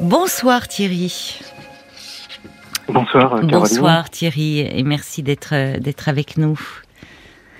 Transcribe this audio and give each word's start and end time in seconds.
Bonsoir 0.00 0.68
Thierry. 0.68 1.40
Bonsoir 2.88 3.30
Caroline. 3.30 3.50
Bonsoir 3.50 4.10
Thierry 4.10 4.60
et 4.60 4.82
merci 4.82 5.22
d'être 5.22 5.54
euh, 5.54 5.78
d'être 5.78 6.08
avec 6.08 6.36
nous. 6.36 6.58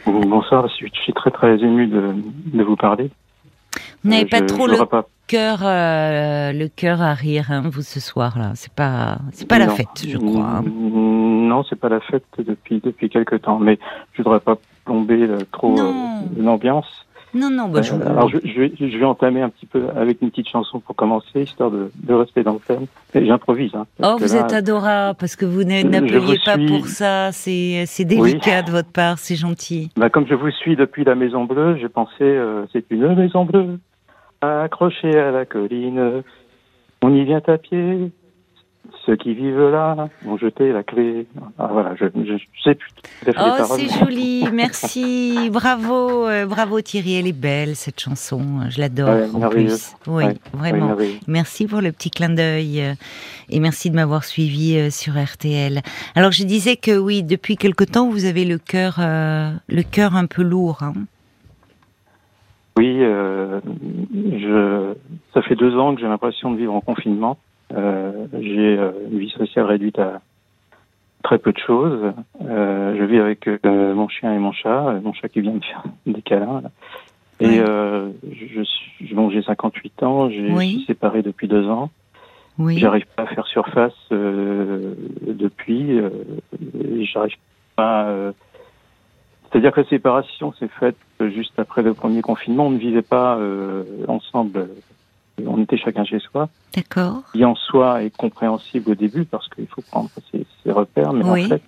Bonsoir, 0.07 0.69
je 0.69 0.87
suis 0.87 1.12
très 1.14 1.30
très 1.30 1.54
ému 1.57 1.87
de, 1.87 2.14
de 2.53 2.62
vous 2.62 2.77
parler. 2.77 3.11
Vous 4.04 4.11
n'avez 4.11 4.27
pas 4.27 4.43
trop 4.43 4.67
le 4.67 4.77
cœur 5.27 5.61
euh, 5.62 6.53
le 6.53 6.69
cœur 6.69 7.01
à 7.01 7.14
rire 7.14 7.47
hein, 7.51 7.63
vous 7.65 7.83
ce 7.83 8.01
soir 8.01 8.39
là. 8.39 8.53
C'est 8.55 8.73
pas 8.73 9.19
c'est 9.33 9.49
pas 9.49 9.59
la 9.59 9.69
fête, 9.69 10.07
je 10.07 10.19
crois. 10.19 10.59
Hein. 10.59 10.65
Non, 10.67 11.65
c'est 11.65 11.81
pas 11.81 11.89
la 11.89 12.01
fête 12.01 12.27
depuis 12.39 12.81
depuis 12.85 13.09
quelque 13.09 13.37
temps, 13.37 13.59
mais 13.59 13.79
je 14.13 14.23
voudrais 14.23 14.41
pas 14.41 14.57
plomber 14.85 15.23
euh, 15.23 15.39
trop 15.53 15.75
l'ambiance. 16.37 17.05
Non, 17.37 17.51
non, 17.51 17.69
bah, 17.69 17.83
je... 17.83 17.93
Euh, 17.93 18.09
alors 18.09 18.29
je, 18.29 18.39
je, 18.43 18.61
vais, 18.61 18.73
je 18.79 18.98
vais 18.98 19.05
entamer 19.05 19.43
un 19.43 19.51
petit 19.51 19.66
peu 19.66 19.85
avec 19.95 20.23
une 20.23 20.30
petite 20.30 20.48
chanson 20.48 20.80
pour 20.80 20.97
commencer, 20.97 21.43
histoire 21.43 21.71
de, 21.71 21.91
de 22.03 22.15
rester 22.15 22.43
dans 22.43 22.55
le 22.55 22.61
thème. 22.61 22.87
J'improvise. 23.15 23.75
Hein, 23.75 23.87
oh, 24.03 24.17
vous 24.19 24.35
êtes 24.35 24.53
adorable, 24.53 25.17
parce 25.19 25.37
que 25.37 25.45
vous 25.45 25.65
n'appuyez 25.65 26.39
pas 26.45 26.57
pour 26.57 26.87
ça, 26.87 27.30
c'est 27.33 28.05
délicat 28.05 28.63
de 28.63 28.71
votre 28.71 28.91
part, 28.91 29.19
c'est 29.19 29.37
gentil. 29.37 29.91
Bah, 29.97 30.09
comme 30.09 30.27
je 30.27 30.35
vous 30.35 30.51
suis 30.51 30.77
depuis 30.77 31.05
la 31.05 31.15
Maison 31.15 31.45
Bleue, 31.45 31.77
j'ai 31.77 31.89
pensé, 31.91 32.23
euh, 32.23 32.65
c'est 32.73 32.85
une 32.91 33.15
Maison 33.15 33.45
Bleue, 33.45 33.79
accrochée 34.41 35.19
à 35.19 35.30
la 35.30 35.45
colline, 35.45 36.23
on 37.03 37.15
y 37.15 37.25
vient 37.25 37.43
à 37.47 37.59
pied, 37.59 38.11
ceux 39.05 39.17
qui 39.17 39.35
vivent 39.35 39.71
là 39.71 40.09
ont 40.27 40.37
jeté 40.37 40.73
la 40.73 40.83
clé. 40.83 41.27
Ah, 41.59 41.69
voilà, 41.73 41.95
je, 41.97 42.07
je, 42.07 42.35
sais 42.63 42.75
plus. 42.75 42.91
Oh, 43.29 43.65
c'est 43.65 44.05
joli, 44.05 44.45
merci, 44.53 45.51
bravo, 45.51 46.27
euh, 46.27 46.47
bravo 46.47 46.81
Thierry, 46.81 47.15
elle 47.15 47.27
est 47.27 47.39
belle 47.39 47.77
cette 47.77 48.01
chanson, 48.01 48.43
je 48.69 48.80
l'adore 48.80 49.35
en 49.35 49.49
plus. 49.49 49.95
Oui, 50.07 50.25
vraiment. 50.53 50.97
merci 51.27 51.67
pour 51.67 51.80
le 51.80 51.93
petit 51.93 52.11
clin 52.11 52.30
d'œil 52.30 52.83
euh, 52.83 52.95
et 53.51 53.61
merci 53.61 53.91
de 53.91 53.97
m'avoir 53.97 54.25
suivi 54.25 54.77
euh, 54.77 54.91
sur 54.91 55.15
RTL. 55.15 55.80
Alors 56.15 56.32
je 56.32 56.45
disais 56.45 56.77
que 56.77 56.97
oui, 56.97 57.23
depuis 57.23 57.57
quelque 57.57 57.85
temps, 57.85 58.09
vous 58.09 58.25
avez 58.25 58.45
le 58.45 58.59
cœur, 58.59 58.97
le 58.99 59.82
cœur 59.82 60.16
un 60.16 60.27
peu 60.27 60.43
lourd. 60.43 60.82
Hein. 60.82 60.95
Oui, 62.79 62.99
je, 62.99 64.94
ça 65.32 65.42
fait 65.42 65.55
deux 65.55 65.77
ans 65.77 65.94
que 65.94 66.00
j'ai 66.00 66.08
l'impression 66.08 66.53
de 66.53 66.58
vivre 66.58 66.75
en 66.75 66.80
confinement. 66.80 67.38
Euh, 67.77 68.27
j'ai 68.32 68.78
euh, 68.78 68.92
une 69.10 69.19
vie 69.19 69.30
sociale 69.30 69.66
réduite 69.66 69.98
à 69.98 70.20
très 71.22 71.38
peu 71.38 71.52
de 71.52 71.58
choses. 71.58 72.12
Euh, 72.42 72.96
je 72.98 73.05
vis 73.05 73.19
avec 73.19 73.48
mon 73.64 74.08
chien 74.08 74.32
et 74.32 74.38
mon 74.38 74.52
chat, 74.52 75.00
mon 75.02 75.12
chat 75.12 75.28
qui 75.28 75.41
vient 75.41 75.52
me 75.52 75.60
faire 75.60 75.84
des 76.06 76.22
câlins. 76.22 76.62
Et 77.41 77.58
je 77.58 79.14
bon, 79.14 79.30
j'ai 79.30 79.42
58 79.42 80.02
ans, 80.02 80.30
j'ai 80.30 80.56
suis 80.56 80.84
séparé 80.86 81.22
depuis 81.22 81.48
deux 81.48 81.69
ans. 81.69 81.91
Oui. 82.58 82.78
J'arrive 82.78 83.04
pas 83.14 83.24
à 83.24 83.27
faire 83.27 83.47
surface 83.47 83.92
euh, 84.12 84.94
depuis. 85.27 85.98
Euh, 85.98 86.08
J'arrive 87.02 87.36
pas. 87.74 88.08
C'est-à-dire 89.50 89.72
que 89.72 89.82
la 89.82 89.88
séparation 89.88 90.54
s'est 90.54 90.70
faite 90.80 90.97
juste 91.20 91.58
après 91.58 91.82
le 91.82 91.92
premier 91.92 92.22
confinement. 92.22 92.69
On 92.69 92.70
ne 92.70 92.78
vivait 92.78 93.02
pas 93.02 93.38
ensemble 94.08 94.69
on 95.44 95.62
était 95.62 95.76
chacun 95.76 96.04
chez 96.04 96.18
soi. 96.18 96.48
D'accord. 96.74 97.22
Qui 97.32 97.44
en 97.44 97.54
soi 97.54 98.02
est 98.02 98.16
compréhensible 98.16 98.90
au 98.90 98.94
début 98.94 99.24
parce 99.24 99.48
qu'il 99.48 99.66
faut 99.66 99.82
prendre 99.82 100.10
ses, 100.30 100.46
repères, 100.70 101.12
mais 101.12 101.24
en 101.24 101.48
fait, 101.48 101.62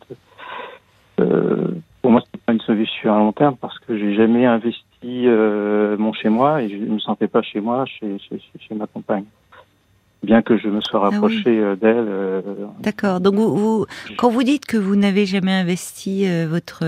euh, 1.21 1.69
pour 2.03 2.11
moi, 2.11 2.23
c'est 2.25 2.41
pas 2.43 2.53
une 2.53 2.61
solution 2.61 3.15
à 3.15 3.19
long 3.19 3.33
terme 3.33 3.57
parce 3.61 3.79
que 3.81 3.97
j'ai 3.97 4.15
jamais 4.15 4.47
investi 4.47 4.83
euh, 5.05 5.97
mon 5.99 6.13
chez 6.13 6.29
moi 6.29 6.63
et 6.63 6.69
je 6.69 6.77
ne 6.77 6.95
me 6.95 6.99
sentais 6.99 7.29
pas 7.29 7.43
chez 7.43 7.61
moi, 7.61 7.85
chez, 7.87 8.19
chez, 8.19 8.41
chez 8.59 8.75
ma 8.75 8.87
compagne. 8.87 9.25
Bien 10.25 10.43
que 10.43 10.59
je 10.59 10.69
me 10.69 10.81
sois 10.81 11.01
ah 11.01 11.11
rapproché 11.11 11.45
euh, 11.47 11.77
d'elle. 11.77 12.35
D'accord. 12.81 13.21
Donc 13.21 13.35
vous, 13.35 13.57
vous, 13.57 13.87
quand 14.17 14.31
vous 14.31 14.43
dites 14.43 14.67
que 14.67 14.77
vous 14.77 14.97
n'avez 14.97 15.27
jamais 15.27 15.53
investi 15.53 16.27
votre 16.47 16.85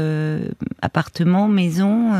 appartement, 0.82 1.46
maison, 1.46 2.10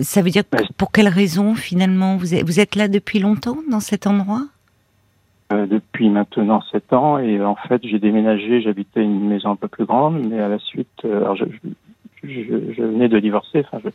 ça 0.00 0.22
veut 0.22 0.30
dire 0.30 0.44
pour 0.76 0.92
quelle 0.92 1.08
raison 1.08 1.54
finalement 1.54 2.16
vous 2.16 2.34
êtes, 2.34 2.44
vous 2.44 2.60
êtes 2.60 2.76
là 2.76 2.88
depuis 2.88 3.18
longtemps 3.18 3.58
dans 3.70 3.80
cet 3.80 4.06
endroit? 4.06 4.42
Euh, 5.52 5.66
Depuis 5.66 6.08
maintenant 6.08 6.62
sept 6.72 6.92
ans 6.92 7.18
et 7.18 7.42
en 7.42 7.54
fait 7.54 7.82
j'ai 7.84 7.98
déménagé, 7.98 8.62
j'habitais 8.62 9.02
une 9.02 9.28
maison 9.28 9.50
un 9.50 9.56
peu 9.56 9.68
plus 9.68 9.84
grande, 9.84 10.26
mais 10.26 10.40
à 10.40 10.48
la 10.48 10.58
suite, 10.58 10.88
euh, 11.04 11.18
alors 11.18 11.36
je, 11.36 11.44
je, 12.22 12.82
venais 12.82 13.08
de 13.08 13.18
divorcer, 13.18 13.64
enfin 13.70 13.90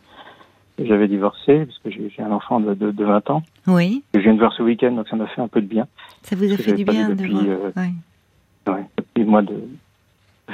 j'avais 0.78 1.08
divorcé 1.08 1.66
parce 1.66 1.78
que 1.78 1.90
j'ai 1.90 2.22
un 2.22 2.30
enfant 2.30 2.60
de, 2.60 2.74
de, 2.74 3.04
20 3.04 3.30
ans. 3.30 3.42
Oui. 3.66 4.02
je 4.14 4.20
viens 4.20 4.34
de 4.34 4.38
voir 4.38 4.52
ce 4.52 4.62
week-end 4.62 4.92
donc 4.92 5.08
ça 5.08 5.16
m'a 5.16 5.26
fait 5.26 5.40
un 5.40 5.48
peu 5.48 5.60
de 5.60 5.66
bien. 5.66 5.86
Ça 6.22 6.36
vous 6.36 6.52
a 6.52 6.56
fait 6.56 6.72
du 6.72 6.84
bien 6.84 7.08
depuis, 7.08 7.34
de 7.34 7.52
voir. 7.52 7.72
Euh, 7.76 8.72
ouais, 8.72 8.84
depuis 8.96 9.24
le 9.24 9.30
mois 9.30 9.42
de 9.42 9.54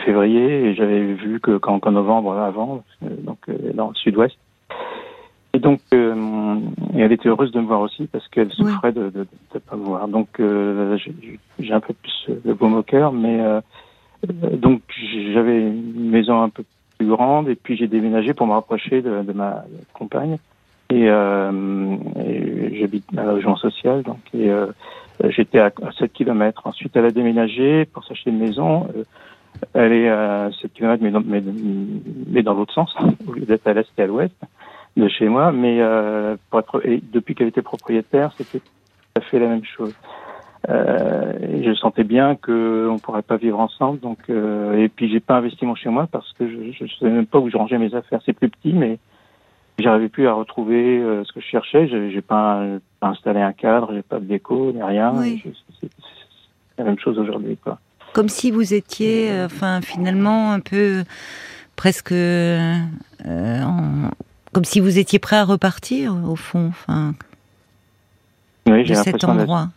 février 0.04 0.68
et 0.68 0.74
j'avais 0.74 1.14
vu 1.14 1.40
que 1.40 1.58
qu'en 1.58 1.78
novembre 1.90 2.32
avant, 2.32 2.82
donc 3.02 3.38
dans 3.74 3.88
le 3.88 3.94
sud-ouest, 3.94 4.36
et 5.56 5.58
donc, 5.58 5.80
euh, 5.94 6.60
elle 6.98 7.12
était 7.12 7.30
heureuse 7.30 7.50
de 7.50 7.60
me 7.60 7.66
voir 7.66 7.80
aussi 7.80 8.06
parce 8.12 8.28
qu'elle 8.28 8.52
souffrait 8.52 8.92
de 8.92 9.10
ne 9.14 9.58
pas 9.58 9.76
me 9.76 9.84
voir. 9.84 10.06
Donc, 10.06 10.38
euh, 10.38 10.98
j'ai 11.58 11.72
un 11.72 11.80
peu 11.80 11.94
plus 11.94 12.26
de 12.44 12.52
baume 12.52 12.74
au 12.74 12.82
cœur, 12.82 13.10
mais 13.10 13.40
euh, 13.40 13.62
donc 14.52 14.82
j'avais 15.32 15.62
une 15.62 16.10
maison 16.10 16.42
un 16.42 16.50
peu 16.50 16.62
plus 16.98 17.08
grande 17.08 17.48
et 17.48 17.54
puis 17.54 17.74
j'ai 17.74 17.88
déménagé 17.88 18.34
pour 18.34 18.46
me 18.46 18.52
rapprocher 18.52 19.00
de, 19.00 19.22
de 19.22 19.32
ma 19.32 19.64
compagne. 19.94 20.36
Et, 20.90 21.04
et 21.04 22.78
j'habite 22.78 23.06
à 23.16 23.24
la 23.24 23.32
région 23.32 23.56
sociale, 23.56 24.02
donc 24.02 24.18
et 24.34 24.50
j'étais 25.30 25.58
à, 25.58 25.72
7 25.98 26.12
km. 26.12 26.66
Ensuite, 26.66 26.94
elle 26.96 27.06
a 27.06 27.10
déménagé 27.10 27.86
pour 27.86 28.04
s'acheter 28.04 28.28
une 28.28 28.40
maison. 28.40 28.88
elle 29.72 29.92
est 29.92 30.08
à 30.10 30.50
7 30.60 30.74
km, 30.74 31.02
mais 31.02 31.10
dans, 31.10 31.22
mais, 31.24 31.42
mais 32.28 32.42
dans 32.42 32.52
l'autre 32.52 32.74
sens, 32.74 32.94
au 33.26 33.32
lieu 33.32 33.46
d'être 33.46 33.66
à 33.66 33.72
l'est 33.72 33.88
et 33.96 34.02
à 34.02 34.06
l'ouest 34.06 34.36
de 34.96 35.08
chez 35.08 35.28
moi, 35.28 35.52
mais 35.52 35.78
euh, 35.80 36.36
pour 36.50 36.60
être, 36.60 36.82
depuis 37.12 37.34
qu'elle 37.34 37.48
était 37.48 37.62
propriétaire, 37.62 38.32
c'était 38.36 38.60
tout 38.60 38.72
à 39.16 39.20
fait 39.20 39.38
la 39.38 39.48
même 39.48 39.64
chose. 39.64 39.94
Euh, 40.68 41.32
et 41.42 41.62
je 41.62 41.74
sentais 41.74 42.02
bien 42.02 42.34
qu'on 42.34 42.94
ne 42.94 42.98
pourrait 42.98 43.22
pas 43.22 43.36
vivre 43.36 43.60
ensemble, 43.60 44.00
donc 44.00 44.18
euh, 44.30 44.82
et 44.82 44.88
puis 44.88 45.08
j'ai 45.10 45.20
pas 45.20 45.36
investi 45.36 45.64
mon 45.64 45.74
chez 45.74 45.90
moi 45.90 46.08
parce 46.10 46.32
que 46.32 46.48
je 46.48 46.82
ne 46.82 46.88
savais 46.88 47.12
même 47.12 47.26
pas 47.26 47.38
où 47.38 47.50
je 47.50 47.56
rangeais 47.56 47.78
mes 47.78 47.94
affaires. 47.94 48.20
C'est 48.24 48.32
plus 48.32 48.48
petit, 48.48 48.72
mais 48.72 48.98
j'arrivais 49.78 50.08
plus 50.08 50.26
à 50.26 50.32
retrouver 50.32 51.02
ce 51.24 51.32
que 51.32 51.40
je 51.40 51.46
cherchais. 51.46 51.88
J'ai 51.88 52.22
pas, 52.22 52.64
pas 52.98 53.08
installé 53.08 53.40
un 53.40 53.52
cadre, 53.52 53.92
j'ai 53.94 54.02
pas 54.02 54.18
de 54.18 54.24
déco 54.24 54.72
ni 54.72 54.82
rien. 54.82 55.12
C'est 55.80 55.90
la 56.78 56.84
même 56.84 56.98
chose 56.98 57.18
aujourd'hui, 57.18 57.58
quoi. 57.58 57.78
Comme 58.12 58.30
si 58.30 58.50
vous 58.50 58.72
étiez, 58.72 59.30
enfin 59.44 59.82
finalement 59.82 60.52
un 60.52 60.60
peu 60.60 61.04
presque 61.76 62.12
en 62.12 64.10
comme 64.56 64.64
si 64.64 64.80
vous 64.80 64.98
étiez 64.98 65.18
prêt 65.18 65.36
à 65.36 65.44
repartir, 65.44 66.16
au 66.26 66.34
fond, 66.34 66.68
enfin, 66.68 67.12
oui, 68.66 68.84
de 68.84 68.94
cet 68.94 69.22
endroit. 69.22 69.68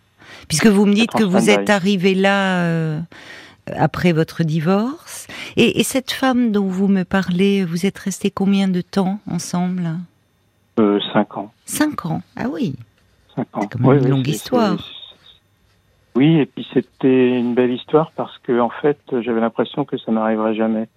Puisque 0.47 0.67
vous 0.67 0.85
me 0.85 0.93
dites 0.93 1.11
que 1.11 1.25
vous 1.25 1.49
êtes 1.49 1.69
arrivé 1.69 2.15
là 2.15 2.63
euh, 2.63 3.01
après 3.75 4.13
votre 4.13 4.43
divorce. 4.43 5.27
Et, 5.57 5.83
cette 5.83 6.11
femme 6.11 6.53
dont 6.53 6.67
vous 6.67 6.87
me 6.87 7.03
parlez, 7.03 7.65
vous 7.65 7.85
êtes 7.85 7.97
resté 7.97 8.31
combien 8.31 8.69
de 8.69 8.79
temps 8.79 9.19
ensemble? 9.29 9.97
Euh, 10.79 10.97
Cinq 11.11 11.35
ans. 11.35 11.51
Cinq 11.65 12.05
ans, 12.05 12.21
ah 12.37 12.45
oui. 12.49 12.73
Cinq 13.35 13.47
ans. 13.57 13.59
C'est 13.63 13.77
quand 13.77 13.79
même 13.85 14.01
une 14.01 14.09
longue 14.11 14.27
histoire. 14.29 14.77
Oui, 16.15 16.37
et 16.37 16.45
puis 16.45 16.65
c'était 16.73 17.37
une 17.37 17.53
belle 17.53 17.73
histoire 17.73 18.13
parce 18.15 18.37
que 18.43 18.57
en 18.61 18.69
fait, 18.69 18.97
j'avais 19.11 19.41
l'impression 19.41 19.83
que 19.83 19.97
ça 19.97 20.13
n'arriverait 20.13 20.55
jamais. 20.55 20.87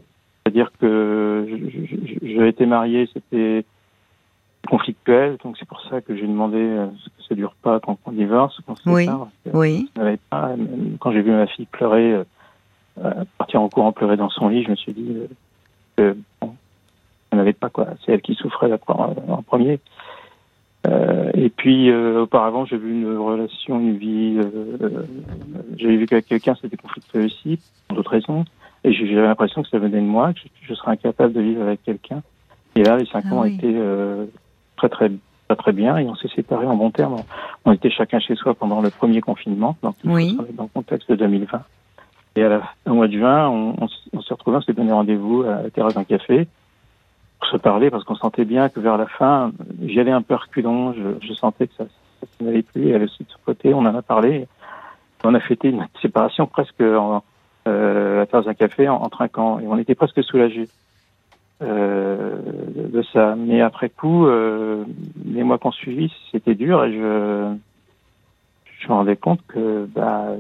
C'est-à-dire 0.45 0.71
que 0.81 1.49
j'ai 2.23 2.47
été 2.47 2.65
marié, 2.65 3.09
c'était 3.13 3.65
conflictuel, 4.69 5.37
donc 5.43 5.57
c'est 5.59 5.67
pour 5.67 5.81
ça 5.83 6.01
que 6.01 6.17
j'ai 6.17 6.27
demandé 6.27 6.59
euh, 6.59 6.87
que 6.87 7.25
ça 7.29 7.35
dure 7.35 7.55
pas 7.63 7.81
quand 7.81 7.99
on 8.07 8.13
divorce, 8.13 8.59
quand 8.67 8.75
oui, 8.87 9.09
oui. 9.53 9.91
Pas, 10.31 10.55
quand 11.01 11.13
j'ai 11.13 11.23
vu 11.23 11.31
ma 11.33 11.47
fille 11.47 11.67
pleurer, 11.67 12.13
euh, 12.13 12.25
euh, 13.05 13.25
partir 13.39 13.61
en 13.61 13.69
courant 13.69 13.93
pleurer 13.93 14.17
dans 14.17 14.31
son 14.31 14.49
lit, 14.49 14.63
je 14.63 14.71
me 14.71 14.77
suis 14.77 14.93
dit 14.93 15.17
que 15.97 16.17
bon, 16.41 16.55
elle 17.31 17.39
n'avait 17.39 17.53
pas 17.53 17.71
quoi, 17.71 17.89
c'est 18.05 18.13
elle 18.13 18.23
qui 18.23 18.35
souffrait 18.35 18.71
en 18.89 19.43
premier. 19.43 19.81
et 21.35 21.51
puis 21.51 21.93
auparavant, 21.93 22.65
j'ai 22.65 22.77
vu 22.77 22.93
une 22.93 23.17
relation, 23.17 23.81
une 23.81 23.97
vie, 23.97 24.39
j'avais 25.77 25.97
vu 25.97 26.07
qu'avec 26.07 26.27
quelqu'un 26.27 26.55
c'était 26.61 26.77
conflictuel 26.77 27.27
aussi, 27.27 27.59
pour 27.89 27.97
d'autres 27.97 28.13
raisons. 28.13 28.45
Et 28.85 28.93
j'ai 28.93 29.15
l'impression 29.15 29.63
que 29.63 29.69
ça 29.69 29.79
venait 29.79 30.01
de 30.01 30.07
moi, 30.07 30.33
que 30.33 30.41
je, 30.63 30.75
serais 30.75 30.93
incapable 30.93 31.33
de 31.33 31.41
vivre 31.41 31.63
avec 31.63 31.83
quelqu'un. 31.85 32.23
Et 32.75 32.83
là, 32.83 32.97
les 32.97 33.07
cinq 33.07 33.25
ah 33.29 33.35
ans 33.35 33.41
ont 33.41 33.45
été 33.45 33.73
euh, 33.73 34.27
très, 34.89 35.09
très, 35.09 35.11
très, 35.49 35.57
très 35.57 35.73
bien 35.73 35.97
et 35.99 36.07
on 36.07 36.15
s'est 36.15 36.29
séparés 36.29 36.67
en 36.67 36.77
bon 36.77 36.91
terme. 36.91 37.17
On 37.65 37.73
était 37.73 37.91
chacun 37.91 38.19
chez 38.19 38.35
soi 38.35 38.55
pendant 38.55 38.81
le 38.81 38.91
premier 38.91 39.21
confinement, 39.21 39.77
donc 39.83 39.97
oui. 40.05 40.37
dans 40.55 40.65
le 40.65 40.69
contexte 40.69 41.11
de 41.11 41.17
2020. 41.17 41.63
Et 42.35 42.45
à 42.45 42.49
la, 42.49 42.63
au 42.87 42.95
mois 42.95 43.09
de 43.09 43.13
juin, 43.13 43.49
on, 43.49 43.77
on, 44.13 44.23
s'est 44.23 44.35
retrouvés, 44.35 44.57
on 44.57 44.63
s'est 44.63 44.73
donné 44.73 44.93
rendez-vous 44.93 45.43
à 45.43 45.63
la 45.63 45.71
terrasse 45.71 45.95
d'un 45.95 46.05
café 46.05 46.49
pour 47.39 47.49
se 47.49 47.57
parler 47.59 47.91
parce 47.91 48.05
qu'on 48.05 48.15
sentait 48.15 48.45
bien 48.47 48.69
que 48.69 48.81
vers 48.81 48.97
la 48.97 49.07
fin, 49.07 49.53
j'y 49.83 50.01
allais 50.01 50.13
un 50.13 50.23
peu 50.23 50.35
reculant. 50.35 50.95
Je, 50.95 51.27
je 51.27 51.33
sentais 51.35 51.67
que 51.67 51.75
ça, 51.77 51.85
ça 52.21 52.45
n'allait 52.45 52.63
plus. 52.63 52.91
Elle 52.91 53.03
aussi 53.03 53.25
de 53.25 53.31
son 53.31 53.39
côté, 53.45 53.75
on 53.75 53.81
en 53.81 53.95
a 53.95 54.03
parlé. 54.03 54.47
On 55.25 55.35
a 55.35 55.41
fêté 55.41 55.69
une 55.69 55.87
séparation 56.01 56.47
presque 56.47 56.81
en, 56.81 57.23
euh, 57.69 58.23
à 58.23 58.27
travers 58.27 58.49
un 58.49 58.55
café 58.55 58.89
en, 58.89 58.97
en, 58.97 59.09
trinquant 59.09 59.61
et 59.61 59.67
on 59.67 59.77
était 59.77 59.95
presque 59.95 60.23
soulagés 60.25 60.69
euh, 61.63 62.37
de, 62.75 63.03
ça. 63.13 63.35
Mais 63.37 63.61
après 63.61 63.89
coup, 63.89 64.27
euh, 64.27 64.85
les 65.25 65.43
mois 65.43 65.59
qu'on 65.59 65.73
suivi, 65.73 66.13
c'était 66.31 66.55
dur 66.55 66.85
et 66.85 66.93
je 66.93 67.55
je 68.81 68.89
me 68.89 68.95
rendais 68.95 69.17
compte 69.17 69.41
que 69.47 69.87
bah 69.95 70.31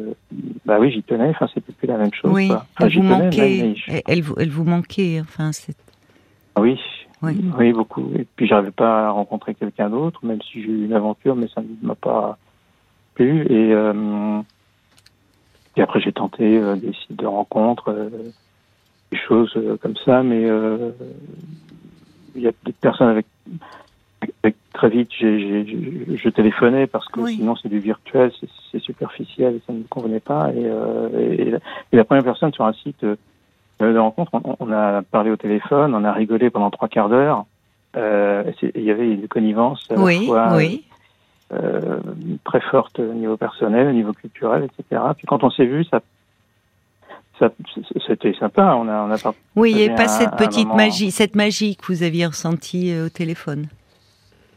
bah 0.65 0.79
oui 0.81 0.91
j'y 0.91 1.03
tenais. 1.03 1.29
Enfin 1.31 1.47
c'était 1.55 1.73
plus 1.73 1.87
la 1.87 1.97
même 1.97 2.13
chose 2.13 2.33
oui. 2.33 2.51
elle 2.81 2.93
vous 2.93 3.03
manquait. 3.03 3.75
elle, 4.07 4.23
vous 4.23 4.35
elle 4.37 4.51
vous 4.51 4.65
manquait 4.65 5.21
enfin 5.21 5.53
c'est 5.53 5.77
oui. 6.59 6.79
Oui. 7.23 7.41
oui 7.57 7.73
beaucoup. 7.73 8.11
Et 8.17 8.27
puis 8.35 8.49
j'arrivais 8.49 8.73
pas 8.73 9.07
à 9.07 9.11
rencontrer 9.11 9.55
quelqu'un 9.55 9.91
d'autre 9.91 10.25
même 10.25 10.43
si 10.43 10.61
j'ai 10.61 10.71
eu 10.71 10.85
une 10.87 10.93
aventure 10.93 11.37
mais 11.37 11.47
ça 11.55 11.61
ne 11.61 11.87
m'a 11.87 11.95
pas 11.95 12.37
plu. 13.15 13.47
Et 13.49 13.73
euh, 13.73 14.43
et 15.77 15.83
après, 15.83 16.01
j'ai 16.01 16.13
tenté 16.13 16.59
euh, 16.59 16.77
des 16.77 16.93
sites 16.93 17.17
de 17.17 17.27
rencontres, 17.27 17.89
des 19.13 19.19
choses 19.19 19.53
euh, 19.57 19.77
comme 19.77 19.97
ça, 20.05 20.23
mais 20.23 20.43
il 22.35 22.43
y 22.43 22.49
a 22.49 22.53
des 22.65 22.73
personnes 22.73 23.09
avec, 23.09 23.27
avec 24.43 24.57
très 24.73 24.89
vite, 24.89 25.11
j'ai, 25.19 25.67
je 26.17 26.29
téléphonais 26.31 26.87
parce 26.87 27.07
que 27.09 27.27
sinon 27.27 27.55
c'est 27.57 27.69
du 27.69 27.79
virtuel, 27.79 28.33
c'est, 28.41 28.81
superficiel, 28.81 29.57
et 29.57 29.63
ça 29.67 29.73
ne 29.73 29.79
me 29.79 29.85
convenait 29.85 30.21
pas. 30.21 30.51
Et, 30.55 31.51
et, 31.93 31.97
la, 31.97 32.05
première 32.05 32.25
personne 32.25 32.53
sur 32.53 32.65
un 32.65 32.73
site 32.73 33.05
de 33.05 33.99
rencontre, 33.99 34.31
on, 34.61 34.73
a 34.73 35.03
parlé 35.03 35.31
au 35.31 35.37
téléphone, 35.37 35.95
on 35.95 36.05
a 36.05 36.13
rigolé 36.13 36.49
pendant 36.49 36.71
trois 36.71 36.89
quarts 36.89 37.11
d'heure. 37.11 37.45
il 37.95 38.83
y 38.83 38.91
avait 38.91 39.13
une 39.13 39.29
connivence 39.29 39.87
à 39.91 40.01
oui, 40.01 40.21
la 40.21 40.27
fois, 40.27 40.57
oui. 40.57 40.85
Euh, 41.53 41.99
très 42.45 42.63
forte 42.63 42.99
au 42.99 43.13
niveau 43.13 43.37
personnel, 43.37 43.87
au 43.89 43.93
niveau 43.93 44.15
culturel, 44.15 44.65
etc. 44.65 45.03
Puis 45.15 45.27
quand 45.27 45.45
on 45.45 45.51
s'est 45.51 45.67
vu, 45.67 45.85
ça 45.85 46.01
c'était 48.07 48.35
sympa. 48.35 48.75
On 48.77 48.89
a, 48.89 49.03
on 49.03 49.11
a 49.11 49.35
oui, 49.57 49.71
il 49.71 49.77
n'y 49.77 49.85
avait 49.85 49.95
pas 49.95 50.09
cette 50.09 50.37
petite 50.37 50.73
magie, 50.73 51.11
cette 51.11 51.35
magie 51.35 51.77
que 51.77 51.87
vous 51.87 52.03
aviez 52.03 52.27
ressentie 52.27 52.93
euh, 52.93 53.07
au 53.07 53.09
téléphone. 53.09 53.67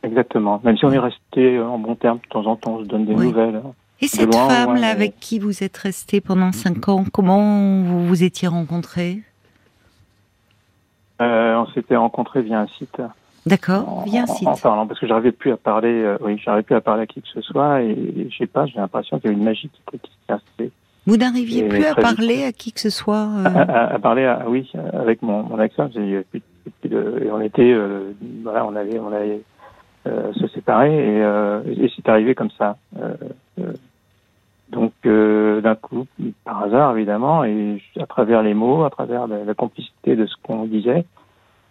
Exactement. 0.04 0.62
Même 0.64 0.78
si 0.78 0.86
on 0.86 0.92
est 0.92 1.00
resté 1.00 1.60
en 1.60 1.80
bon 1.80 1.96
terme 1.96 2.20
de 2.20 2.30
temps 2.30 2.46
en 2.46 2.56
temps, 2.56 2.76
on 2.76 2.84
se 2.84 2.86
donne 2.86 3.06
des 3.06 3.16
nouvelles. 3.16 3.56
Hein. 3.56 3.74
Et 4.02 4.08
cette 4.08 4.36
femme-là, 4.36 4.90
avec 4.90 5.20
qui 5.20 5.40
vous 5.40 5.64
êtes 5.64 5.78
resté 5.78 6.22
pendant 6.22 6.52
cinq 6.52 6.90
ans, 6.90 7.06
comment 7.12 7.82
vous 7.82 8.06
vous 8.06 8.24
étiez 8.24 8.48
rencontrés 8.48 9.22
euh, 11.22 11.56
On 11.56 11.66
s'était 11.68 11.96
rencontrés 11.96 12.42
via 12.42 12.60
un 12.60 12.68
site. 12.68 13.02
D'accord, 13.46 14.04
bien 14.06 14.26
en, 14.28 14.52
en, 14.52 14.58
parlant, 14.58 14.88
parce 14.88 15.00
que 15.00 15.06
j'arrivais 15.06 15.32
plus 15.32 15.52
à 15.52 15.58
parler, 15.58 16.02
euh, 16.02 16.18
oui, 16.22 16.42
j'arrivais 16.44 16.64
plus 16.64 16.76
à 16.76 16.82
parler 16.82 17.04
à 17.04 17.06
qui 17.06 17.22
que 17.22 17.28
ce 17.28 17.42
soit, 17.42 17.84
et, 17.84 18.28
je 18.32 18.38
sais 18.38 18.48
pas, 18.48 18.66
j'ai 18.66 18.80
l'impression 18.80 19.20
qu'il 19.20 19.30
y 19.30 19.34
avait 19.34 19.40
une 19.40 19.46
magie 19.46 19.70
qui 19.70 19.96
était 19.96 20.08
cassée. 20.28 20.72
Vous 21.06 21.18
n'arriviez 21.18 21.68
plus 21.68 21.86
à 21.86 21.96
parler 21.96 22.44
à 22.44 22.52
qui 22.52 22.72
que 22.72 22.80
ce 22.80 22.90
soit 22.90 23.28
euh... 23.28 23.46
à, 23.46 24.00
parler, 24.00 24.26
à, 24.26 24.46
oui, 24.48 24.72
avec 24.94 25.22
mon, 25.22 25.44
mon 25.44 25.60
accent, 25.60 25.90
et 25.96 26.24
on 27.32 27.42
était, 27.42 27.72
euh, 27.74 28.12
voilà, 28.44 28.66
on 28.66 28.76
avait, 28.76 29.00
on 29.00 29.12
avait 29.12 29.42
euh, 30.08 30.34
se 30.34 30.48
séparer, 30.48 30.94
et, 30.94 31.22
euh, 31.22 31.62
et 31.66 31.92
c'est 31.96 32.10
arrivé 32.10 32.34
comme 32.34 32.52
ça. 32.58 32.78
donc, 34.70 34.94
d'un 35.04 35.76
coup, 35.76 36.08
par 36.44 36.64
hasard, 36.64 36.98
évidemment, 36.98 37.44
et 37.44 37.82
à 38.00 38.06
travers 38.08 38.42
les 38.42 38.54
mots, 38.54 38.84
à 38.84 38.90
travers 38.90 39.28
la 39.28 39.54
complicité 39.54 40.16
de 40.16 40.26
ce 40.26 40.36
qu'on 40.44 40.66
disait, 40.66 41.06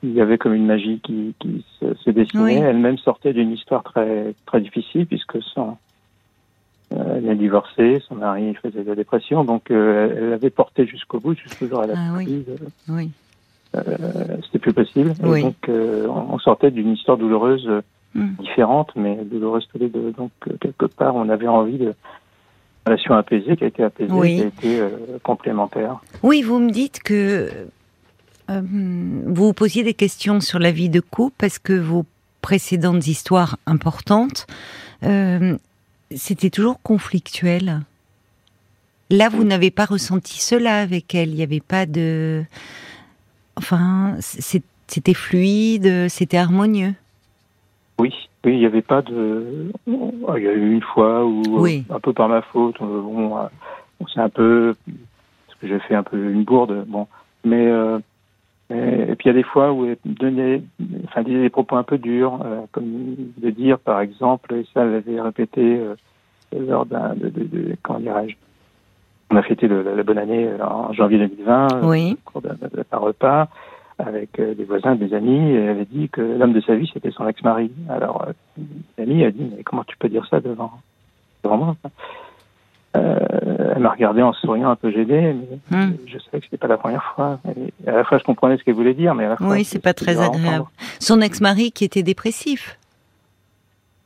il 0.05 0.13
y 0.13 0.21
avait 0.21 0.39
comme 0.39 0.55
une 0.55 0.67
magie 0.67 1.01
qui, 1.03 1.35
qui 1.41 1.65
se, 1.81 1.95
se, 1.95 2.11
dessinait. 2.11 2.57
Elle-même 2.57 2.99
sortait 2.99 3.33
d'une 3.33 3.53
histoire 3.53 3.83
très 3.83 4.35
très 4.47 4.61
difficile 4.61 5.07
puisque 5.07 5.37
euh, 5.37 5.63
elle 6.94 7.29
est 7.29 7.35
divorcée, 7.35 8.02
son 8.08 8.17
mari 8.17 8.55
faisait 8.62 8.82
de 8.82 8.88
la 8.88 8.94
dépression, 8.94 9.44
donc 9.44 9.70
euh, 9.70 10.14
elle 10.17 10.32
avait 10.32 10.50
porté 10.50 10.87
jusqu'au 10.87 11.20
bout, 11.20 11.35
jusqu'au 11.35 11.67
jour 11.67 11.81
à 11.81 11.87
la 11.87 11.94
ah, 11.96 12.12
oui. 12.17 12.44
Euh, 12.49 12.56
oui. 12.88 13.11
Euh, 13.76 13.82
c'était 14.44 14.61
plus 14.61 14.73
possible. 14.73 15.14
Et 15.20 15.43
donc 15.43 15.69
euh, 15.69 16.06
on 16.06 16.38
sortait 16.38 16.70
d'une 16.70 16.93
histoire 16.93 17.17
douloureuse 17.17 17.69
hmm. 18.14 18.35
différente, 18.38 18.91
mais 18.94 19.17
douloureuse 19.25 19.67
tous 19.73 19.79
les 19.79 19.88
deux. 19.88 20.12
Donc 20.12 20.31
quelque 20.61 20.87
part, 20.87 21.17
on 21.17 21.29
avait 21.29 21.49
envie 21.49 21.79
de 21.79 21.94
relation 22.87 23.14
apaisée 23.14 23.56
qui 23.56 23.64
a 23.64 23.67
été 23.69 23.82
apaisée, 23.82 24.12
qui 24.20 24.43
a 24.43 24.47
été 24.47 24.82
complémentaire. 25.23 26.00
Oui, 26.23 26.43
vous 26.43 26.61
me 26.61 26.70
dites 26.70 27.02
que 27.02 27.50
euh, 28.50 28.61
vous 28.62 29.47
vous 29.47 29.52
posiez 29.52 29.82
des 29.82 29.94
questions 29.94 30.40
sur 30.40 30.58
la 30.58 30.70
vie 30.70 30.88
de 30.88 31.00
couple 31.00 31.35
parce 31.38 31.58
que 31.58 31.73
vos 31.73 32.05
précédentes 32.43 33.06
histoires 33.06 33.56
importantes, 33.67 34.47
euh, 35.02 35.56
c'était 36.16 36.50
toujours 36.50 36.81
conflictuel. 36.82 37.82
Là, 39.11 39.28
vous 39.28 39.44
n'avez 39.44 39.70
pas 39.70 39.84
ressenti 39.84 40.40
cela 40.40 40.81
avec 40.81 41.14
elle. 41.14 41.31
Il 41.31 41.37
n'y 41.37 41.43
avait 41.43 41.61
pas 41.61 41.87
de. 41.87 42.44
Enfin, 43.56 44.16
c'était 44.20 45.14
fluide, 45.14 46.08
c'était 46.08 46.38
harmonieux. 46.38 46.94
Oui, 47.99 48.12
oui, 48.44 48.55
il 48.55 48.58
n'y 48.58 48.66
avait 48.66 48.82
pas 48.82 49.02
de. 49.02 49.70
Il 49.87 50.43
y 50.43 50.49
a 50.49 50.52
eu 50.52 50.72
une 50.72 50.82
fois 50.82 51.25
où, 51.25 51.66
un 51.66 52.00
peu 52.00 52.12
par 52.12 52.28
ma 52.28 52.43
faute, 52.43 52.76
on, 52.81 53.37
on 54.00 54.06
s'est 54.08 54.20
un 54.20 54.28
peu. 54.28 54.75
Parce 55.46 55.61
que 55.61 55.69
j'ai 55.69 55.78
fait 55.81 55.94
un 55.94 56.02
peu 56.02 56.16
une 56.32 56.44
bourde, 56.44 56.84
bon. 56.88 57.06
Mais 57.44 57.66
euh, 57.69 57.99
puis 59.25 59.31
il 59.31 59.37
y 59.37 59.38
a 59.38 59.43
des 59.43 59.49
fois 59.49 59.73
où 59.73 59.87
elle 59.87 59.97
donnait, 60.05 60.62
enfin, 61.05 61.23
des 61.23 61.49
propos 61.49 61.76
un 61.76 61.82
peu 61.82 61.97
durs, 61.97 62.41
euh, 62.44 62.61
comme 62.73 63.17
de 63.38 63.49
dire 63.49 63.79
par 63.79 64.03
exemple, 64.03 64.53
et 64.53 64.67
ça 64.75 64.85
elle 64.85 64.97
avait 64.97 65.19
répété 65.19 65.79
euh, 65.79 65.94
lors 66.53 66.85
d'un, 66.85 67.15
de, 67.15 67.31
de, 67.31 67.44
de, 67.44 67.76
comment 67.82 68.00
dirais-je, 68.00 68.37
on 69.31 69.37
a 69.37 69.43
fêté 69.43 69.67
le, 69.67 69.82
la, 69.82 70.03
bonne 70.03 70.19
année 70.19 70.47
euh, 70.47 70.62
en 70.62 70.93
janvier 70.93 71.17
2020, 71.17 71.85
oui. 71.85 72.19
au 72.26 72.31
cours 72.31 72.43
d'un, 72.43 72.99
repas 72.99 73.49
avec 73.99 74.38
des 74.38 74.65
voisins, 74.65 74.94
des 74.94 75.15
amis, 75.15 75.53
et 75.53 75.55
elle 75.55 75.69
avait 75.71 75.87
dit 75.87 76.11
que 76.11 76.21
l'homme 76.21 76.53
de 76.53 76.61
sa 76.61 76.75
vie 76.75 76.91
c'était 76.93 77.11
son 77.11 77.26
ex-mari. 77.26 77.71
Alors 77.88 78.26
l'ami 78.99 79.25
a 79.25 79.31
dit 79.31 79.50
mais 79.56 79.62
comment 79.62 79.85
tu 79.85 79.97
peux 79.97 80.11
dire 80.11 80.26
ça 80.29 80.41
devant 80.41 80.73
devant 81.43 81.56
moi 81.56 81.76
euh, 82.96 83.73
elle 83.75 83.82
m'a 83.82 83.91
regardé 83.91 84.23
en 84.23 84.32
souriant 84.32 84.70
un 84.70 84.76
peu 84.76 84.91
gênée, 84.91 85.35
mais 85.70 85.76
hmm. 85.76 85.96
je 86.06 86.19
savais 86.19 86.38
que 86.38 86.44
c'était 86.44 86.58
pas 86.58 86.69
la 86.69 86.79
première 86.79 87.05
fois. 87.14 87.41
Et 87.56 87.88
à 87.88 87.93
la 87.93 88.05
fois, 88.05 88.19
je 88.19 88.25
comprenais 88.25 88.56
ce 88.56 88.64
qu'elle 88.64 88.75
voulait 88.75 88.94
dire, 88.94 89.14
mais 89.14 89.25
à 89.25 89.31
la 89.31 89.37
fois. 89.37 89.49
Oui, 89.49 89.64
c'est 89.64 89.81
pas 89.81 89.94
très 89.94 90.20
agréable. 90.20 90.67
Son 91.00 91.20
ex-mari 91.20 91.73
qui 91.73 91.85
était 91.85 92.02
dépressif. 92.02 92.79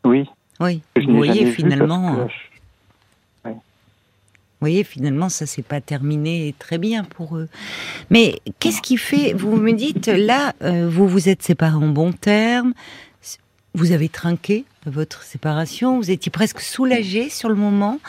Oui. 0.05 0.29
Oui. 0.61 0.83
Vous 0.97 1.17
voyez 1.17 1.47
finalement. 1.53 2.29
Vous 4.61 4.67
voyez, 4.67 4.83
finalement, 4.83 5.29
ça 5.29 5.47
s'est 5.47 5.63
pas 5.63 5.81
terminé 5.81 6.53
très 6.59 6.79
bien 6.79 7.05
pour 7.05 7.37
eux. 7.37 7.49
Mais 8.11 8.41
qu'est-ce 8.59 8.83
qui 8.83 8.97
fait 8.97 9.33
Vous 9.33 9.55
me 9.55 9.71
dites 9.71 10.09
là, 10.09 10.53
euh, 10.63 10.89
vous 10.91 11.07
vous 11.07 11.29
êtes 11.29 11.45
séparés 11.45 11.77
en 11.77 11.87
bons 11.87 12.11
termes. 12.11 12.73
Vous 13.75 13.93
avez 13.93 14.09
trinqué 14.09 14.65
votre 14.85 15.23
séparation. 15.23 15.99
Vous 15.99 16.11
étiez 16.11 16.31
presque 16.31 16.59
soulagé 16.59 17.29
sur 17.29 17.49
le 17.49 17.55
moment. 17.55 18.01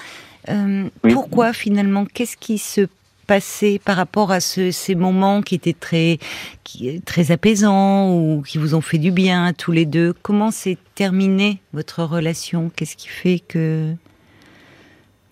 Euh, 0.48 0.88
pourquoi 1.02 1.52
finalement 1.54 2.06
Qu'est-ce 2.06 2.38
qui 2.38 2.58
se 2.58 2.88
passait 3.28 3.80
par 3.84 3.98
rapport 3.98 4.32
à 4.32 4.40
ces 4.40 4.96
moments 4.96 5.42
qui 5.42 5.56
étaient 5.56 5.74
très, 5.74 6.18
qui, 6.64 7.02
très 7.02 7.32
apaisants 7.32 8.16
ou 8.16 8.42
qui 8.42 8.58
vous 8.58 8.74
ont 8.74 8.82
fait 8.82 8.98
du 8.98 9.12
bien 9.12 9.46
à 9.46 9.54
tous 9.54 9.72
les 9.72 9.86
deux? 9.86 10.14
Comment 10.22 10.52
s'est 10.52 10.78
terminée 10.96 11.60
votre 11.74 12.04
relation? 12.04 12.72
Qu'est-ce 12.76 12.96
qui 12.96 13.10
fait 13.10 13.40
que 13.40 13.94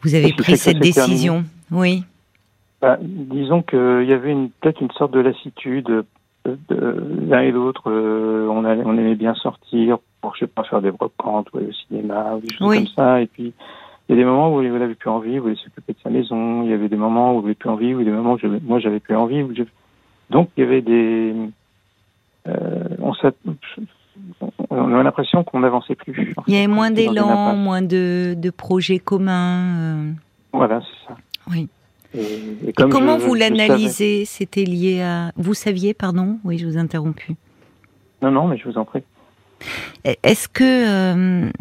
vous 0.02 0.14
avez 0.14 0.34
pris 0.34 0.58
cette 0.58 0.80
décision? 0.80 1.46
Oui. 1.72 2.04
Bah, 2.82 3.00
disons 3.02 3.64
qu'il 3.64 4.06
y 4.08 4.14
avait 4.14 4.36
peut-être 4.62 4.82
une 4.82 4.92
sorte 4.92 5.12
de 5.12 5.20
lassitude 5.22 6.04
l'un 6.70 7.42
et 7.42 7.52
l'autre. 7.52 7.90
Euh, 7.90 8.48
on, 8.50 8.64
on 8.66 8.98
aimait 8.98 9.16
bien 9.16 9.34
sortir 9.36 9.98
pour, 10.22 10.36
je 10.36 10.42
sais 10.42 10.48
pas, 10.48 10.64
faire 10.64 10.82
des 10.82 10.92
brocantes 10.92 11.48
ou 11.54 11.58
aller 11.58 11.68
au 11.68 11.88
cinéma 11.88 12.36
ou 12.36 12.42
des 12.42 12.54
choses 12.54 12.76
comme 12.76 12.88
ça. 12.88 13.22
Et 13.22 13.28
puis, 13.28 13.54
il 14.08 14.16
y 14.16 14.20
a 14.20 14.22
des 14.22 14.26
moments 14.26 14.56
où 14.56 14.62
il 14.62 14.72
n'avait 14.72 14.96
plus 14.96 15.10
envie, 15.10 15.32
où 15.32 15.34
il 15.34 15.40
voulait 15.42 15.56
s'occuper 15.56 15.94
de 15.94 15.98
sa 16.02 16.10
maison. 16.10 16.64
Il 16.64 16.70
y 16.70 16.74
avait 16.74 16.88
des 16.88 16.96
moments 16.96 17.36
où 17.36 17.40
il 17.40 17.44
n'avait 17.44 17.56
plus 17.56 17.70
envie, 17.70 17.94
a 17.94 17.98
des 17.98 18.12
moments 18.12 18.38
où 18.42 18.48
moi 18.64 18.80
j'avais 18.80 19.00
plus 19.00 19.16
envie. 19.16 19.44
Où 19.44 19.54
Donc 20.30 20.50
il 20.56 20.64
y 20.64 20.68
avait 20.68 20.82
des. 20.82 21.34
Euh, 22.48 22.88
on, 23.00 23.14
on 24.70 24.94
avait 24.94 25.04
l'impression 25.04 25.44
qu'on 25.44 25.60
n'avançait 25.60 25.96
plus. 25.96 26.34
Il 26.48 26.54
y 26.54 26.58
avait 26.58 26.68
moins 26.68 26.92
d'élan, 26.92 27.56
moins 27.56 27.82
de, 27.82 28.34
de, 28.38 28.50
projets 28.50 29.00
communs. 29.00 29.76
Euh. 29.78 30.12
Voilà, 30.54 30.82
c'est 30.82 31.08
ça. 31.08 31.18
Oui. 31.52 31.68
Et, 32.14 32.72
comment 32.74 33.18
vous 33.18 33.36
l'analysez? 33.36 34.24
C'était 34.24 34.64
lié 34.64 35.02
à. 35.02 35.32
Vous 35.36 35.54
saviez, 35.54 35.94
pardon? 35.94 36.40
Oui, 36.46 36.58
je 36.58 36.66
vous 36.66 36.78
ai 36.78 36.80
interrompu. 36.80 37.36
Non, 38.22 38.32
non, 38.32 38.48
mais 38.48 38.58
je 38.58 38.70
vous 38.70 38.78
en 38.78 38.86
prie. 38.86 39.04
Est-ce 40.06 40.48
que. 40.48 40.64
Euh, 40.64 41.52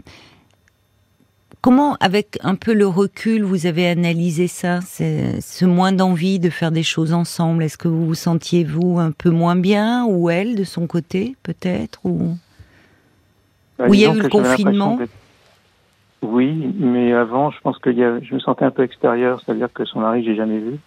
Comment, 1.66 1.96
avec 1.98 2.38
un 2.44 2.54
peu 2.54 2.72
le 2.72 2.86
recul, 2.86 3.42
vous 3.42 3.66
avez 3.66 3.88
analysé 3.88 4.46
ça, 4.46 4.82
ce 4.82 5.64
moins 5.64 5.90
d'envie 5.90 6.38
de 6.38 6.48
faire 6.48 6.70
des 6.70 6.84
choses 6.84 7.12
ensemble? 7.12 7.64
Est-ce 7.64 7.76
que 7.76 7.88
vous 7.88 8.06
vous 8.06 8.14
sentiez, 8.14 8.62
vous, 8.62 9.00
un 9.00 9.10
peu 9.10 9.30
moins 9.30 9.56
bien, 9.56 10.06
ou 10.06 10.30
elle, 10.30 10.54
de 10.54 10.62
son 10.62 10.86
côté, 10.86 11.34
peut-être 11.42 11.98
ou... 12.04 12.36
Bah, 13.80 13.86
il 13.88 13.98
y 13.98 14.06
a 14.06 14.14
eu 14.14 14.20
le 14.20 14.28
confinement? 14.28 14.96
Oui, 16.22 16.72
mais 16.78 17.12
avant, 17.12 17.50
je 17.50 17.60
pense 17.62 17.78
que 17.78 17.92
je 17.92 18.32
me 18.32 18.38
sentais 18.38 18.64
un 18.64 18.70
peu 18.70 18.84
extérieur, 18.84 19.42
c'est-à-dire 19.44 19.72
que 19.74 19.84
son 19.84 19.98
mari, 19.98 20.22
j'ai 20.24 20.36
jamais 20.36 20.60
vu. 20.60 20.78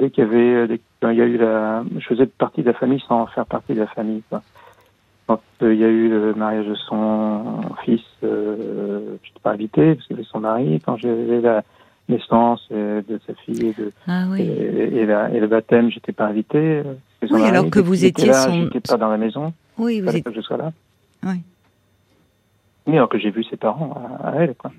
Dès 0.00 0.10
qu'il 0.10 0.24
y 0.24 0.26
avait, 0.26 0.66
dès 0.66 0.80
il 1.04 1.18
y 1.18 1.22
a 1.22 1.24
eu 1.24 1.36
la, 1.36 1.84
je 2.00 2.04
faisais 2.04 2.26
partie 2.26 2.62
de 2.62 2.66
la 2.66 2.74
famille 2.74 3.00
sans 3.06 3.28
faire 3.28 3.46
partie 3.46 3.74
de 3.74 3.80
la 3.80 3.86
famille. 3.86 4.24
Quoi. 4.28 4.42
Quand 5.30 5.40
euh, 5.62 5.72
il 5.72 5.78
y 5.78 5.84
a 5.84 5.88
eu 5.88 6.08
le 6.08 6.34
mariage 6.34 6.66
de 6.66 6.74
son 6.74 7.60
fils, 7.84 8.00
euh, 8.24 9.16
je 9.22 9.28
n'étais 9.28 9.40
pas 9.40 9.52
invité 9.52 9.94
parce 9.94 10.08
que 10.08 10.14
c'était 10.16 10.28
son 10.28 10.40
mari. 10.40 10.82
Quand 10.84 10.96
j'avais 10.96 11.40
la 11.40 11.62
naissance 12.08 12.66
de 12.72 13.20
sa 13.24 13.34
fille 13.34 13.66
et, 13.66 13.72
de, 13.80 13.92
ah 14.08 14.24
oui. 14.28 14.40
et, 14.40 15.06
la, 15.06 15.30
et, 15.30 15.38
le 15.38 15.46
baptême, 15.46 15.88
j'étais 15.88 16.10
pas 16.10 16.26
invité. 16.26 16.82
Oui, 17.30 17.44
alors 17.44 17.70
que 17.70 17.78
vous 17.78 18.04
étiez 18.04 18.26
là, 18.26 18.42
son... 18.42 18.64
J'étais 18.64 18.80
pas 18.80 18.96
dans 18.96 19.08
la 19.08 19.18
maison. 19.18 19.52
Oui, 19.78 20.00
vous 20.00 20.10
que 20.20 20.34
je 20.34 20.40
sois 20.40 20.56
là. 20.56 20.72
Oui. 21.22 21.36
Mais 22.88 22.96
alors 22.96 23.08
que 23.08 23.20
j'ai 23.20 23.30
vu 23.30 23.44
ses 23.44 23.56
parents 23.56 24.18
à, 24.24 24.32
elle, 24.34 24.56
quoi. 24.56 24.72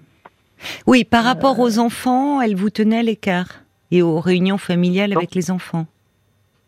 Oui, 0.85 1.05
par 1.05 1.23
rapport 1.23 1.59
aux 1.59 1.79
enfants, 1.79 2.41
elle 2.41 2.55
vous 2.55 2.69
tenait 2.69 2.99
à 2.99 3.03
l'écart 3.03 3.61
et 3.91 4.01
aux 4.01 4.19
réunions 4.19 4.57
familiales 4.57 5.13
avec 5.15 5.33
les 5.33 5.49
enfants. 5.49 5.85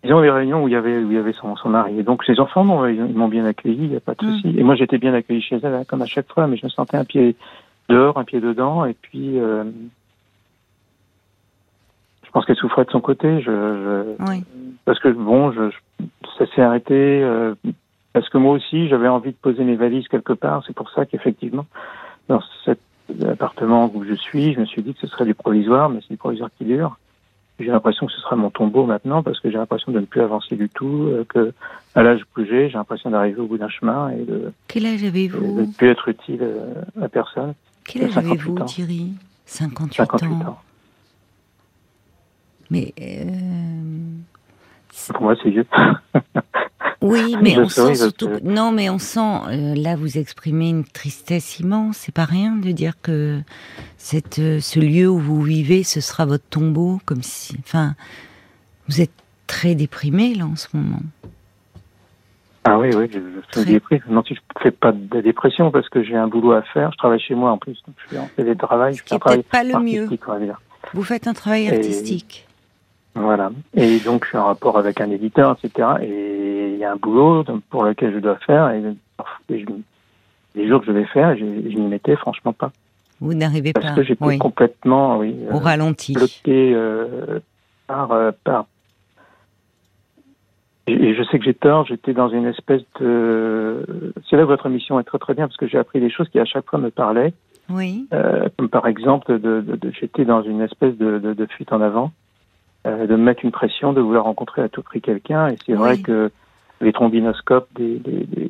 Ils 0.04 0.14
ont 0.14 0.20
les 0.20 0.30
réunions 0.30 0.64
où 0.64 0.68
il 0.68 0.74
y 0.74 0.76
avait, 0.76 0.98
où 0.98 1.12
il 1.12 1.16
y 1.16 1.20
avait 1.20 1.34
son, 1.34 1.56
son 1.56 1.70
mari. 1.70 1.98
Et 1.98 2.04
donc, 2.04 2.26
ses 2.26 2.40
enfants, 2.40 2.86
ils 2.86 3.02
m'ont 3.02 3.30
bien 3.30 3.46
accueilli, 3.46 3.86
il 3.86 3.90
n'y 3.90 3.96
a 3.96 4.02
pas 4.02 4.16
de 4.16 4.26
mm. 4.26 4.34
souci. 4.34 4.56
Et 4.58 4.64
moi, 4.64 4.76
j'étais 4.76 4.98
bien 4.98 5.14
accueilli 5.14 5.42
chez 5.42 5.58
elle, 5.64 5.74
hein, 5.74 5.84
comme 5.88 6.02
à 6.02 6.06
chaque 6.06 6.32
fois, 6.32 6.48
mais 6.48 6.58
je 6.58 6.66
me 6.66 6.70
sentais 6.70 6.98
un 6.98 7.06
pied 7.06 7.36
dehors, 7.88 8.18
un 8.18 8.26
pied 8.26 8.42
dedans. 8.42 8.86
Et 8.86 8.94
puis, 8.94 9.40
euh, 9.40 9.64
je 12.26 12.32
pense 12.32 12.46
qu'elle 12.46 12.58
souffrait 12.58 12.84
de 12.84 12.92
son 12.92 13.00
côté. 13.00 13.40
Je, 13.42 13.52
je 13.52 14.24
oui. 14.30 14.44
Parce 14.84 15.00
que, 15.00 15.08
bon, 15.08 15.52
je, 15.54 15.70
ça 16.38 16.46
s'est 16.54 16.62
arrêté. 16.62 17.24
Euh, 17.24 17.56
parce 18.12 18.28
que 18.30 18.38
moi 18.38 18.54
aussi, 18.54 18.90
j'avais 18.90 19.08
envie 19.08 19.32
de 19.32 19.38
poser 19.38 19.64
mes 19.64 19.76
valises 19.76 20.10
quelque 20.10 20.34
part. 20.34 20.64
C'est 20.68 20.76
pour 20.76 20.90
ça 20.92 21.06
qu'effectivement, 21.06 21.66
dans 22.28 22.42
cet 22.66 22.80
appartement 23.26 23.90
où 23.94 24.04
je 24.04 24.14
suis, 24.14 24.54
je 24.54 24.60
me 24.60 24.66
suis 24.66 24.84
dit 24.84 24.94
que 24.94 25.00
ce 25.00 25.08
serait 25.08 25.26
du 25.26 25.34
provisoire, 25.34 25.90
mais 25.90 26.00
c'est 26.02 26.14
du 26.14 26.18
provisoire 26.18 26.50
qui 26.58 26.66
dure. 26.66 26.98
J'ai 27.64 27.72
l'impression 27.72 28.06
que 28.06 28.12
ce 28.12 28.20
sera 28.20 28.36
mon 28.36 28.50
tombeau 28.50 28.86
maintenant 28.86 29.24
parce 29.24 29.40
que 29.40 29.50
j'ai 29.50 29.58
l'impression 29.58 29.92
de 29.92 30.00
ne 30.00 30.06
plus 30.06 30.22
avancer 30.22 30.56
du 30.56 30.70
tout, 30.70 31.08
euh, 31.08 31.26
que 31.28 31.54
à 31.96 32.04
l'âge 32.04 32.22
où 32.36 32.44
j'ai, 32.44 32.70
j'ai 32.70 32.78
l'impression 32.78 33.10
d'arriver 33.10 33.40
au 33.40 33.48
bout 33.48 33.58
d'un 33.58 33.70
chemin 33.70 34.10
et 34.10 34.24
de. 34.24 34.52
Quel 34.68 34.86
âge 34.86 35.04
avez-vous 35.04 35.56
De 35.56 35.62
ne 35.62 35.72
plus 35.72 35.90
être 35.90 36.08
utile 36.10 36.40
euh, 36.42 36.82
à 37.02 37.08
personne. 37.08 37.54
Quel 37.86 38.06
âge 38.06 38.18
avez-vous, 38.18 38.60
Thierry? 38.66 39.14
58, 39.46 39.96
58 39.96 40.28
ans. 40.46 40.60
Mais. 42.70 42.94
Euh... 43.02 43.28
Pour 45.14 45.24
moi, 45.24 45.36
c'est 45.42 45.50
vieux. 45.50 45.66
Oui, 47.04 47.36
mais 47.42 47.58
on 47.60 47.68
sent 47.68 47.96
surtout. 47.96 48.30
Non, 48.44 48.72
mais 48.72 48.90
on 48.90 48.98
sent. 48.98 49.20
Euh, 49.20 49.76
là, 49.76 49.98
vous 49.98 50.18
exprimez 50.18 50.70
une 50.70 50.86
tristesse 50.86 51.60
immense. 51.60 51.98
C'est 51.98 52.16
pas 52.16 52.24
rien 52.24 52.56
de 52.56 52.72
dire 52.72 52.94
que 53.02 53.42
cette, 53.98 54.40
euh, 54.40 54.62
ce 54.62 54.80
lieu 54.80 55.10
où 55.10 55.20
vous 55.20 55.42
vivez, 55.42 55.84
ce 55.84 56.00
sera 56.00 56.26
votre 56.26 56.46
tombeau, 56.50 57.02
comme 57.06 57.22
si. 57.22 57.58
Enfin, 57.60 57.96
vous 58.88 59.02
êtes 59.02 59.12
très 59.48 59.76
déprimé 59.76 60.34
là 60.34 60.46
en 60.46 60.56
ce 60.56 60.70
moment. 60.74 61.02
Ah 62.64 62.80
oui, 62.80 62.92
oui, 62.96 63.10
je, 63.12 63.20
suis 63.60 63.70
déprimé. 63.70 64.02
Non, 64.08 64.24
je 64.26 64.36
ne 64.36 64.62
fais 64.62 64.72
pas 64.72 64.94
de 64.94 65.20
dépression 65.20 65.72
parce 65.72 65.90
que 65.90 66.02
j'ai 66.04 66.16
un 66.16 66.30
boulot 66.30 66.54
à 66.54 66.62
faire. 66.62 66.94
Je 66.94 66.98
travaille 66.98 67.20
chez 67.20 67.36
moi 67.36 67.52
en 67.52 67.58
plus, 67.58 67.84
donc 67.86 67.96
je 68.06 68.16
fais 68.16 68.20
en 68.20 68.30
télétravail. 68.38 68.96
Ce 68.96 69.04
qui 69.04 69.14
n'est 69.14 69.44
pas 69.44 69.64
le 69.64 69.80
mieux. 69.80 70.08
Vous 70.94 71.04
faites 71.04 71.28
un 71.28 71.34
travail 71.34 71.68
artistique. 71.68 72.48
Voilà. 73.16 73.52
Et 73.76 74.00
donc, 74.00 74.24
je 74.24 74.30
suis 74.30 74.38
en 74.38 74.46
rapport 74.46 74.78
avec 74.78 75.00
un 75.00 75.12
éditeur, 75.12 75.56
etc. 75.58 75.88
Et 76.02 76.72
il 76.74 76.78
y 76.78 76.84
a 76.84 76.92
un 76.92 76.96
boulot 76.96 77.44
pour 77.70 77.84
lequel 77.84 78.14
je 78.14 78.20
dois 78.20 78.38
faire. 78.38 78.70
Et, 78.72 78.82
les 80.56 80.68
jours 80.68 80.82
que 80.82 80.88
je 80.88 80.92
vais 80.92 81.06
faire, 81.06 81.36
je, 81.36 81.40
je 81.40 81.78
n'y 81.78 81.88
mettais 81.88 82.16
franchement 82.16 82.54
pas. 82.54 82.72
Vous 83.20 83.34
n'arrivez 83.34 83.74
pas. 83.74 83.82
Parce 83.82 83.96
que 83.96 84.04
j'étais 84.04 84.38
complètement, 84.38 85.18
oui, 85.18 85.36
au 85.52 85.58
ralenti, 85.58 86.14
bloqué 86.14 86.74
euh, 86.76 87.40
par, 87.88 88.12
euh, 88.12 88.32
par. 88.44 88.66
Et 90.88 91.16
je 91.16 91.24
sais 91.24 91.40
que 91.40 91.46
j'ai 91.46 91.54
tort. 91.54 91.86
J'étais 91.86 92.14
dans 92.14 92.28
une 92.28 92.46
espèce 92.46 92.82
de. 93.00 94.14
C'est 94.30 94.36
là 94.36 94.44
où 94.44 94.48
votre 94.48 94.66
émission 94.66 95.00
est 95.00 95.06
très 95.06 95.20
très 95.20 95.34
bien 95.34 95.48
parce 95.48 95.56
que 95.56 95.68
j'ai 95.68 95.78
appris 95.78 96.02
des 96.02 96.10
choses 96.10 96.28
qui 96.30 96.40
à 96.40 96.46
chaque 96.46 96.70
fois 96.70 96.80
me 96.80 96.92
parlaient. 96.92 97.34
Oui. 97.70 98.08
Euh, 98.14 98.50
comme 98.58 98.68
par 98.68 98.88
exemple, 98.88 99.40
de, 99.40 99.62
de, 99.62 99.78
de 99.78 99.92
j'étais 99.98 100.26
dans 100.26 100.44
une 100.44 100.60
espèce 100.60 100.98
de, 100.98 101.20
de, 101.20 101.46
fuite 101.46 101.72
en 101.72 101.80
avant. 101.80 102.12
Euh, 102.86 103.08
de 103.08 103.16
me 103.16 103.24
mettre 103.24 103.46
une 103.46 103.52
pression, 103.52 103.94
de 103.94 104.02
vouloir 104.02 104.26
rencontrer 104.26 104.62
à 104.62 104.68
tout 104.68 104.84
prix 104.84 105.00
quelqu'un. 105.00 105.48
Et 105.48 105.56
c'est 105.66 105.74
vrai 105.74 106.00
que 106.00 106.32
les 106.82 106.92
trombinoscopes 106.92 107.70
des, 107.76 107.98
des, 107.98 108.26
des, 108.26 108.50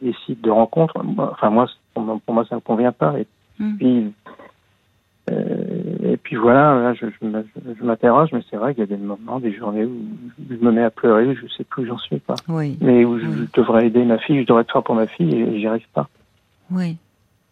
des, 0.00 0.14
sites 0.24 0.40
de 0.42 0.50
rencontres, 0.50 0.94
enfin 1.18 1.50
moi, 1.50 1.66
pour 1.92 2.04
moi, 2.04 2.44
ça 2.48 2.54
ne 2.54 2.60
me 2.60 2.60
convient 2.60 2.92
pas. 2.92 3.18
Et 3.18 3.26
hmm. 3.58 3.76
puis, 3.76 4.12
euh, 5.32 6.12
et 6.12 6.16
puis 6.16 6.36
voilà, 6.36 6.80
là, 6.80 6.94
je, 6.94 7.06
je, 7.20 7.84
m'interroge, 7.84 8.28
mais 8.32 8.42
c'est 8.48 8.56
vrai 8.56 8.74
qu'il 8.74 8.82
y 8.82 8.84
a 8.84 8.96
des 8.96 9.02
moments, 9.02 9.40
des 9.40 9.52
journées 9.52 9.86
où 9.86 9.96
je 10.48 10.54
me 10.54 10.70
mets 10.70 10.84
à 10.84 10.90
pleurer, 10.90 11.34
je 11.34 11.42
ne 11.42 11.48
sais 11.48 11.64
plus 11.64 11.82
où 11.82 11.86
j'en 11.86 11.98
suis 11.98 12.20
pas. 12.20 12.36
Oui. 12.46 12.78
Mais 12.80 13.04
où 13.04 13.18
je 13.18 13.26
devrais 13.54 13.88
aider 13.88 14.04
ma 14.04 14.18
fille, 14.18 14.40
je 14.42 14.46
devrais 14.46 14.62
être 14.62 14.70
fort 14.70 14.84
pour 14.84 14.94
ma 14.94 15.08
fille 15.08 15.34
et 15.34 15.58
j'y 15.58 15.66
arrive 15.66 15.88
pas. 15.92 16.08
Oui. 16.70 16.96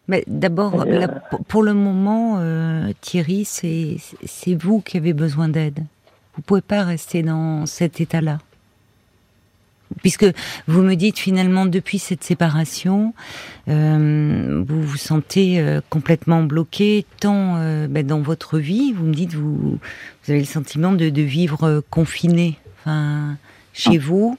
Mais 0.07 0.23
d'abord, 0.27 0.81
euh, 0.81 1.07
pour 1.49 1.63
le 1.63 1.73
moment, 1.73 2.37
euh, 2.39 2.91
Thierry, 3.01 3.43
c'est 3.43 4.55
vous 4.55 4.79
qui 4.79 4.95
avez 4.95 5.11
besoin 5.11 5.49
d'aide. 5.49 5.79
Vous 6.35 6.41
pouvez 6.41 6.61
pas 6.61 6.83
rester 6.83 7.21
dans 7.23 7.65
cet 7.65 8.01
état-là. 8.01 8.39
Puisque 10.01 10.25
vous 10.67 10.81
me 10.81 10.95
dites 10.95 11.19
finalement 11.19 11.65
depuis 11.65 11.99
cette 11.99 12.23
séparation, 12.23 13.13
euh, 13.67 14.63
vous 14.67 14.81
vous 14.81 14.97
sentez 14.97 15.59
euh, 15.59 15.81
complètement 15.89 16.43
bloqué 16.43 17.05
tant 17.19 17.57
euh, 17.57 17.87
ben, 17.87 18.05
dans 18.05 18.21
votre 18.21 18.57
vie. 18.57 18.93
Vous 18.93 19.05
me 19.05 19.13
dites 19.13 19.33
vous, 19.33 19.55
vous 19.55 20.31
avez 20.31 20.39
le 20.39 20.45
sentiment 20.45 20.93
de, 20.93 21.09
de 21.09 21.21
vivre 21.21 21.83
confiné, 21.89 22.57
enfin 22.79 23.37
chez 23.73 23.97
vous. 23.97 24.37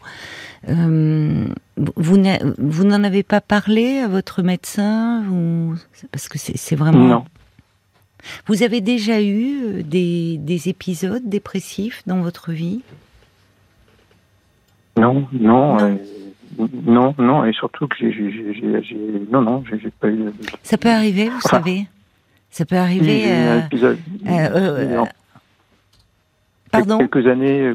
vous 0.67 1.47
vous 1.77 2.85
n'en 2.85 3.05
avez 3.05 3.23
pas 3.23 3.41
parlé 3.41 3.99
à 3.99 4.09
votre 4.09 4.43
médecin 4.43 5.25
parce 6.11 6.29
que 6.29 6.39
c'est 6.39 6.77
vraiment 6.77 7.07
non. 7.07 7.25
Vous 8.47 8.63
avez 8.63 8.81
déjà 8.81 9.21
eu 9.21 9.65
euh, 9.65 9.83
des, 9.83 10.39
des 10.39 10.69
épisodes 10.69 11.29
dépressifs 11.29 12.03
dans 12.07 12.21
votre 12.21 12.53
vie? 12.53 12.83
Non, 14.97 15.27
non, 15.33 15.77
non. 15.77 15.79
Euh, 15.81 15.95
non, 16.87 17.15
non, 17.19 17.45
et 17.45 17.53
surtout 17.53 17.89
que 17.89 17.97
j'ai, 17.99 19.23
non, 19.31 19.43
non, 19.43 19.65
j'ai 19.69 19.91
pas 19.91 20.09
eu. 20.09 20.27
Ça 20.63 20.79
peut 20.79 20.89
arriver, 20.91 21.29
vous 21.29 21.41
savez? 21.41 21.87
Ça 22.51 22.65
peut 22.65 22.77
arriver. 22.77 23.25
Euh, 23.27 23.67
épisode, 23.67 23.99
euh, 24.29 25.05
pardon? 26.71 26.99
Quelques 26.99 27.27
années, 27.27 27.73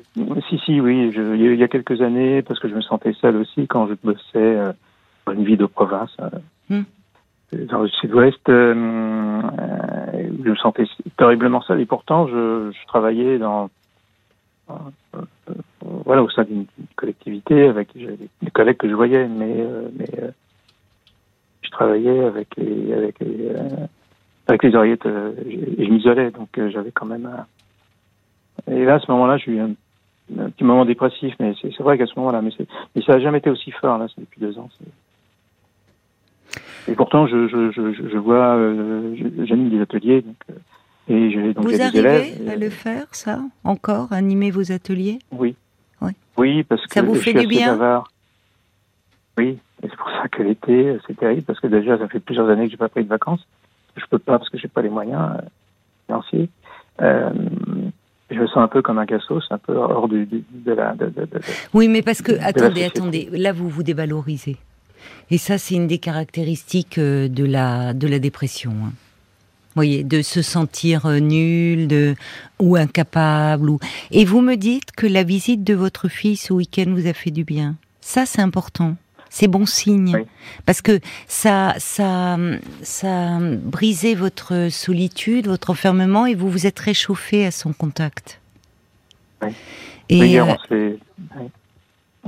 si, 0.49 0.59
si, 0.65 0.79
oui, 0.79 1.11
je, 1.11 1.35
il 1.35 1.59
y 1.59 1.63
a 1.63 1.67
quelques 1.67 2.01
années, 2.01 2.41
parce 2.41 2.59
que 2.61 2.69
je 2.69 2.75
me 2.75 2.81
sentais 2.81 3.11
seul 3.19 3.35
aussi 3.35 3.67
quand 3.67 3.87
je 3.87 3.95
bossais 4.01 4.57
dans 5.25 5.33
une 5.33 5.43
vie 5.43 5.57
de 5.57 5.65
province. 5.65 6.15
Hmm 6.69 6.83
dans 7.51 7.81
le 7.81 7.87
sud-ouest, 7.87 8.47
euh, 8.49 8.73
euh, 8.73 10.29
je 10.43 10.49
me 10.49 10.55
sentais 10.55 10.85
terriblement 11.17 11.61
seul 11.61 11.81
et 11.81 11.85
pourtant 11.85 12.27
je, 12.27 12.71
je 12.71 12.87
travaillais 12.87 13.39
dans 13.39 13.69
euh, 14.69 14.73
voilà 16.05 16.21
au 16.21 16.29
sein 16.29 16.43
d'une 16.43 16.65
collectivité 16.95 17.67
avec 17.67 17.89
des 17.95 18.51
collègues 18.51 18.77
que 18.77 18.87
je 18.89 18.93
voyais, 18.93 19.27
mais 19.27 19.65
mais 19.97 20.31
je 21.63 21.69
travaillais 21.71 22.23
avec 22.23 22.55
les 22.55 22.93
avec 22.93 23.19
les 23.19 23.49
avec 24.47 24.63
les 24.63 24.75
oreillettes 24.75 25.07
et 25.07 25.85
je 25.85 25.91
m'isolais 25.91 26.29
donc 26.29 26.49
j'avais 26.69 26.91
quand 26.91 27.07
même 27.07 27.25
un... 27.25 28.71
et 28.71 28.85
là 28.85 28.95
à 28.95 28.99
ce 28.99 29.11
moment-là 29.11 29.37
j'ai 29.37 29.53
eu 29.53 29.59
un, 29.59 29.71
petit 30.51 30.63
moment 30.63 30.85
dépressif 30.85 31.33
mais 31.39 31.55
c'est 31.59 31.79
vrai 31.79 31.97
qu'à 31.97 32.05
ce 32.05 32.13
moment-là 32.17 32.43
mais, 32.43 32.51
mais 32.95 33.01
ça 33.01 33.13
n'a 33.13 33.19
jamais 33.19 33.39
été 33.39 33.49
aussi 33.49 33.71
fort 33.71 33.97
là 33.97 34.05
c'est 34.13 34.21
depuis 34.21 34.39
deux 34.39 34.59
ans. 34.59 34.69
Et 36.87 36.93
pourtant, 36.93 37.27
je, 37.27 37.47
je, 37.47 37.71
je, 37.71 38.09
je 38.09 38.17
vois, 38.17 38.55
euh, 38.55 39.15
j'anime 39.45 39.69
des 39.69 39.81
ateliers. 39.81 40.21
Donc, 40.21 40.35
euh, 40.49 40.53
et 41.11 41.31
j'ai 41.31 41.53
donc 41.53 41.63
Vous 41.63 41.71
des 41.71 41.81
arrivez 41.81 41.99
élèves, 41.99 42.49
à 42.49 42.55
le 42.55 42.69
faire, 42.69 43.05
ça, 43.11 43.39
encore, 43.63 44.13
animer 44.13 44.51
vos 44.51 44.71
ateliers? 44.71 45.19
Oui. 45.31 45.55
Oui, 46.01 46.11
oui 46.37 46.63
parce 46.63 46.85
que 46.85 46.93
ça 46.93 47.01
vous 47.01 47.15
je 47.15 47.21
fait 47.21 47.33
du 47.33 47.47
bien? 47.47 47.73
Bavard. 47.75 48.11
Oui, 49.37 49.57
et 49.83 49.87
c'est 49.87 49.95
pour 49.95 50.09
ça 50.09 50.27
que 50.29 50.43
l'été, 50.43 50.97
c'est 51.07 51.17
terrible, 51.17 51.43
parce 51.43 51.59
que 51.59 51.67
déjà, 51.67 51.97
ça 51.97 52.07
fait 52.07 52.19
plusieurs 52.19 52.49
années 52.49 52.65
que 52.65 52.71
j'ai 52.71 52.77
pas 52.77 52.89
pris 52.89 53.03
de 53.03 53.09
vacances. 53.09 53.45
Je 53.95 54.05
peux 54.09 54.19
pas 54.19 54.37
parce 54.37 54.49
que 54.49 54.57
j'ai 54.57 54.67
pas 54.67 54.81
les 54.81 54.89
moyens 54.89 55.37
euh, 55.37 55.41
financiers. 56.05 56.49
Euh, 57.01 57.31
je 58.29 58.39
me 58.39 58.47
sens 58.47 58.57
un 58.57 58.67
peu 58.67 58.81
comme 58.81 58.99
un 58.99 59.05
cassos, 59.05 59.43
un 59.49 59.57
peu 59.57 59.75
hors 59.75 60.07
du, 60.07 60.25
de 60.25 60.71
la. 60.71 60.93
De, 60.93 61.07
de, 61.07 61.27
oui, 61.73 61.87
mais 61.87 62.01
parce 62.01 62.21
que 62.21 62.33
attendez, 62.41 62.83
attendez, 62.83 63.29
là 63.31 63.51
vous 63.51 63.67
vous 63.67 63.83
dévalorisez. 63.83 64.57
Et 65.31 65.37
ça, 65.37 65.57
c'est 65.57 65.75
une 65.75 65.87
des 65.87 65.99
caractéristiques 65.99 66.97
euh, 66.97 67.27
de 67.27 67.45
la, 67.45 67.93
de 67.93 68.07
la 68.07 68.19
dépression. 68.19 68.71
Hein. 68.71 68.93
Vous 69.69 69.75
voyez, 69.75 70.03
de 70.03 70.21
se 70.21 70.41
sentir 70.41 71.05
euh, 71.05 71.19
nul 71.19 71.87
de, 71.87 72.15
ou 72.59 72.75
incapable. 72.75 73.69
Ou... 73.69 73.79
Et 74.11 74.25
vous 74.25 74.41
me 74.41 74.55
dites 74.55 74.91
que 74.91 75.07
la 75.07 75.23
visite 75.23 75.63
de 75.63 75.75
votre 75.75 76.07
fils 76.07 76.47
ce 76.47 76.53
week-end 76.53 76.85
vous 76.87 77.07
a 77.07 77.13
fait 77.13 77.31
du 77.31 77.43
bien. 77.43 77.75
Ça, 78.01 78.25
c'est 78.25 78.41
important. 78.41 78.95
C'est 79.29 79.47
bon 79.47 79.67
signe. 79.67 80.25
Parce 80.65 80.81
que 80.81 80.99
ça, 81.27 81.75
ça, 81.77 82.37
ça 82.81 83.35
a 83.35 83.39
brisé 83.39 84.15
votre 84.15 84.69
solitude, 84.71 85.45
votre 85.45 85.69
enfermement, 85.69 86.25
et 86.25 86.33
vous 86.33 86.49
vous 86.49 86.65
êtes 86.65 86.79
réchauffé 86.79 87.45
à 87.45 87.51
son 87.51 87.71
contact. 87.71 88.41
Oui. 89.43 89.49
Et 90.09 90.39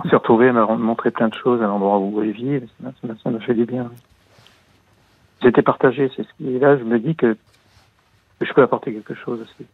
on 0.03 0.09
s'est 0.09 0.15
retrouvés 0.15 0.49
à 0.49 0.53
me 0.53 0.77
montrer 0.77 1.11
plein 1.11 1.27
de 1.27 1.33
choses 1.33 1.61
à 1.61 1.67
l'endroit 1.67 1.99
où 1.99 2.21
elle 2.21 2.31
vit, 2.31 2.59
ça 3.01 3.31
m'a 3.31 3.39
fait 3.39 3.53
du 3.53 3.65
bien. 3.65 3.91
J'étais 5.41 5.61
partagé, 5.61 6.11
c'est 6.15 6.23
ce 6.23 6.47
est 6.47 6.59
là, 6.59 6.77
je 6.77 6.83
me 6.83 6.99
dis 6.99 7.15
que 7.15 7.35
je 8.41 8.53
peux 8.53 8.61
apporter 8.61 8.93
quelque 8.93 9.15
chose 9.15 9.41
aussi. 9.41 9.67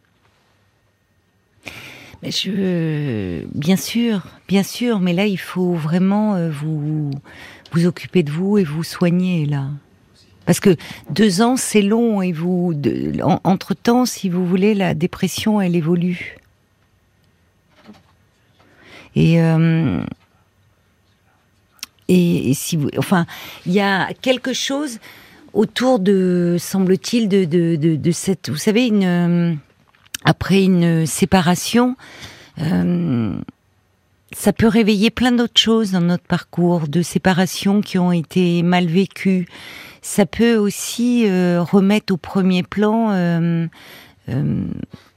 Bien 2.21 3.75
sûr, 3.75 4.21
bien 4.47 4.63
sûr, 4.63 4.99
mais 4.99 5.13
là 5.13 5.25
il 5.25 5.37
faut 5.37 5.73
vraiment 5.73 6.35
euh, 6.35 6.49
vous 6.49 7.11
vous 7.71 7.85
occuper 7.85 8.23
de 8.23 8.31
vous 8.31 8.57
et 8.57 8.63
vous 8.63 8.83
soigner 8.83 9.45
là. 9.45 9.65
Parce 10.45 10.59
que 10.59 10.75
deux 11.09 11.41
ans 11.41 11.57
c'est 11.57 11.81
long 11.81 12.21
et 12.21 12.31
vous, 12.31 12.73
entre 13.43 13.73
temps, 13.75 14.05
si 14.05 14.29
vous 14.29 14.45
voulez, 14.45 14.73
la 14.73 14.93
dépression 14.93 15.61
elle 15.61 15.75
évolue. 15.75 16.37
Et 19.17 19.41
euh, 19.41 19.99
et, 22.07 22.53
si 22.53 22.77
vous, 22.77 22.87
enfin, 22.97 23.25
il 23.65 23.73
y 23.73 23.81
a 23.81 24.13
quelque 24.21 24.53
chose 24.53 24.99
autour 25.53 25.99
de, 25.99 26.55
semble-t-il, 26.59 27.27
de, 27.27 27.43
de, 27.45 27.75
de, 27.75 28.11
cette, 28.11 28.49
vous 28.49 28.57
savez, 28.57 28.91
euh, 28.93 29.53
après 30.23 30.63
une 30.63 31.05
séparation, 31.07 31.97
euh, 32.61 33.35
ça 34.31 34.53
peut 34.53 34.67
réveiller 34.67 35.09
plein 35.09 35.31
d'autres 35.31 35.59
choses 35.59 35.91
dans 35.91 36.01
notre 36.01 36.23
parcours, 36.23 36.87
de 36.87 37.01
séparations 37.01 37.81
qui 37.81 37.97
ont 37.97 38.11
été 38.11 38.61
mal 38.61 38.85
vécues. 38.85 39.47
Ça 40.03 40.25
peut 40.27 40.55
aussi 40.55 41.25
remettre 41.25 42.13
au 42.13 42.17
premier 42.17 42.63
plan, 42.63 43.67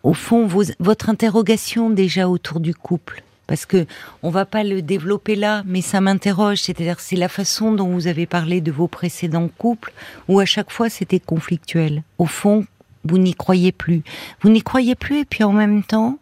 au 0.03 0.15
fond, 0.15 0.49
votre 0.81 1.09
interrogation 1.09 1.91
déjà 1.91 2.29
autour 2.29 2.59
du 2.59 2.75
couple 2.75 3.23
parce 3.51 3.67
que 3.67 3.85
on 4.23 4.31
va 4.31 4.45
pas 4.45 4.63
le 4.63 4.81
développer 4.81 5.35
là, 5.35 5.65
mais 5.67 5.81
ça 5.81 6.01
m'interroge. 6.01 6.59
C'est-à-dire, 6.59 7.01
c'est 7.01 7.17
la 7.17 7.29
façon 7.29 7.73
dont 7.73 7.89
vous 7.89 8.07
avez 8.07 8.25
parlé 8.25 8.61
de 8.61 8.71
vos 8.71 8.87
précédents 8.87 9.49
couples, 9.59 9.93
où 10.29 10.39
à 10.39 10.45
chaque 10.45 10.71
fois 10.71 10.89
c'était 10.89 11.19
conflictuel. 11.19 12.05
Au 12.19 12.27
fond, 12.27 12.65
vous 13.03 13.19
n'y 13.19 13.35
croyez 13.35 13.73
plus. 13.73 14.05
Vous 14.41 14.51
n'y 14.51 14.63
croyez 14.63 14.95
plus, 14.95 15.23
et 15.23 15.25
puis 15.25 15.43
en 15.43 15.53
même 15.53 15.83
temps, 15.83 16.21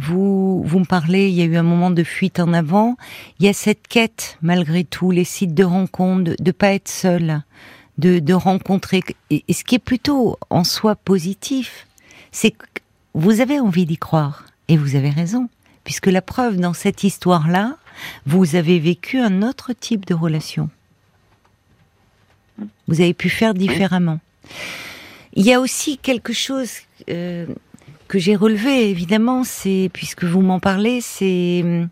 vous 0.00 0.64
vous 0.64 0.80
me 0.80 0.84
parlez. 0.84 1.28
Il 1.28 1.34
y 1.36 1.42
a 1.42 1.44
eu 1.44 1.56
un 1.56 1.62
moment 1.62 1.92
de 1.92 2.02
fuite 2.02 2.40
en 2.40 2.52
avant. 2.52 2.96
Il 3.38 3.46
y 3.46 3.48
a 3.48 3.52
cette 3.52 3.86
quête, 3.86 4.36
malgré 4.42 4.82
tout, 4.82 5.12
les 5.12 5.22
sites 5.22 5.54
de 5.54 5.62
rencontres, 5.62 6.24
de, 6.24 6.36
ne 6.44 6.50
pas 6.50 6.72
être 6.72 6.88
seul, 6.88 7.44
de, 7.98 8.18
de 8.18 8.34
rencontrer. 8.34 9.04
Et, 9.30 9.44
et 9.46 9.52
ce 9.52 9.62
qui 9.62 9.76
est 9.76 9.78
plutôt 9.78 10.38
en 10.50 10.64
soi 10.64 10.96
positif, 10.96 11.86
c'est 12.32 12.50
que 12.50 12.66
vous 13.14 13.40
avez 13.40 13.60
envie 13.60 13.86
d'y 13.86 13.96
croire, 13.96 14.46
et 14.66 14.76
vous 14.76 14.96
avez 14.96 15.10
raison 15.10 15.48
puisque 15.84 16.06
la 16.06 16.22
preuve 16.22 16.56
dans 16.56 16.72
cette 16.72 17.04
histoire-là, 17.04 17.76
vous 18.26 18.56
avez 18.56 18.78
vécu 18.78 19.18
un 19.18 19.42
autre 19.42 19.72
type 19.72 20.06
de 20.06 20.14
relation. 20.14 20.70
Vous 22.88 23.00
avez 23.00 23.14
pu 23.14 23.28
faire 23.28 23.54
différemment. 23.54 24.20
Il 25.34 25.44
y 25.44 25.52
a 25.52 25.60
aussi 25.60 25.98
quelque 25.98 26.32
chose 26.32 26.70
euh, 27.08 27.46
que 28.08 28.18
j'ai 28.18 28.36
relevé, 28.36 28.90
évidemment, 28.90 29.44
c'est 29.44 29.90
puisque 29.92 30.24
vous 30.24 30.42
m'en 30.42 30.60
parlez, 30.60 31.00
c'est 31.00 31.62
hum, 31.64 31.88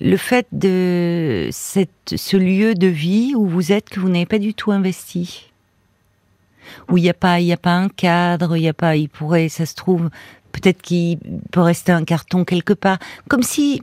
le 0.00 0.16
fait 0.16 0.46
de 0.52 1.48
cette, 1.52 2.14
ce 2.16 2.36
lieu 2.36 2.74
de 2.74 2.88
vie 2.88 3.34
où 3.34 3.46
vous 3.46 3.72
êtes 3.72 3.88
que 3.88 4.00
vous 4.00 4.08
n'avez 4.08 4.26
pas 4.26 4.38
du 4.38 4.52
tout 4.52 4.72
investi, 4.72 5.50
où 6.90 6.98
il 6.98 7.02
n'y 7.02 7.10
a 7.10 7.14
pas, 7.14 7.40
il 7.40 7.46
y 7.46 7.52
a 7.52 7.56
pas 7.56 7.74
un 7.74 7.88
cadre, 7.88 8.56
il 8.56 8.60
n'y 8.60 8.68
a 8.68 8.74
pas, 8.74 8.96
il 8.96 9.08
pourrait, 9.08 9.48
ça 9.48 9.64
se 9.64 9.74
trouve, 9.74 10.10
Peut-être 10.52 10.82
qu'il 10.82 11.18
peut 11.50 11.60
rester 11.60 11.92
un 11.92 12.04
carton 12.04 12.44
quelque 12.44 12.72
part. 12.72 12.98
Comme 13.28 13.42
si 13.42 13.82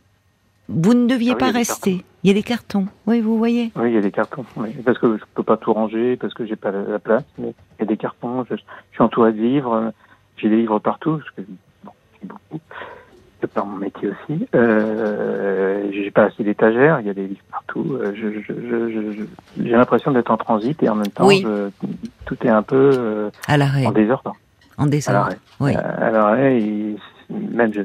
vous 0.70 0.94
ne 0.94 1.08
deviez 1.08 1.32
ah 1.34 1.38
pas 1.38 1.52
rester. 1.52 2.06
Il 2.24 2.28
y 2.28 2.32
a 2.32 2.34
des 2.34 2.44
cartons. 2.44 2.88
Oui, 3.08 3.22
vous 3.22 3.38
voyez. 3.38 3.72
Oui, 3.76 3.90
il 3.90 3.94
y 3.94 3.98
a 3.98 4.02
des 4.02 4.12
cartons. 4.12 4.46
Parce 4.86 5.00
que 5.00 5.18
je 5.18 5.24
peux 5.34 5.44
pas 5.44 5.58
tout 5.58 5.74
ranger, 5.74 6.18
parce 6.18 6.34
que 6.34 6.46
j'ai 6.46 6.56
pas 6.56 6.72
la 6.72 7.00
place. 7.00 7.24
Mais 7.38 7.54
il 7.78 7.82
y 7.82 7.84
a 7.84 7.86
des 7.86 7.98
cartons. 7.98 8.46
Je, 8.50 8.56
suis 8.56 9.02
entouré 9.02 9.32
de 9.32 9.42
livres. 9.42 9.92
J'ai 10.38 10.50
des 10.50 10.58
livres 10.58 10.80
partout. 10.80 11.18
Parce 11.18 11.32
que, 11.32 11.42
bon, 11.84 11.92
j'ai 12.22 12.28
beaucoup. 12.28 12.60
C'est 13.42 13.50
par 13.50 13.66
mon 13.66 13.78
métier 13.78 14.10
aussi. 14.10 14.48
Euh, 14.54 15.90
j'ai 15.94 16.12
pas 16.12 16.26
assez 16.26 16.44
d'étagères. 16.44 17.00
Il 17.00 17.08
y 17.08 17.10
a 17.10 17.14
des 17.14 17.28
livres 17.28 17.44
partout. 17.50 17.94
Euh, 17.94 18.14
j'ai 19.58 19.70
l'impression 19.70 20.12
d'être 20.12 20.30
en 20.30 20.38
transit 20.38 20.84
et 20.84 20.90
en 20.90 20.96
même 20.96 21.08
temps, 21.08 21.30
tout 22.26 22.38
est 22.46 22.50
un 22.50 22.64
peu 22.64 22.92
euh, 22.94 23.30
à 23.48 23.56
l'arrêt. 23.56 23.86
en 23.86 23.92
désordre. 23.92 24.36
En. 24.80 24.90
Oui. 25.60 25.76
Alors, 25.76 26.32
même 27.30 27.74
je 27.74 27.82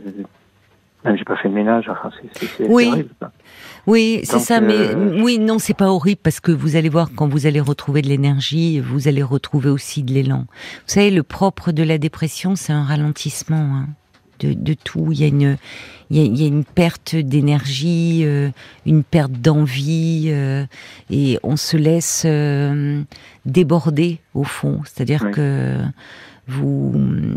même 1.04 1.16
j'ai 1.18 1.24
pas 1.24 1.36
fait 1.36 1.48
de 1.48 1.54
ménage. 1.54 1.88
Enfin, 1.88 2.10
c'est 2.32 2.66
oui. 2.66 2.88
Horrible, 2.88 3.10
oui, 3.86 4.20
c'est 4.24 4.38
ça. 4.38 4.60
Mais 4.60 4.74
euh, 4.74 5.22
oui, 5.22 5.38
non, 5.38 5.58
c'est 5.58 5.74
pas 5.74 5.88
horrible 5.88 6.20
parce 6.22 6.40
que 6.40 6.50
vous 6.50 6.76
allez 6.76 6.88
voir 6.88 7.10
quand 7.14 7.28
vous 7.28 7.46
allez 7.46 7.60
retrouver 7.60 8.00
de 8.00 8.08
l'énergie, 8.08 8.80
vous 8.80 9.08
allez 9.08 9.22
retrouver 9.22 9.68
aussi 9.68 10.02
de 10.02 10.12
l'élan. 10.12 10.46
Vous 10.48 10.94
savez, 10.94 11.10
le 11.10 11.22
propre 11.22 11.72
de 11.72 11.82
la 11.82 11.98
dépression, 11.98 12.56
c'est 12.56 12.72
un 12.72 12.84
ralentissement 12.84 13.56
hein, 13.56 13.88
de, 14.40 14.52
de, 14.52 14.74
tout. 14.74 15.08
Il 15.12 15.20
y 15.20 15.24
a 15.24 15.28
une, 15.28 15.56
il 16.10 16.16
y 16.16 16.20
a, 16.20 16.24
il 16.24 16.40
y 16.40 16.44
a 16.44 16.48
une 16.48 16.64
perte 16.64 17.16
d'énergie, 17.16 18.22
euh, 18.24 18.50
une 18.86 19.04
perte 19.04 19.32
d'envie, 19.32 20.26
euh, 20.28 20.64
et 21.10 21.38
on 21.42 21.56
se 21.56 21.76
laisse 21.76 22.26
déborder 23.46 24.18
au 24.34 24.44
fond. 24.44 24.80
C'est-à-dire 24.84 25.30
que 25.30 25.78
vous, 26.46 26.92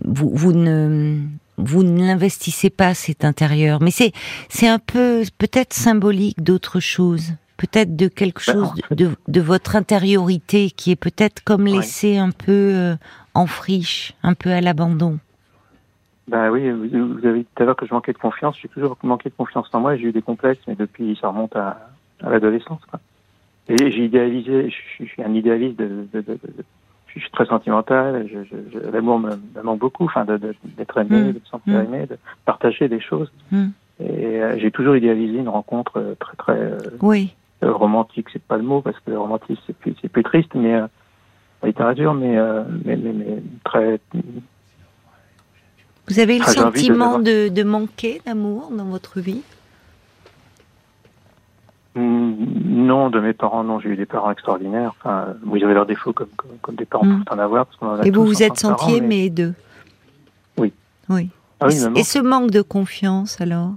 vous, 0.05 0.31
vous 0.33 0.53
ne 0.53 1.19
vous 1.57 1.83
n'investissez 1.83 2.69
pas 2.69 2.93
cet 2.93 3.25
intérieur. 3.25 3.81
Mais 3.81 3.91
c'est 3.91 4.11
c'est 4.49 4.67
un 4.67 4.79
peu 4.79 5.23
peut-être 5.37 5.73
symbolique 5.73 6.41
d'autre 6.41 6.79
chose, 6.79 7.33
peut-être 7.57 7.95
de 7.95 8.07
quelque 8.07 8.45
ben, 8.45 8.53
chose 8.53 8.69
de, 8.91 9.11
de, 9.27 9.41
votre 9.41 9.75
intériorité 9.75 10.71
qui 10.71 10.91
est 10.91 10.95
peut-être 10.95 11.43
comme 11.43 11.65
laissé 11.65 12.17
un 12.17 12.31
peu 12.31 12.51
euh, 12.51 12.95
en 13.33 13.47
friche, 13.47 14.13
un 14.23 14.33
peu 14.33 14.51
à 14.51 14.61
l'abandon. 14.61 15.19
Ben 16.27 16.49
oui, 16.49 16.69
vous 16.69 17.25
avez 17.25 17.39
dit 17.39 17.47
tout 17.55 17.63
à 17.63 17.65
l'heure 17.65 17.75
que 17.75 17.85
je 17.85 17.93
manquais 17.93 18.13
de 18.13 18.17
confiance. 18.17 18.57
J'ai 18.61 18.67
toujours 18.67 18.97
manqué 19.03 19.29
de 19.29 19.35
confiance 19.35 19.69
en 19.73 19.79
moi. 19.79 19.95
J'ai 19.95 20.07
eu 20.07 20.11
des 20.11 20.21
complexes, 20.21 20.61
mais 20.67 20.75
depuis 20.75 21.17
ça 21.21 21.29
remonte 21.29 21.55
à, 21.55 21.89
à 22.21 22.29
l'adolescence. 22.29 22.81
Et 23.69 23.91
j'ai 23.91 24.05
idéalisé. 24.05 24.69
Je, 24.69 25.05
suis 25.05 25.23
un 25.23 25.33
idéaliste 25.33 25.79
de, 25.79 26.07
de, 26.13 26.21
de, 26.21 26.37
je 27.17 27.23
suis 27.23 27.31
très 27.31 27.45
sentimental, 27.45 28.27
je, 28.31 28.43
je, 28.43 28.91
l'amour 28.91 29.19
me, 29.19 29.31
manque 29.63 29.79
beaucoup, 29.79 30.05
enfin 30.05 30.25
d'être 30.25 30.97
aimé, 30.97 31.19
mm. 31.19 31.33
de 31.33 31.39
se 31.43 31.49
sentir 31.49 31.73
mm. 31.73 31.85
aimé, 31.85 32.05
de 32.05 32.17
partager 32.45 32.87
des 32.87 32.99
choses. 32.99 33.31
Mm. 33.51 33.67
Et 33.99 34.41
euh, 34.41 34.57
j'ai 34.59 34.71
toujours 34.71 34.95
idéalisé 34.95 35.39
une 35.39 35.49
rencontre 35.49 35.97
euh, 35.97 36.15
très 36.19 36.35
très 36.35 36.53
euh, 36.53 36.77
oui. 37.01 37.33
romantique, 37.61 38.27
c'est 38.31 38.43
pas 38.43 38.57
le 38.57 38.63
mot 38.63 38.81
parce 38.81 38.99
que 38.99 39.11
le 39.11 39.19
romantisme 39.19 39.61
c'est 39.65 39.75
plus 39.75 39.95
c'est 40.01 40.09
plus 40.09 40.23
triste, 40.23 40.53
mais 40.53 40.79
en 40.79 41.65
littérature, 41.65 42.13
mais, 42.13 42.37
mais, 42.85 42.95
mais, 42.95 43.13
mais 43.13 43.43
très. 43.63 43.99
Vous 46.07 46.19
avez 46.19 46.39
le 46.39 46.45
sentiment 46.45 47.19
de, 47.19 47.49
de 47.49 47.63
manquer 47.63 48.21
d'amour 48.25 48.71
dans 48.71 48.85
votre 48.85 49.19
vie? 49.19 49.41
Non, 51.95 53.09
de 53.09 53.19
mes 53.19 53.33
parents, 53.33 53.63
non. 53.63 53.79
J'ai 53.79 53.89
eu 53.89 53.95
des 53.95 54.05
parents 54.05 54.31
extraordinaires. 54.31 54.93
Enfin, 54.99 55.33
ils 55.53 55.63
avaient 55.63 55.73
leurs 55.73 55.87
défauts 55.87 56.13
comme, 56.13 56.29
comme, 56.61 56.75
des 56.75 56.85
parents 56.85 57.05
mm. 57.05 57.23
peuvent 57.25 57.37
en 57.37 57.41
avoir. 57.41 57.67
Et 58.03 58.11
vous 58.11 58.25
vous 58.25 58.43
êtes 58.43 58.57
senti 58.57 58.95
aimé 58.95 59.29
d'eux? 59.29 59.55
Oui. 60.57 60.71
Oui. 61.09 61.29
Ah 61.59 61.67
et, 61.95 62.03
ce 62.03 62.19
manque 62.19 62.51
de 62.51 62.61
confiance, 62.61 63.41
alors? 63.41 63.71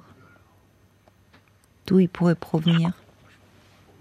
D'où 1.86 1.98
il 1.98 2.08
pourrait 2.08 2.34
provenir? 2.34 2.90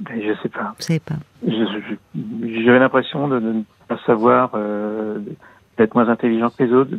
Ben, 0.01 0.21
Je 0.21 0.33
sais 0.43 0.49
pas. 0.49 0.73
Vous 0.77 0.83
savez 0.83 0.99
pas. 0.99 1.15
J'avais 1.47 2.79
l'impression 2.79 3.29
de, 3.29 3.39
ne 3.39 3.63
pas 3.87 3.97
savoir, 4.05 4.51
euh, 4.53 5.19
d'être 5.77 5.95
moins 5.95 6.09
intelligent 6.09 6.49
que 6.49 6.63
les 6.63 6.73
autres. 6.73 6.91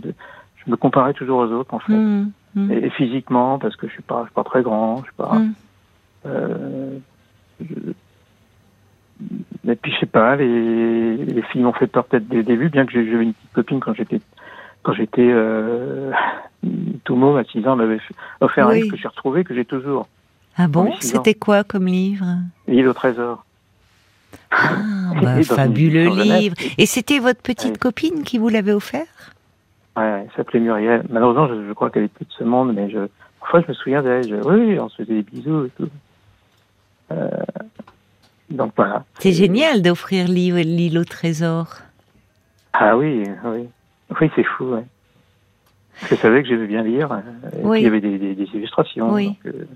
Je 0.64 0.70
me 0.70 0.76
comparais 0.76 1.14
toujours 1.14 1.38
aux 1.38 1.52
autres, 1.52 1.74
en 1.74 1.78
fait. 1.78 1.92
Mm, 1.92 2.32
mm. 2.54 2.70
Et, 2.72 2.90
physiquement, 2.90 3.58
parce 3.58 3.76
que 3.76 3.86
je 3.86 3.92
suis 3.92 4.02
pas, 4.02 4.20
je 4.22 4.26
suis 4.26 4.34
pas 4.34 4.44
très 4.44 4.62
grand, 4.62 4.98
je 4.98 5.04
suis 5.04 5.12
pas. 5.16 5.38
Euh, 6.26 6.98
et 9.68 9.76
puis 9.76 9.92
je 9.92 10.00
sais 10.00 10.06
pas, 10.06 10.36
les, 10.36 11.16
les 11.16 11.42
filles 11.42 11.62
m'ont 11.62 11.72
fait 11.72 11.86
peur 11.86 12.04
peut-être 12.04 12.28
dès 12.28 12.36
le 12.36 12.42
début, 12.42 12.68
bien 12.68 12.86
que 12.86 12.92
j'avais 12.92 13.24
une 13.24 13.34
petite 13.34 13.52
copine 13.52 13.80
quand 13.80 13.94
j'étais 13.94 14.20
quand 14.82 14.94
j'étais 14.94 15.28
euh, 15.28 16.10
tout 17.04 17.16
môme 17.16 17.36
à 17.36 17.44
6 17.44 17.66
ans, 17.66 17.76
m'avait 17.76 18.00
offert 18.40 18.68
un 18.68 18.74
livre 18.74 18.92
que 18.92 18.96
j'ai 18.96 19.08
retrouvé, 19.08 19.44
que 19.44 19.54
j'ai 19.54 19.64
toujours. 19.64 20.08
Ah 20.56 20.68
bon? 20.68 20.92
C'était 21.00 21.34
quoi 21.34 21.64
comme 21.64 21.86
livre? 21.86 22.26
L'île 22.66 22.88
au 22.88 22.92
trésor. 22.92 23.44
Ah, 24.50 25.12
bah, 25.22 25.42
fabuleux 25.42 26.08
livre. 26.08 26.56
Et 26.78 26.86
c'était 26.86 27.18
votre 27.18 27.42
petite 27.42 27.78
copine 27.78 28.22
qui 28.22 28.38
vous 28.38 28.48
l'avait 28.48 28.72
offert? 28.72 29.06
Ouais, 29.96 30.24
elle 30.24 30.30
s'appelait 30.36 30.60
Muriel. 30.60 31.04
Malheureusement, 31.10 31.48
je, 31.48 31.72
crois 31.72 31.90
qu'elle 31.90 32.04
est 32.04 32.08
plus 32.08 32.24
de 32.24 32.32
ce 32.32 32.44
monde, 32.44 32.72
mais 32.74 32.90
je, 32.90 33.08
parfois 33.40 33.60
je 33.62 33.68
me 33.68 33.74
souviens 33.74 34.02
d'elle. 34.02 34.40
Oui, 34.44 34.78
on 34.78 34.88
se 34.88 35.02
faisait 35.02 35.14
des 35.14 35.22
bisous 35.22 35.66
et 35.66 35.70
tout. 35.70 35.88
Euh, 37.12 37.28
donc 38.50 38.72
voilà. 38.76 39.04
C'est 39.18 39.32
génial 39.32 39.82
d'offrir 39.82 40.28
l'île 40.28 40.98
au 40.98 41.04
trésor. 41.04 41.78
Ah 42.72 42.96
oui, 42.96 43.24
oui. 43.44 43.68
Oui, 44.20 44.30
c'est 44.34 44.44
fou, 44.44 44.64
ouais. 44.64 44.84
Je 46.08 46.14
savais 46.14 46.42
que 46.42 46.48
j'aimais 46.48 46.66
bien 46.66 46.82
lire. 46.82 47.12
Euh, 47.12 47.76
il 47.76 47.82
y 47.82 47.86
avait 47.86 48.00
des, 48.00 48.48
illustrations. 48.54 49.12
Oui. 49.12 49.36
Euh, 49.46 49.66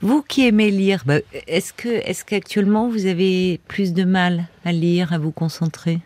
vous 0.00 0.22
qui 0.22 0.46
aimez 0.46 0.70
lire, 0.70 1.02
bah, 1.04 1.18
est-ce 1.48 1.72
que, 1.72 1.88
est-ce 1.88 2.24
qu'actuellement 2.24 2.88
vous 2.88 3.06
avez 3.06 3.60
plus 3.66 3.92
de 3.92 4.04
mal 4.04 4.44
à 4.64 4.72
lire, 4.72 5.12
à 5.12 5.18
vous 5.18 5.32
concentrer? 5.32 5.98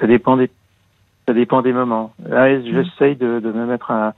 Ça 0.00 0.06
dépend 0.06 0.36
des, 0.36 0.50
ça 1.28 1.34
dépend 1.34 1.60
des 1.60 1.74
moments. 1.74 2.14
Là, 2.26 2.58
mm. 2.58 2.64
j'essaye 2.64 3.16
de, 3.16 3.38
de, 3.38 3.52
me 3.52 3.66
mettre 3.66 3.90
à, 3.90 4.14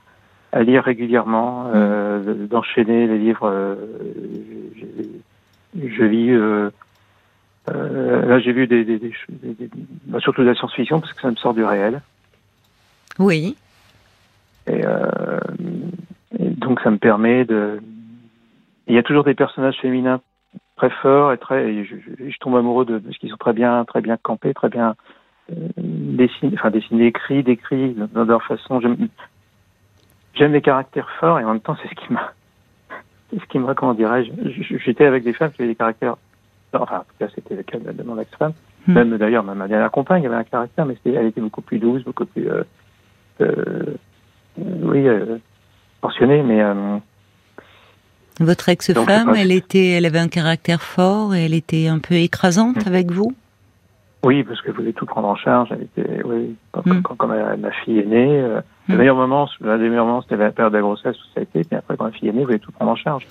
à 0.53 0.63
lire 0.63 0.83
régulièrement, 0.83 1.65
mm. 1.65 1.71
euh, 1.75 2.47
d'enchaîner 2.47 3.05
les 3.05 3.17
livres. 3.19 3.77
je, 4.75 5.87
je, 5.89 6.03
lis. 6.03 6.31
là, 7.67 8.39
j'ai 8.39 8.53
lu 8.53 8.67
des, 8.67 8.85
des, 8.85 8.97
des, 8.97 9.11
bah, 10.05 10.19
surtout 10.21 10.41
de 10.41 10.47
la 10.47 10.55
science-fiction 10.55 11.01
parce 11.01 11.11
que 11.11 11.21
ça 11.21 11.29
me 11.29 11.35
sort 11.35 11.53
du 11.53 11.65
réel. 11.65 12.01
Oui. 13.19 13.57
Euh, 14.69 15.39
et, 16.39 16.49
donc 16.49 16.79
ça 16.81 16.91
me 16.91 16.97
permet 16.97 17.45
de. 17.45 17.81
Il 18.87 18.95
y 18.95 18.97
a 18.97 19.03
toujours 19.03 19.23
des 19.23 19.33
personnages 19.33 19.77
féminins 19.81 20.21
très 20.75 20.89
forts 20.89 21.33
et 21.33 21.37
très. 21.37 21.83
je, 21.83 22.37
tombe 22.39 22.55
amoureux 22.55 22.85
de, 22.85 23.01
ce 23.11 23.17
qu'ils 23.19 23.29
sont 23.29 23.37
très 23.37 23.53
bien, 23.53 23.83
très 23.85 24.01
bien 24.01 24.17
campés, 24.17 24.53
très 24.53 24.69
bien 24.69 24.95
euh, 25.51 25.67
dessinés, 25.77 26.53
enfin 26.55 26.71
dessinés, 26.71 27.07
écrits, 27.07 27.43
décrits 27.43 27.95
dans 28.13 28.23
leur 28.23 28.43
façon. 28.43 28.79
J'aime 28.79 30.53
les 30.53 30.61
caractères 30.61 31.09
forts 31.19 31.39
et 31.39 31.43
en 31.43 31.53
même 31.53 31.61
temps 31.61 31.75
c'est 31.81 31.89
ce 31.89 31.95
qui 31.95 32.13
m'a, 32.13 32.33
ce 33.39 33.45
qui 33.45 33.59
m'a, 33.59 33.73
comment 33.73 33.93
dirais-je, 33.93 34.31
j'étais 34.83 35.05
avec 35.05 35.23
des 35.23 35.33
femmes 35.33 35.51
qui 35.51 35.61
avaient 35.61 35.71
des 35.71 35.75
caractères. 35.75 36.15
Enfin, 36.73 36.97
en 36.97 36.99
tout 36.99 37.15
cas, 37.19 37.27
c'était 37.35 37.55
le 37.55 37.63
cas 37.63 37.77
de 37.79 38.03
mon 38.03 38.17
ex-femme. 38.19 38.53
Hmm. 38.87 38.93
Même 38.93 39.17
d'ailleurs, 39.17 39.43
ma, 39.43 39.67
dernière 39.67 39.91
compagne 39.91 40.25
avait 40.25 40.35
un 40.35 40.43
caractère, 40.43 40.85
mais 40.85 40.95
elle 41.05 41.27
était 41.27 41.41
beaucoup 41.41 41.61
plus 41.61 41.79
douce, 41.79 42.03
beaucoup 42.03 42.25
plus 42.25 42.49
euh, 42.49 42.63
euh, 43.41 43.95
oui, 44.57 45.07
euh, 45.07 45.37
mentionné, 46.01 46.41
mais. 46.43 46.61
Votre 48.39 48.69
ex-femme, 48.69 49.35
elle 49.35 49.51
était, 49.51 49.89
elle 49.89 50.05
avait 50.05 50.19
un 50.19 50.29
caractère 50.29 50.81
fort 50.81 51.35
et 51.35 51.45
elle 51.45 51.53
était 51.53 51.87
un 51.87 51.99
peu 51.99 52.15
écrasante 52.15 52.85
mm. 52.85 52.87
avec 52.87 53.11
vous? 53.11 53.35
Oui, 54.23 54.43
parce 54.43 54.61
qu'elle 54.61 54.73
voulait 54.73 54.93
tout 54.93 55.05
prendre 55.05 55.27
en 55.27 55.35
charge. 55.35 55.71
Était, 55.71 56.23
oui, 56.23 56.55
quand, 56.71 56.85
mm. 56.85 57.59
ma, 57.59 57.71
fille 57.71 57.99
est 57.99 58.05
née, 58.05 58.41
le 58.41 58.63
mm. 58.87 58.97
meilleur 58.97 59.15
moment, 59.15 59.49
l'un 59.61 59.77
des 59.77 59.89
meilleurs 59.89 60.05
moments, 60.05 60.21
c'était 60.21 60.37
la 60.37 60.51
période 60.51 60.73
de 60.73 60.77
la 60.77 60.83
grossesse 60.83 61.15
où 61.17 61.25
ça 61.33 61.39
a 61.39 61.43
été. 61.43 61.63
Puis 61.63 61.75
après, 61.75 61.97
quand 61.97 62.05
ma 62.05 62.11
fille 62.11 62.29
est 62.29 62.31
née, 62.31 62.39
elle 62.39 62.45
voulait 62.45 62.59
tout 62.59 62.71
prendre 62.71 62.91
en 62.91 62.95
charge. 62.95 63.27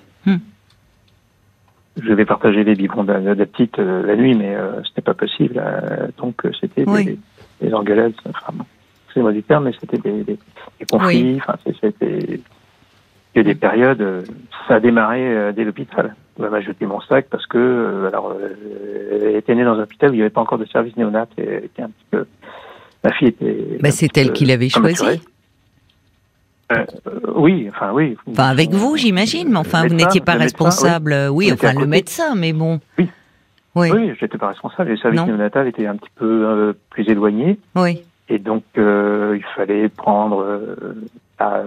Je 2.00 2.12
vais 2.12 2.24
partager 2.24 2.64
les 2.64 2.74
biberons 2.74 3.04
de, 3.04 3.12
la 3.12 3.34
petite 3.34 3.78
la 3.78 4.16
nuit, 4.16 4.34
mais 4.34 4.56
ce 4.82 4.88
n'était 4.88 5.02
pas 5.02 5.14
possible. 5.14 5.62
donc 6.18 6.42
c'était 6.60 6.84
des, 6.84 7.18
des, 7.60 7.74
engueulades. 7.74 8.14
Enfin, 8.28 8.64
c'est 9.12 9.20
moi 9.20 9.32
du 9.32 9.42
terme, 9.42 9.64
mais 9.64 9.72
c'était 9.78 9.98
des, 9.98 10.24
des, 10.24 10.38
conflits. 10.88 11.40
Enfin, 11.40 11.56
c'était 11.80 12.40
il 13.34 13.38
y 13.38 13.40
a 13.40 13.44
des 13.44 13.54
périodes, 13.54 14.00
euh, 14.00 14.22
ça 14.66 14.76
a 14.76 14.80
démarré 14.80 15.20
euh, 15.20 15.52
dès 15.52 15.64
l'hôpital. 15.64 16.14
M'a 16.48 16.60
jeté 16.60 16.86
mon 16.86 17.00
sac 17.00 17.26
parce 17.30 17.46
que, 17.46 17.58
euh, 17.58 18.08
alors, 18.08 18.36
elle 19.12 19.36
était 19.36 19.54
née 19.54 19.64
dans 19.64 19.74
un 19.74 19.82
hôpital 19.82 20.10
où 20.10 20.14
il 20.14 20.16
n'y 20.16 20.22
avait 20.22 20.30
pas 20.30 20.40
encore 20.40 20.58
de 20.58 20.64
service 20.66 20.96
néonat 20.96 21.26
et 21.38 21.44
elle 21.44 21.64
était 21.64 21.82
un 21.82 21.88
petit 21.88 22.06
peu. 22.10 22.26
Ma 23.04 23.12
fille 23.12 23.28
était. 23.28 23.78
Bah, 23.80 23.90
c'est 23.90 24.16
elle 24.16 24.32
qui 24.32 24.44
l'avait 24.46 24.68
choisi. 24.68 25.22
Euh, 26.72 26.84
oui, 27.34 27.66
enfin 27.68 27.90
oui. 27.92 28.16
Enfin 28.28 28.48
avec 28.48 28.70
vous, 28.70 28.96
j'imagine, 28.96 29.50
mais 29.50 29.58
enfin 29.58 29.86
vous 29.86 29.94
n'étiez 29.94 30.20
pas 30.20 30.34
responsable. 30.34 31.28
oui, 31.30 31.50
enfin 31.52 31.72
le 31.72 31.86
médecin, 31.86 32.34
mais 32.34 32.52
bon. 32.52 32.80
Oui. 32.98 33.08
Oui, 33.76 33.90
oui 33.92 34.12
j'étais 34.20 34.38
pas 34.38 34.48
responsable. 34.48 34.90
Le 34.90 34.96
service 34.96 35.22
néonatal 35.22 35.68
était 35.68 35.86
un 35.86 35.96
petit 35.96 36.10
peu 36.16 36.74
plus 36.90 37.08
éloigné. 37.08 37.58
Oui. 37.76 38.02
Et 38.30 38.38
donc, 38.38 38.62
euh, 38.78 39.36
il 39.36 39.44
fallait 39.56 39.88
prendre, 39.88 40.40
euh, 40.40 40.94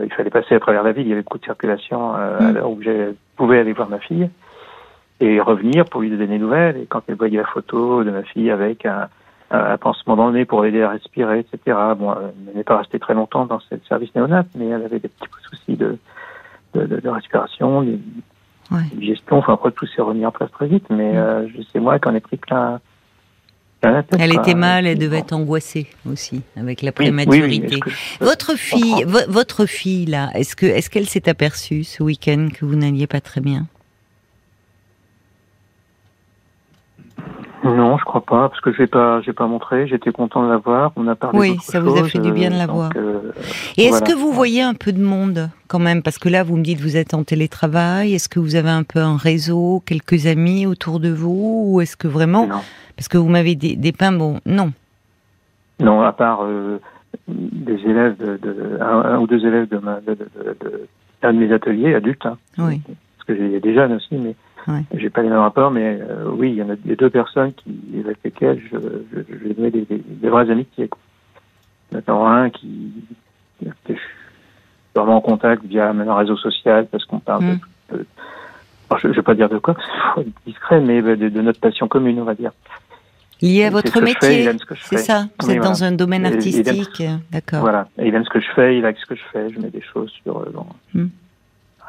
il 0.03 0.13
fallait 0.13 0.29
passer 0.29 0.55
à 0.55 0.59
travers 0.61 0.81
la 0.81 0.93
ville. 0.93 1.05
Il 1.05 1.09
y 1.09 1.11
avait 1.11 1.21
beaucoup 1.21 1.37
de 1.37 1.43
circulation 1.43 2.15
euh, 2.15 2.39
à 2.39 2.43
mm. 2.43 2.53
l'heure 2.53 2.71
où 2.71 2.81
je 2.81 3.11
pouvais 3.35 3.59
aller 3.59 3.73
voir 3.73 3.89
ma 3.89 3.99
fille 3.99 4.29
et 5.23 5.39
revenir 5.39 5.85
pour 5.85 6.01
lui 6.01 6.09
donner 6.09 6.27
des 6.27 6.37
nouvelles. 6.37 6.77
Et 6.77 6.85
quand 6.85 7.01
elle 7.07 7.15
voyait 7.15 7.37
la 7.37 7.45
photo 7.45 8.03
de 8.03 8.11
ma 8.11 8.23
fille 8.23 8.51
avec 8.51 8.85
un, 8.85 9.07
un 9.51 9.77
pansement 9.77 10.15
dans 10.15 10.27
le 10.27 10.39
nez 10.39 10.45
pour 10.45 10.63
l'aider 10.63 10.81
à 10.81 10.89
respirer, 10.89 11.39
etc. 11.39 11.77
Bon, 11.97 12.13
elle 12.47 12.57
n'est 12.57 12.63
pas 12.63 12.77
restée 12.77 12.99
très 12.99 13.13
longtemps 13.13 13.45
dans 13.45 13.59
ce 13.59 13.75
service 13.87 14.13
néonat, 14.15 14.45
mais 14.55 14.67
elle 14.67 14.83
avait 14.83 14.99
des 14.99 15.09
petits 15.09 15.29
soucis 15.49 15.77
de, 15.77 15.97
de, 16.73 16.85
de, 16.85 17.09
respiration, 17.09 17.83
de 17.83 17.99
ouais. 18.71 18.81
digestion. 18.93 19.37
Enfin, 19.37 19.53
après, 19.53 19.71
tout 19.71 19.85
s'est 19.87 20.01
remis 20.01 20.25
en 20.25 20.31
place 20.31 20.51
très 20.51 20.67
vite. 20.67 20.85
Mais 20.89 21.13
mm. 21.13 21.17
euh, 21.17 21.47
je 21.55 21.61
sais 21.71 21.79
moi 21.79 21.99
qu'en 21.99 22.13
ai 22.13 22.19
pris 22.19 22.37
plein 22.37 22.79
elle 24.17 24.33
était 24.33 24.55
mal, 24.55 24.87
elle 24.87 24.97
devait 24.97 25.19
être 25.19 25.33
angoissée 25.33 25.87
aussi 26.09 26.41
avec 26.55 26.81
la 26.81 26.91
prématurité. 26.91 27.79
votre 28.21 28.55
fille, 28.55 29.05
votre 29.27 29.65
fille 29.65 30.05
là, 30.05 30.29
est-ce 30.35 30.55
que 30.55 30.65
est-ce 30.65 30.89
qu'elle 30.89 31.07
s'est 31.07 31.27
aperçue 31.27 31.83
ce 31.83 32.01
week-end 32.01 32.47
que 32.53 32.65
vous 32.65 32.75
n'alliez 32.75 33.07
pas 33.07 33.21
très 33.21 33.41
bien? 33.41 33.67
Non, 37.63 37.97
je 37.97 38.03
crois 38.03 38.21
pas, 38.21 38.49
parce 38.49 38.59
que 38.59 38.73
j'ai 38.73 38.87
pas, 38.87 39.21
j'ai 39.21 39.31
pas 39.31 39.47
montré. 39.47 39.87
J'étais 39.87 40.11
content 40.11 40.43
de 40.43 40.49
la 40.49 40.57
voir. 40.57 40.91
On 40.97 41.07
a 41.07 41.15
parlé. 41.15 41.39
Oui, 41.39 41.57
ça 41.61 41.79
vous 41.79 41.95
a 41.97 42.03
fait 42.03 42.19
du 42.19 42.31
bien 42.31 42.49
de 42.49 42.57
la 42.57 42.67
voir. 42.67 42.89
Euh, 42.95 43.31
Et 43.77 43.85
est-ce 43.85 44.01
que 44.01 44.13
vous 44.13 44.31
voyez 44.31 44.61
un 44.61 44.73
peu 44.73 44.91
de 44.91 45.01
monde 45.01 45.49
quand 45.67 45.79
même? 45.79 46.03
Parce 46.03 46.17
que 46.17 46.27
là, 46.27 46.43
vous 46.43 46.57
me 46.57 46.63
dites 46.63 46.81
vous 46.81 46.97
êtes 46.97 47.13
en 47.13 47.23
télétravail. 47.23 48.13
Est-ce 48.13 48.27
que 48.27 48.39
vous 48.39 48.55
avez 48.55 48.69
un 48.69 48.83
peu 48.83 48.99
un 48.99 49.15
réseau, 49.15 49.81
quelques 49.85 50.27
amis 50.27 50.65
autour 50.65 50.99
de 50.99 51.09
vous, 51.09 51.63
ou 51.67 51.81
est-ce 51.81 51.95
que 51.95 52.07
vraiment 52.07 52.49
Parce 52.97 53.07
que 53.07 53.17
vous 53.17 53.29
m'avez 53.29 53.55
dépeint, 53.55 54.11
bon, 54.11 54.39
non. 54.45 54.73
Non, 55.79 56.01
à 56.01 56.11
part 56.11 56.41
euh, 56.43 56.79
des 57.27 57.79
élèves, 57.85 58.17
de, 58.17 58.77
un, 58.81 59.19
ou 59.19 59.27
deux 59.27 59.45
élèves 59.45 59.69
de, 59.69 59.77
de, 59.77 60.17
de, 61.21 61.31
mes 61.31 61.51
ateliers 61.53 61.95
adultes. 61.95 62.25
Hein. 62.25 62.37
oui. 62.57 62.81
Parce 63.17 63.39
que 63.39 63.51
j'ai 63.51 63.59
des 63.61 63.73
jeunes 63.73 63.93
aussi, 63.93 64.15
mais 64.15 64.35
Ouais. 64.67 64.83
J'ai 64.95 65.09
pas 65.09 65.21
les 65.21 65.29
mêmes 65.29 65.39
rapports, 65.39 65.71
mais 65.71 65.99
euh, 66.01 66.29
oui, 66.31 66.51
il 66.51 66.55
y 66.55 66.63
en 66.63 66.69
a 66.69 66.75
deux 66.75 67.09
personnes 67.09 67.53
qui, 67.53 67.75
avec 68.03 68.17
lesquelles 68.23 68.61
je, 68.71 68.77
je, 68.77 69.21
je 69.27 69.47
vais 69.47 69.53
donner 69.53 69.71
des, 69.71 69.81
des, 69.81 70.01
des, 70.05 70.29
vrais 70.29 70.49
amis 70.49 70.65
qui 70.73 70.83
écoutent. 70.83 71.01
Notamment 71.91 72.27
un 72.27 72.49
qui, 72.49 72.93
qui 73.59 73.67
je 73.89 73.93
suis 73.93 73.99
vraiment 74.95 75.17
en 75.17 75.21
contact 75.21 75.63
via 75.65 75.89
un 75.89 76.15
réseau 76.15 76.37
social 76.37 76.87
parce 76.87 77.05
qu'on 77.05 77.19
parle 77.19 77.43
de, 77.91 77.97
mm. 77.97 78.97
je, 78.97 79.07
ne 79.07 79.13
vais 79.13 79.21
pas 79.21 79.35
dire 79.35 79.49
de 79.49 79.57
quoi, 79.57 79.75
faut 80.15 80.21
être 80.21 80.29
discret, 80.45 80.79
mais 80.79 81.01
de, 81.01 81.29
de, 81.29 81.41
notre 81.41 81.59
passion 81.59 81.87
commune, 81.87 82.19
on 82.19 82.25
va 82.25 82.35
dire. 82.35 82.51
Lié 83.41 83.65
à 83.65 83.69
votre 83.71 83.99
métier, 84.01 84.49
c'est 84.83 84.97
ça. 84.97 85.27
Vous 85.41 85.51
êtes 85.51 85.61
dans 85.61 85.83
un 85.83 85.91
domaine 85.91 86.25
artistique, 86.25 87.03
d'accord. 87.31 87.59
Voilà, 87.59 87.89
il 87.97 88.15
aime 88.15 88.23
ce 88.23 88.29
que 88.29 88.39
je 88.39 88.49
fais, 88.55 88.77
il 88.77 88.85
aime 88.85 88.95
ce 88.95 89.05
que 89.05 89.15
je 89.15 89.23
fais. 89.33 89.49
Je 89.51 89.59
mets 89.59 89.69
des 89.69 89.81
choses 89.81 90.11
sur 90.23 90.37
euh, 90.37 90.51
mm. 90.93 91.09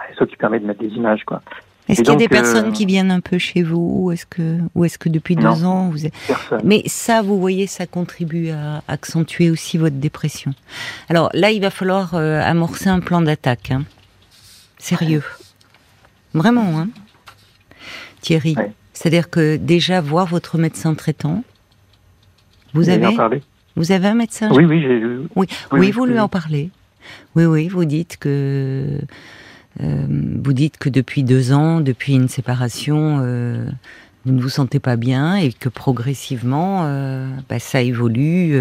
réseau 0.08 0.26
qui 0.26 0.36
permet 0.36 0.58
de 0.58 0.66
mettre 0.66 0.80
des 0.80 0.88
images, 0.88 1.24
quoi. 1.24 1.42
Est-ce 1.88 2.00
qu'il 2.00 2.10
y 2.10 2.14
a 2.14 2.16
des 2.16 2.28
personnes 2.28 2.68
euh, 2.68 2.72
qui 2.72 2.86
viennent 2.86 3.10
un 3.10 3.20
peu 3.20 3.36
chez 3.36 3.62
vous 3.62 4.04
ou 4.04 4.12
est-ce 4.12 4.24
que 4.24 4.58
ou 4.74 4.86
est-ce 4.86 4.98
que 4.98 5.10
depuis 5.10 5.36
deux 5.36 5.64
ans 5.64 5.90
vous 5.90 6.06
êtes... 6.06 6.14
Mais 6.64 6.82
ça, 6.86 7.20
vous 7.20 7.38
voyez, 7.38 7.66
ça 7.66 7.86
contribue 7.86 8.50
à 8.50 8.82
accentuer 8.88 9.50
aussi 9.50 9.76
votre 9.76 9.96
dépression. 9.96 10.54
Alors 11.10 11.28
là, 11.34 11.50
il 11.50 11.60
va 11.60 11.70
falloir 11.70 12.14
euh, 12.14 12.40
amorcer 12.40 12.88
un 12.88 13.00
plan 13.00 13.20
d'attaque. 13.20 13.70
Hein. 13.70 13.84
Sérieux, 14.78 15.22
vraiment, 16.32 16.78
hein. 16.78 16.88
Thierry. 18.22 18.56
C'est-à-dire 18.94 19.28
que 19.28 19.56
déjà 19.56 20.00
voir 20.00 20.26
votre 20.26 20.56
médecin 20.56 20.94
traitant. 20.94 21.44
Vous 22.72 22.88
avez 22.88 23.14
Vous 23.76 23.92
avez 23.92 24.08
un 24.08 24.14
médecin? 24.14 24.50
Oui, 24.52 24.64
oui, 24.64 24.80
j'ai 24.80 25.04
oui. 25.04 25.26
oui, 25.36 25.46
oui, 25.72 25.90
vous 25.90 26.06
lui 26.06 26.18
en 26.18 26.28
parlez. 26.28 26.70
Oui, 27.36 27.44
oui, 27.44 27.68
vous 27.68 27.84
dites 27.84 28.16
que 28.16 28.98
euh, 29.82 30.06
vous 30.42 30.52
dites 30.52 30.78
que 30.78 30.88
depuis 30.88 31.22
deux 31.22 31.52
ans, 31.52 31.80
depuis 31.80 32.14
une 32.14 32.28
séparation, 32.28 33.20
euh, 33.22 33.66
vous 34.24 34.32
ne 34.32 34.40
vous 34.40 34.48
sentez 34.48 34.78
pas 34.78 34.96
bien 34.96 35.36
et 35.36 35.52
que 35.52 35.68
progressivement, 35.68 36.82
euh, 36.84 37.28
bah, 37.48 37.58
ça 37.58 37.82
évolue. 37.82 38.58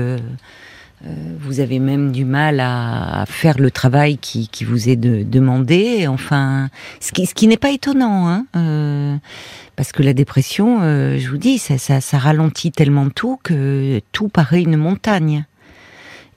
vous 1.39 1.59
avez 1.59 1.79
même 1.79 2.13
du 2.13 2.23
mal 2.23 2.61
à, 2.61 3.25
faire 3.27 3.59
le 3.59 3.69
travail 3.69 4.17
qui, 4.17 4.49
vous 4.63 4.89
est 4.89 4.95
demandé. 4.95 6.07
Enfin, 6.07 6.69
ce 6.99 7.11
qui, 7.11 7.25
ce 7.25 7.33
qui 7.33 7.47
n'est 7.47 7.57
pas 7.57 7.71
étonnant, 7.71 8.29
hein, 8.29 9.19
parce 9.75 9.91
que 9.91 10.01
la 10.01 10.13
dépression, 10.13 10.79
je 10.81 11.29
vous 11.29 11.37
dis, 11.37 11.57
ça, 11.57 11.77
ça 11.77 12.17
ralentit 12.17 12.71
tellement 12.71 13.09
tout 13.09 13.37
que 13.43 14.01
tout 14.13 14.29
paraît 14.29 14.61
une 14.61 14.77
montagne. 14.77 15.45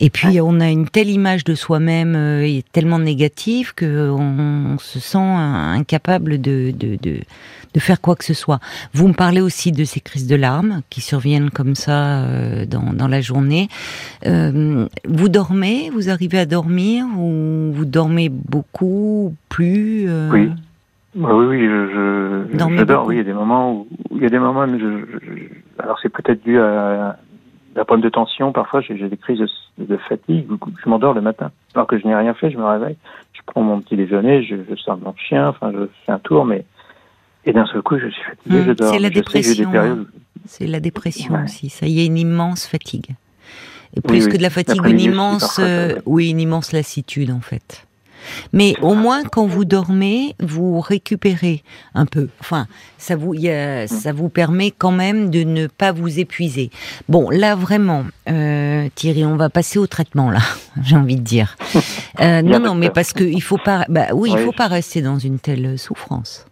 Et 0.00 0.11
puis 0.11 0.40
on 0.40 0.61
a 0.61 0.70
une 0.70 0.88
telle 0.88 1.09
image 1.09 1.44
de 1.44 1.54
soi-même 1.54 2.14
euh, 2.16 2.61
tellement 2.72 2.98
négative 2.98 3.74
que 3.74 4.11
on, 4.11 4.78
se 4.78 5.00
sent 5.00 5.18
incapable 5.18 6.40
de, 6.40 6.70
de, 6.70 6.96
de, 6.96 7.18
de, 7.74 7.80
faire 7.80 8.00
quoi 8.00 8.14
que 8.14 8.24
ce 8.24 8.35
soit. 8.35 8.61
Vous 8.92 9.09
me 9.09 9.14
parlez 9.14 9.40
aussi 9.40 9.72
de 9.72 9.85
ces 9.85 10.00
crises 10.00 10.26
de 10.26 10.37
larmes 10.37 10.82
qui 10.90 11.00
surviennent 11.00 11.50
comme 11.50 11.74
ça 11.74 12.20
euh, 12.20 12.66
dans, 12.66 12.92
dans 12.92 13.09
la 13.09 13.20
journée. 13.22 13.68
Euh, 14.26 14.87
vous 15.09 15.28
dormez? 15.28 15.90
Vous 15.90 16.11
arrivez 16.11 16.38
à 16.38 16.46
dormir? 16.46 17.06
Ou 17.16 17.72
vous 17.72 17.85
dormez 17.87 18.28
beaucoup 18.28 19.35
Plus 19.48 20.09
Oui. 20.30 20.50
bah 21.14 21.30
oui, 21.32 21.46
oui, 21.46 21.64
je, 21.64 22.44
j'adore. 22.76 23.06
Oui, 23.06 23.14
il 23.14 23.18
y 23.18 23.20
a 23.20 23.24
des 23.24 23.32
moments 23.32 23.72
où, 23.72 23.87
il 24.14 24.22
y 24.22 24.26
a 24.26 24.30
des 24.30 24.38
moments 24.38 24.64
où 24.64 24.78
je, 24.78 25.04
alors 25.78 25.98
c'est 26.02 26.11
peut-être 26.11 26.42
dû 26.44 26.59
à, 26.59 27.16
la 27.77 27.85
problème 27.85 28.05
de 28.05 28.09
tension. 28.09 28.53
Parfois, 28.53 28.81
j'ai, 28.81 28.97
des 28.97 29.17
crises 29.17 29.43
de, 29.79 29.97
fatigue. 30.09 30.49
Je 30.83 30.89
m'endors 30.89 31.15
le 31.15 31.21
matin, 31.21 31.51
alors 31.75 31.87
que 31.87 31.99
je 31.99 32.07
n'ai 32.07 32.15
rien 32.15 32.35
fait. 32.35 32.51
Je 32.51 32.57
me 32.57 32.65
réveille, 32.65 32.97
je 33.33 33.41
prends 33.47 33.62
mon 33.62 33.81
petit 33.81 33.97
déjeuner, 33.97 34.43
je, 34.43 34.57
je 34.69 34.75
sors 34.77 34.97
mon 34.99 35.15
chien, 35.17 35.49
enfin, 35.49 35.71
je 35.73 35.87
fais 36.05 36.12
un 36.12 36.19
tour, 36.19 36.45
mais 36.45 36.65
et 37.45 37.53
d'un 37.53 37.67
seul 37.67 37.83
coup, 37.83 37.99
je 37.99 38.09
suis 38.09 38.23
fatigué, 38.23 38.62
je 38.67 38.73
dors. 38.73 38.93
C'est 38.93 38.99
la 38.99 39.11
dépression. 39.11 39.71
Hein. 39.75 39.99
C'est 40.47 40.67
la 40.67 40.81
dépression 40.81 41.35
aussi. 41.45 41.69
Ça, 41.69 41.87
y 41.87 42.01
a 42.01 42.05
une 42.05 42.19
immense 42.19 42.67
fatigue. 42.67 43.15
Et 43.95 44.01
plus 44.01 44.27
que 44.29 44.37
de 44.37 44.43
la 44.43 44.51
fatigue, 44.51 44.85
une 44.85 45.01
immense, 45.01 45.59
euh, 45.61 45.95
oui, 46.05 46.31
une 46.31 46.41
immense 46.41 46.73
lassitude 46.73 47.31
en 47.31 47.41
fait. 47.41 47.86
Mais 48.52 48.74
au 48.83 48.94
moins, 48.94 49.24
quand 49.24 49.46
vous 49.46 49.64
dormez, 49.64 50.35
vous 50.40 50.81
récupérez 50.81 51.62
un 51.94 52.07
peu. 52.07 52.29
Enfin, 52.40 52.66
ça 52.98 53.16
vous, 53.16 53.35
ça 53.87 54.12
vous 54.12 54.29
permet 54.29 54.70
quand 54.70 54.92
même 54.92 55.31
de 55.31 55.42
ne 55.42 55.66
pas 55.66 55.92
vous 55.92 56.18
épuiser. 56.18 56.70
Bon, 57.09 57.31
là 57.31 57.55
vraiment, 57.55 58.05
euh, 58.29 58.88
Thierry, 58.94 59.24
on 59.24 59.37
va 59.37 59.50
passer 59.50 59.79
au 59.79 59.87
traitement 59.87 60.31
là. 60.31 60.40
J'ai 60.83 60.96
envie 60.96 61.16
de 61.16 61.22
dire. 61.22 61.57
Euh, 62.20 62.42
non, 62.42 62.61
non, 62.61 62.74
mais 62.74 62.90
parce 62.90 63.12
qu'il 63.12 63.42
faut 63.42 63.59
pas. 63.59 63.85
Bah 63.88 64.09
oui, 64.12 64.31
il 64.33 64.38
faut 64.38 64.52
pas 64.52 64.68
rester 64.68 65.02
dans 65.02 65.18
une 65.18 65.38
telle 65.38 65.79
souffrance. 65.79 66.46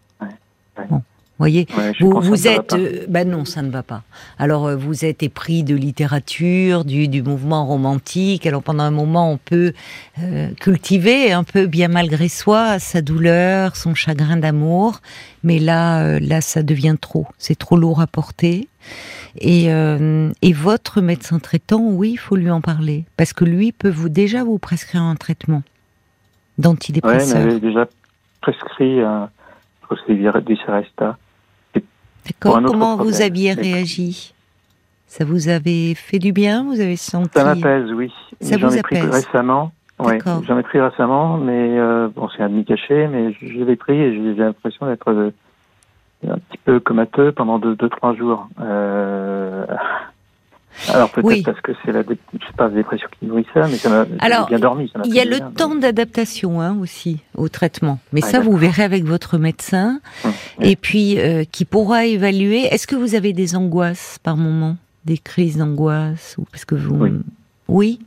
Bon 0.90 1.02
voyez, 1.38 1.66
vous, 2.00 2.20
vous 2.20 2.46
êtes, 2.46 2.74
euh, 2.74 3.06
bah 3.08 3.24
non, 3.24 3.44
ça 3.44 3.62
ne 3.62 3.70
va 3.70 3.82
pas. 3.82 4.02
Alors 4.38 4.66
euh, 4.66 4.76
vous 4.76 5.04
êtes 5.04 5.22
épris 5.22 5.64
de 5.64 5.74
littérature, 5.74 6.84
du, 6.84 7.08
du, 7.08 7.22
mouvement 7.22 7.66
romantique. 7.66 8.46
Alors 8.46 8.62
pendant 8.62 8.84
un 8.84 8.90
moment, 8.90 9.32
on 9.32 9.36
peut 9.36 9.72
euh, 10.20 10.50
cultiver 10.60 11.32
un 11.32 11.42
peu, 11.42 11.66
bien 11.66 11.88
malgré 11.88 12.28
soi, 12.28 12.78
sa 12.78 13.02
douleur, 13.02 13.74
son 13.76 13.94
chagrin 13.94 14.36
d'amour. 14.36 15.00
Mais 15.42 15.58
là, 15.58 16.20
là, 16.20 16.40
ça 16.40 16.62
devient 16.62 16.96
trop. 17.00 17.26
C'est 17.36 17.58
trop 17.58 17.76
lourd 17.76 18.00
à 18.00 18.06
porter. 18.06 18.68
Et, 19.40 19.66
et 19.66 20.52
votre 20.52 21.00
médecin 21.00 21.38
traitant, 21.38 21.80
oui, 21.80 22.12
il 22.12 22.16
faut 22.16 22.36
lui 22.36 22.50
en 22.50 22.60
parler, 22.60 23.04
parce 23.16 23.32
que 23.32 23.44
lui 23.44 23.72
peut 23.72 23.90
vous 23.90 24.08
déjà 24.08 24.44
vous 24.44 24.58
prescrire 24.58 25.02
un 25.02 25.16
traitement 25.16 25.62
d'antidépresseur. 26.56 27.46
Oui, 27.46 27.60
déjà 27.60 27.88
prescrit 28.40 29.00
un, 29.00 29.28
du 30.46 30.56
Seresta 30.56 31.18
D'accord. 32.26 32.62
Comment 32.64 32.96
vous 32.96 33.22
aviez 33.22 33.52
réagi? 33.52 34.34
Ça 35.06 35.24
vous 35.24 35.48
avait 35.48 35.94
fait 35.94 36.18
du 36.18 36.32
bien? 36.32 36.64
Vous 36.64 36.80
avez 36.80 36.96
senti 36.96 37.30
Ça 37.34 37.44
m'apaise, 37.44 37.92
oui. 37.92 38.12
Ça 38.40 38.56
vous 38.56 38.66
apaise. 38.76 38.82
Pris 38.82 39.00
récemment. 39.00 39.72
J'en 39.98 40.58
ai 40.58 40.62
pris 40.62 40.80
récemment, 40.80 41.36
mais 41.36 41.78
euh, 41.78 42.08
bon, 42.08 42.28
c'est 42.36 42.42
un 42.42 42.48
demi-caché, 42.48 43.06
mais 43.06 43.32
je 43.40 43.62
l'ai 43.62 43.76
pris 43.76 43.96
et 43.96 44.12
j'ai 44.12 44.34
l'impression 44.34 44.86
d'être 44.86 45.08
euh, 45.08 45.30
un 46.28 46.38
petit 46.38 46.58
peu 46.64 46.80
comateux 46.80 47.30
pendant 47.30 47.60
deux, 47.60 47.76
deux 47.76 47.88
trois 47.88 48.14
jours. 48.14 48.48
Euh, 48.60 49.64
alors 50.92 51.10
peut-être 51.10 51.44
parce 51.44 51.60
que 51.60 51.72
c'est 51.84 51.92
la, 51.92 52.02
pas, 52.02 52.14
la 52.58 52.68
dépression 52.68 53.08
qui 53.18 53.26
nourrit 53.26 53.46
ça, 53.54 53.66
mais 53.68 53.76
ça 53.76 53.90
m'a 53.90 54.04
bien 54.04 54.58
dormi. 54.58 54.92
il 55.04 55.14
y 55.14 55.20
a 55.20 55.24
le 55.24 55.38
temps 55.54 55.74
d'adaptation 55.74 56.60
hein, 56.60 56.76
aussi 56.80 57.20
au 57.36 57.48
traitement, 57.48 57.98
mais 58.12 58.20
ça 58.20 58.40
vous 58.40 58.56
verrez 58.56 58.82
avec 58.82 59.04
votre 59.04 59.38
médecin, 59.38 60.00
hum, 60.24 60.32
et 60.60 60.76
puis 60.76 61.18
euh, 61.18 61.44
qui 61.44 61.64
pourra 61.64 62.06
évaluer. 62.06 62.62
Est-ce 62.62 62.86
que 62.86 62.96
vous 62.96 63.14
avez 63.14 63.32
des 63.32 63.56
angoisses 63.56 64.18
par 64.22 64.36
moment, 64.36 64.76
des 65.04 65.18
crises 65.18 65.56
d'angoisse 65.56 66.36
ou 66.38 66.44
parce 66.50 66.64
que 66.64 66.74
vous, 66.74 66.96
oui, 66.96 67.12
oui? 67.68 68.00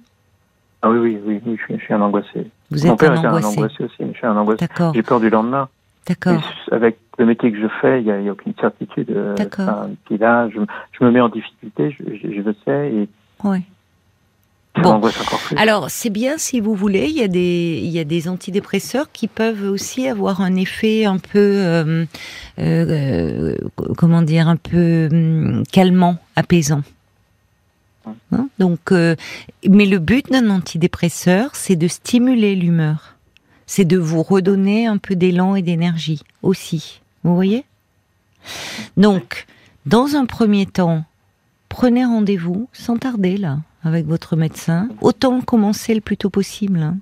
Ah 0.81 0.89
oui, 0.89 0.99
oui, 0.99 1.19
oui, 1.25 1.41
oui 1.45 1.57
je, 1.69 1.83
suis, 1.83 1.93
un 1.93 2.01
angoissé. 2.01 2.49
Vous 2.69 2.85
Mon 2.85 2.93
êtes 2.93 2.99
père 2.99 3.11
un 3.11 3.17
angoissé. 3.17 3.47
un 3.47 3.49
angoissé 3.49 3.83
aussi, 3.83 3.95
je 3.99 4.17
suis 4.17 4.27
un 4.27 4.37
angoissé. 4.37 4.67
J'ai 4.93 5.03
peur 5.03 5.19
du 5.19 5.29
lendemain. 5.29 5.69
D'accord. 6.07 6.41
Avec 6.71 6.97
le 7.17 7.25
métier 7.25 7.51
que 7.51 7.59
je 7.59 7.67
fais, 7.81 8.01
il 8.01 8.05
n'y 8.05 8.29
a, 8.29 8.31
aucune 8.31 8.53
certitude. 8.59 9.09
Euh, 9.11 9.35
D'accord. 9.35 9.87
puis 10.05 10.17
là, 10.17 10.47
je, 10.49 10.59
je, 10.97 11.03
me 11.03 11.11
mets 11.11 11.19
en 11.19 11.29
difficulté, 11.29 11.91
je, 11.91 12.03
je, 12.15 12.41
le 12.41 12.55
sais. 12.65 12.91
Et 12.93 13.09
oui. 13.43 13.59
Bon. 14.81 15.01
Alors 15.55 15.89
c'est 15.89 16.11
bien 16.11 16.37
si 16.37 16.59
vous 16.59 16.75
voulez. 16.75 17.07
Il 17.09 17.17
y 17.17 17.23
a 17.23 17.27
des 17.27 17.81
il 17.83 17.89
y 17.89 17.97
a 17.97 18.03
des 18.03 18.29
antidépresseurs 18.29 19.11
qui 19.11 19.27
peuvent 19.27 19.63
aussi 19.63 20.07
avoir 20.07 20.41
un 20.41 20.55
effet 20.55 21.05
un 21.05 21.17
peu 21.17 21.39
euh, 21.39 22.05
euh, 22.59 23.55
comment 23.97 24.21
dire 24.21 24.47
un 24.47 24.55
peu 24.55 25.09
hum, 25.11 25.63
calmant, 25.71 26.17
apaisant. 26.35 26.83
Hein? 28.31 28.49
Donc, 28.59 28.91
mais 28.91 29.85
le 29.87 29.97
but 29.97 30.31
d'un 30.31 30.51
antidépresseur, 30.51 31.55
c'est 31.55 31.75
de 31.75 31.87
stimuler 31.87 32.55
l'humeur 32.55 33.16
c'est 33.67 33.85
de 33.85 33.97
vous 33.97 34.23
redonner 34.23 34.87
un 34.87 34.97
peu 34.97 35.15
d'élan 35.15 35.55
et 35.55 35.61
d'énergie 35.61 36.23
aussi. 36.41 37.01
Vous 37.23 37.35
voyez? 37.35 37.65
Donc, 38.95 39.45
dans 39.85 40.15
un 40.15 40.25
premier 40.25 40.65
temps, 40.65 41.03
prenez 41.69 42.05
rendez-vous 42.05 42.67
sans 42.73 42.97
tarder 42.97 43.37
là 43.37 43.59
avec 43.83 44.05
votre 44.05 44.35
médecin. 44.35 44.89
Autant 45.01 45.41
commencer 45.41 45.93
le 45.93 46.01
plus 46.01 46.17
tôt 46.17 46.29
possible. 46.29 46.79
Hein 46.79 46.97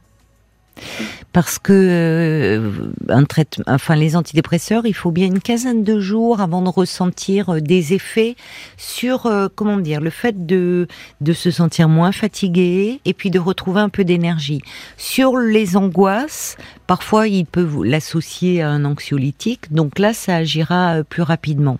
parce 1.33 1.59
que 1.59 1.73
euh, 1.73 2.71
un 3.09 3.23
traitement, 3.25 3.65
enfin 3.67 3.95
les 3.95 4.15
antidépresseurs, 4.15 4.85
il 4.85 4.93
faut 4.93 5.11
bien 5.11 5.27
une 5.27 5.39
quinzaine 5.39 5.83
de 5.83 5.99
jours 5.99 6.41
avant 6.41 6.61
de 6.61 6.69
ressentir 6.69 7.55
euh, 7.55 7.59
des 7.59 7.93
effets 7.93 8.35
sur 8.77 9.25
euh, 9.25 9.47
comment 9.53 9.77
dire 9.77 10.01
le 10.01 10.09
fait 10.09 10.45
de 10.45 10.87
de 11.21 11.33
se 11.33 11.51
sentir 11.51 11.89
moins 11.89 12.11
fatigué 12.11 12.99
et 13.05 13.13
puis 13.13 13.31
de 13.31 13.39
retrouver 13.39 13.81
un 13.81 13.89
peu 13.89 14.03
d'énergie. 14.03 14.61
Sur 14.97 15.37
les 15.37 15.77
angoisses, 15.77 16.57
parfois 16.87 17.27
il 17.27 17.45
peut 17.45 17.67
l'associer 17.83 18.61
à 18.61 18.69
un 18.69 18.85
anxiolytique, 18.85 19.73
donc 19.73 19.99
là 19.99 20.13
ça 20.13 20.37
agira 20.37 21.03
plus 21.03 21.23
rapidement. 21.23 21.79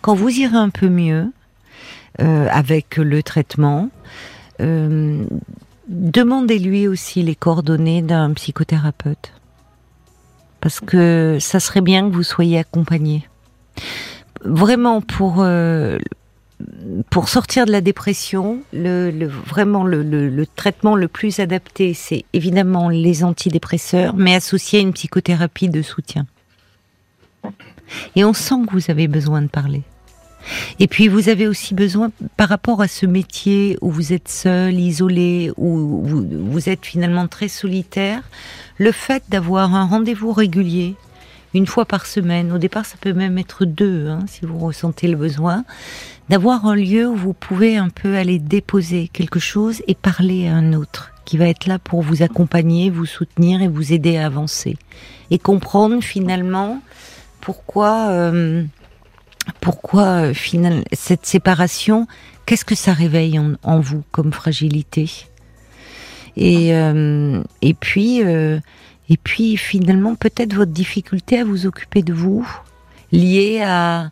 Quand 0.00 0.14
vous 0.14 0.30
irez 0.30 0.56
un 0.56 0.70
peu 0.70 0.88
mieux 0.88 1.26
avec 2.18 2.96
le 2.96 3.22
traitement, 3.22 3.90
demandez-lui 5.88 6.86
aussi 6.86 7.22
les 7.22 7.34
coordonnées 7.34 8.02
d'un 8.02 8.32
psychothérapeute. 8.34 9.32
Parce 10.60 10.80
que 10.80 11.38
ça 11.40 11.60
serait 11.60 11.80
bien 11.80 12.08
que 12.08 12.14
vous 12.14 12.22
soyez 12.22 12.58
accompagné. 12.58 13.28
Vraiment, 14.44 15.00
pour, 15.00 15.36
euh, 15.38 15.98
pour 17.10 17.28
sortir 17.28 17.64
de 17.64 17.72
la 17.72 17.80
dépression, 17.80 18.60
le, 18.72 19.26
vraiment 19.26 19.84
le, 19.84 20.02
le, 20.02 20.46
traitement 20.46 20.96
le 20.96 21.08
plus 21.08 21.38
adapté, 21.38 21.94
c'est 21.94 22.24
évidemment 22.32 22.88
les 22.88 23.24
antidépresseurs, 23.24 24.14
mais 24.16 24.34
associé 24.34 24.80
à 24.80 24.82
une 24.82 24.92
psychothérapie 24.92 25.68
de 25.68 25.82
soutien. 25.82 26.26
Et 28.16 28.24
on 28.24 28.32
sent 28.32 28.56
que 28.66 28.72
vous 28.72 28.90
avez 28.90 29.08
besoin 29.08 29.42
de 29.42 29.48
parler. 29.48 29.82
Et 30.78 30.86
puis 30.86 31.08
vous 31.08 31.28
avez 31.28 31.46
aussi 31.46 31.74
besoin, 31.74 32.10
par 32.36 32.48
rapport 32.48 32.80
à 32.80 32.88
ce 32.88 33.06
métier 33.06 33.78
où 33.80 33.90
vous 33.90 34.12
êtes 34.12 34.28
seul, 34.28 34.78
isolé, 34.78 35.52
où 35.56 36.02
vous, 36.04 36.68
êtes 36.68 36.84
finalement 36.84 37.28
très 37.28 37.48
solitaire, 37.48 38.22
le 38.78 38.92
fait 38.92 39.22
d'avoir 39.28 39.74
un 39.74 39.86
rendez-vous 39.86 40.32
régulier, 40.32 40.94
une 41.54 41.66
fois 41.66 41.84
par 41.84 42.06
semaine, 42.06 42.52
au 42.52 42.58
départ 42.58 42.86
ça 42.86 42.96
peut 43.00 43.12
même 43.12 43.38
être 43.38 43.64
deux, 43.64 44.08
hein, 44.08 44.20
si 44.28 44.44
vous 44.44 44.58
ressentez 44.58 45.08
le 45.08 45.16
besoin, 45.16 45.64
d'avoir 46.28 46.66
un 46.66 46.74
lieu 46.74 47.08
où 47.08 47.16
vous 47.16 47.32
pouvez 47.32 47.76
un 47.76 47.88
peu 47.88 48.16
aller 48.16 48.38
déposer 48.38 49.08
quelque 49.08 49.40
chose 49.40 49.82
et 49.86 49.94
parler 49.94 50.46
à 50.46 50.54
un 50.54 50.74
autre 50.74 51.12
qui 51.24 51.36
va 51.36 51.46
être 51.48 51.66
là 51.66 51.78
pour 51.78 52.00
vous 52.00 52.22
accompagner, 52.22 52.88
vous 52.88 53.04
soutenir 53.04 53.60
et 53.60 53.68
vous 53.68 53.92
aider 53.92 54.16
à 54.16 54.24
avancer. 54.24 54.78
Et 55.30 55.38
comprendre 55.38 56.02
finalement 56.02 56.80
pourquoi... 57.40 58.08
Euh, 58.08 58.64
pourquoi 59.60 60.02
euh, 60.02 60.34
finalement 60.34 60.84
cette 60.92 61.26
séparation 61.26 62.06
Qu'est-ce 62.46 62.64
que 62.64 62.74
ça 62.74 62.94
réveille 62.94 63.38
en, 63.62 63.80
vous 63.80 64.02
comme 64.10 64.32
fragilité? 64.32 65.10
Et, 66.36 66.74
euh, 66.74 67.42
et 67.60 67.74
puis 67.74 68.22
euh, 68.24 68.58
et 69.10 69.18
puis 69.18 69.56
finalement 69.58 70.14
peut-être 70.14 70.54
votre 70.54 70.72
difficulté 70.72 71.38
à 71.40 71.44
vous 71.44 71.66
occuper 71.66 72.02
de 72.02 72.14
vous 72.14 72.48
liée 73.12 73.60
à, 73.62 74.10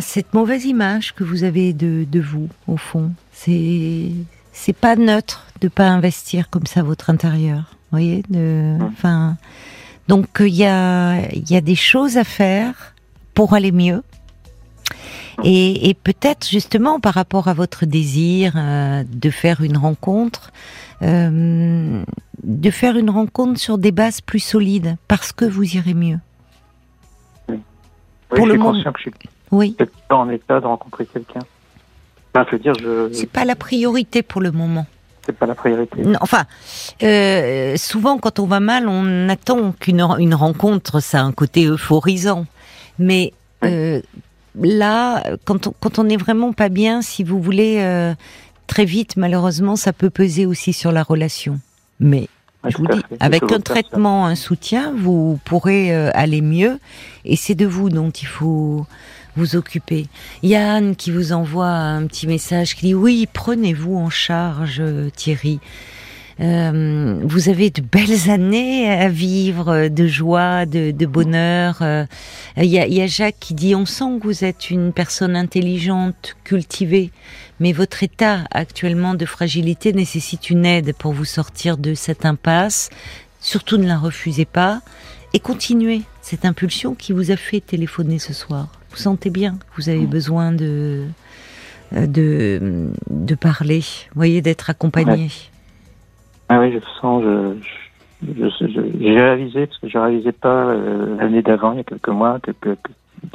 cette 0.00 0.32
mauvaise 0.32 0.64
image 0.64 1.14
que 1.14 1.24
vous 1.24 1.44
avez 1.44 1.74
de, 1.74 2.06
de 2.10 2.20
vous 2.20 2.48
au 2.66 2.78
fond. 2.78 3.12
C'est 3.32 4.10
c'est 4.54 4.72
pas 4.72 4.96
neutre 4.96 5.46
de 5.60 5.68
pas 5.68 5.88
investir 5.88 6.48
comme 6.48 6.66
ça 6.66 6.82
votre 6.82 7.10
intérieur. 7.10 7.76
Voyez 7.90 8.22
de 8.30 8.78
enfin 8.80 9.36
donc 10.08 10.28
il 10.40 10.54
y 10.54 10.64
a 10.64 11.20
il 11.34 11.50
y 11.50 11.56
a 11.56 11.60
des 11.60 11.74
choses 11.74 12.16
à 12.16 12.24
faire 12.24 12.94
pour 13.34 13.52
aller 13.52 13.72
mieux 13.72 14.02
et, 15.44 15.88
et 15.88 15.94
peut-être 15.94 16.48
justement 16.48 17.00
par 17.00 17.14
rapport 17.14 17.48
à 17.48 17.54
votre 17.54 17.86
désir 17.86 18.54
euh, 18.56 19.04
de 19.06 19.30
faire 19.30 19.62
une 19.62 19.76
rencontre, 19.76 20.50
euh, 21.02 22.02
de 22.42 22.70
faire 22.70 22.96
une 22.96 23.10
rencontre 23.10 23.60
sur 23.60 23.78
des 23.78 23.92
bases 23.92 24.20
plus 24.20 24.40
solides, 24.40 24.96
parce 25.08 25.32
que 25.32 25.44
vous 25.44 25.76
irez 25.76 25.94
mieux. 25.94 26.18
Oui. 27.48 27.60
Pour 28.28 28.46
le 28.46 28.56
moment, 28.56 28.72
que 28.72 28.98
je 28.98 29.02
suis 29.02 29.12
oui. 29.52 29.76
pas 30.08 30.16
en 30.16 30.28
état 30.30 30.60
de 30.60 30.66
rencontrer 30.66 31.06
quelqu'un. 31.06 31.40
Enfin, 32.34 32.56
dire, 32.56 32.74
je. 32.74 33.10
C'est 33.12 33.30
pas 33.30 33.44
la 33.44 33.56
priorité 33.56 34.22
pour 34.22 34.40
le 34.40 34.50
moment. 34.50 34.86
c'est 35.24 35.36
pas 35.36 35.46
la 35.46 35.54
priorité. 35.54 36.02
enfin, 36.20 36.44
euh, 37.02 37.76
souvent 37.76 38.18
quand 38.18 38.38
on 38.38 38.46
va 38.46 38.60
mal, 38.60 38.88
on 38.88 39.28
attend 39.28 39.72
qu'une 39.72 40.00
une 40.18 40.34
rencontre, 40.34 41.00
ça 41.00 41.20
a 41.20 41.22
un 41.22 41.32
côté 41.32 41.66
euphorisant. 41.66 42.46
Mais 42.98 43.32
euh, 43.64 44.00
là, 44.60 45.22
quand 45.44 45.66
on, 45.66 45.74
quand 45.80 45.98
on 45.98 46.08
est 46.08 46.16
vraiment 46.16 46.52
pas 46.52 46.68
bien, 46.68 47.02
si 47.02 47.24
vous 47.24 47.40
voulez, 47.40 47.78
euh, 47.80 48.14
très 48.66 48.84
vite, 48.84 49.16
malheureusement, 49.16 49.76
ça 49.76 49.92
peut 49.92 50.10
peser 50.10 50.46
aussi 50.46 50.72
sur 50.72 50.92
la 50.92 51.02
relation. 51.02 51.60
Mais 52.00 52.28
je 52.68 52.76
vous 52.78 52.86
dis, 52.86 53.00
avec 53.20 53.44
un 53.52 53.60
traitement, 53.60 54.26
un 54.26 54.34
soutien, 54.34 54.92
vous 54.96 55.38
pourrez 55.44 55.94
aller 55.94 56.40
mieux. 56.40 56.80
Et 57.24 57.36
c'est 57.36 57.54
de 57.54 57.64
vous 57.64 57.90
dont 57.90 58.10
il 58.10 58.26
faut 58.26 58.86
vous 59.36 59.54
occuper. 59.54 60.06
Yann 60.42 60.96
qui 60.96 61.10
vous 61.12 61.32
envoie 61.32 61.68
un 61.68 62.06
petit 62.06 62.26
message 62.26 62.74
qui 62.74 62.86
dit 62.86 62.94
oui, 62.94 63.28
prenez-vous 63.32 63.96
en 63.96 64.10
charge, 64.10 64.82
Thierry. 65.14 65.60
Euh, 66.40 67.20
vous 67.22 67.48
avez 67.48 67.70
de 67.70 67.80
belles 67.80 68.30
années 68.30 68.90
à 68.90 69.08
vivre, 69.08 69.88
de 69.88 70.06
joie, 70.06 70.66
de, 70.66 71.06
bonheur. 71.06 71.78
Euh, 71.80 72.04
il 72.58 72.66
y, 72.66 72.78
a, 72.78 72.86
y, 72.86 73.00
a, 73.00 73.06
Jacques 73.06 73.38
qui 73.40 73.54
dit 73.54 73.74
on 73.74 73.86
sent 73.86 74.18
que 74.20 74.26
vous 74.26 74.44
êtes 74.44 74.70
une 74.70 74.92
personne 74.92 75.34
intelligente, 75.34 76.36
cultivée, 76.44 77.10
mais 77.58 77.72
votre 77.72 78.02
état 78.02 78.44
actuellement 78.50 79.14
de 79.14 79.24
fragilité 79.24 79.92
nécessite 79.92 80.50
une 80.50 80.66
aide 80.66 80.94
pour 80.94 81.12
vous 81.12 81.24
sortir 81.24 81.78
de 81.78 81.94
cette 81.94 82.26
impasse. 82.26 82.90
Surtout 83.40 83.78
ne 83.78 83.86
la 83.86 83.98
refusez 83.98 84.44
pas 84.44 84.82
et 85.32 85.40
continuez 85.40 86.02
cette 86.20 86.44
impulsion 86.44 86.94
qui 86.94 87.12
vous 87.12 87.30
a 87.30 87.36
fait 87.36 87.60
téléphoner 87.60 88.18
ce 88.18 88.32
soir 88.32 88.68
vous 88.96 89.02
sentez 89.02 89.30
bien 89.30 89.52
que 89.52 89.82
vous 89.82 89.88
avez 89.90 90.06
besoin 90.06 90.52
de, 90.52 91.04
euh, 91.94 92.06
de, 92.06 92.90
de 93.10 93.34
parler, 93.34 93.82
voyez, 94.14 94.40
d'être 94.40 94.70
accompagné. 94.70 95.30
Ah 96.48 96.60
oui, 96.60 96.72
je 96.72 96.78
sens, 97.00 97.22
je, 98.22 98.48
j'ai 99.00 99.20
réalisé, 99.20 99.66
parce 99.66 99.78
que 99.78 99.88
je 99.88 99.98
ne 99.98 100.02
réalisais 100.02 100.32
pas 100.32 100.66
euh, 100.66 101.16
l'année 101.18 101.42
d'avant, 101.42 101.72
il 101.72 101.78
y 101.78 101.80
a 101.80 101.84
quelques 101.84 102.08
mois, 102.08 102.38
quelques, 102.40 102.78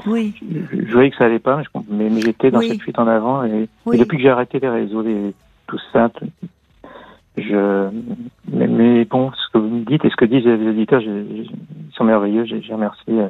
oui. 0.05 0.33
Je, 0.71 0.91
voyais 0.93 1.11
que 1.11 1.17
ça 1.17 1.25
allait 1.25 1.39
pas, 1.39 1.61
mais, 1.89 2.09
j'étais 2.21 2.51
dans 2.51 2.61
cette 2.61 2.81
fuite 2.81 2.99
en 2.99 3.07
avant, 3.07 3.43
et, 3.43 3.67
depuis 3.85 4.17
que 4.17 4.23
j'ai 4.23 4.29
arrêté 4.29 4.59
les 4.59 4.69
réseaux, 4.69 5.01
les, 5.01 5.33
tout 5.67 5.79
ça, 5.91 6.11
je, 7.37 7.89
mais, 8.51 9.05
bon, 9.05 9.31
ce 9.31 9.53
que 9.53 9.57
vous 9.57 9.69
me 9.69 9.85
dites 9.85 10.03
et 10.05 10.09
ce 10.09 10.15
que 10.15 10.25
disent 10.25 10.45
les 10.45 10.69
auditeurs, 10.69 11.01
ils 11.01 11.49
sont 11.93 12.03
merveilleux, 12.03 12.45
j'ai 12.45 12.73
remercié 12.73 13.21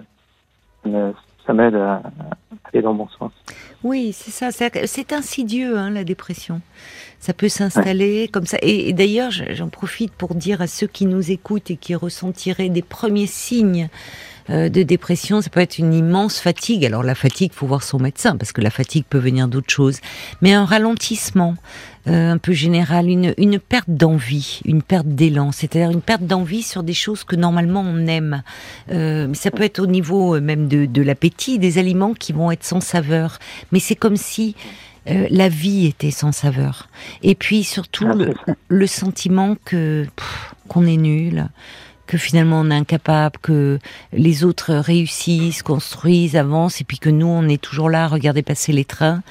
euh, 0.88 1.12
ça 1.46 1.54
m'aide 1.54 1.76
à, 1.76 2.02
aller 2.66 2.82
dans 2.82 2.92
le 2.92 2.98
bon 2.98 3.08
sens. 3.20 3.32
Oui, 3.84 4.14
c'est 4.14 4.32
ça. 4.32 4.52
C'est 4.86 5.14
insidieux, 5.14 5.78
hein, 5.78 5.90
la 5.90 6.04
dépression. 6.04 6.62
Ça 7.20 7.34
peut 7.34 7.50
s'installer 7.50 8.28
comme 8.28 8.46
ça. 8.46 8.58
Et, 8.62 8.94
d'ailleurs, 8.94 9.32
j'en 9.32 9.70
profite 9.70 10.14
pour 10.14 10.36
dire 10.36 10.62
à 10.62 10.68
ceux 10.68 10.88
qui 10.88 11.06
nous 11.06 11.32
écoutent 11.32 11.72
et 11.72 11.78
qui 11.78 11.96
ressentiraient 11.96 12.70
des 12.70 12.82
premiers 12.82 13.28
signes 13.28 13.90
euh, 14.50 14.70
de 14.70 14.84
dépression, 14.84 15.42
ça 15.42 15.50
peut 15.50 15.60
être 15.60 15.78
une 15.78 15.94
immense 15.94 16.40
fatigue. 16.40 16.86
Alors 16.86 17.04
la 17.04 17.16
fatigue, 17.16 17.52
faut 17.54 17.68
voir 17.68 17.84
son 17.84 18.00
médecin 18.00 18.36
parce 18.38 18.52
que 18.52 18.62
la 18.62 18.70
fatigue 18.70 19.06
peut 19.10 19.18
venir 19.18 19.48
d'autres 19.48 19.72
choses, 19.72 20.00
mais 20.42 20.54
un 20.54 20.66
ralentissement, 20.66 21.56
euh, 22.08 22.32
un 22.32 22.38
peu 22.38 22.54
général, 22.54 23.08
une, 23.10 23.34
une 23.38 23.60
perte 23.60 23.90
d'envie, 23.90 24.62
une 24.66 24.82
perte 24.82 25.08
d'élan, 25.08 25.52
c'est-à-dire 25.52 25.92
une 25.92 26.02
perte 26.02 26.24
d'envie 26.24 26.64
sur 26.64 26.84
des 26.84 26.94
choses 26.94 27.24
que 27.24 27.36
normalement 27.36 27.82
on 27.82 28.08
aime. 28.08 28.44
Euh, 28.92 29.32
ça 29.34 29.52
peut 29.52 29.64
être 29.64 29.80
au 29.80 29.88
niveau 29.88 30.36
euh, 30.36 30.42
même 30.42 30.68
de, 30.68 30.86
de 30.86 31.02
l'appétit, 31.02 31.60
des 31.60 31.78
aliments 31.78 32.14
qui 32.14 32.34
vont 32.34 32.52
être 32.52 32.64
sans 32.64 32.82
saveur, 32.82 33.38
mais 33.72 33.80
c'est 33.80 33.96
comme 33.96 34.18
si 34.18 34.56
euh, 35.10 35.28
la 35.32 35.50
vie 35.50 35.88
était 35.88 36.12
sans 36.12 36.32
saveur. 36.32 36.88
Et 37.24 37.34
puis 37.34 37.64
surtout 37.64 38.08
ah, 38.08 38.16
le, 38.16 38.34
le, 38.68 38.88
sentiment 38.88 39.56
que 39.66 40.06
qu'on 40.68 40.86
est 40.86 40.98
nul, 40.98 41.50
que 42.12 42.18
finalement 42.18 42.60
on 42.60 42.70
est 42.72 42.76
incapable, 42.76 43.38
que 43.42 43.80
les 44.12 44.44
autres 44.44 44.74
réussissent, 44.74 45.64
construisent, 45.64 46.36
avancent, 46.36 46.82
et 46.82 46.84
puis 46.84 47.00
que 47.00 47.10
nous 47.10 47.26
on 47.26 47.48
est 47.48 47.62
toujours 47.62 47.90
là 47.90 48.04
à 48.04 48.08
regarder 48.10 48.42
passer 48.42 48.74
les 48.74 48.84
trains. 48.84 49.24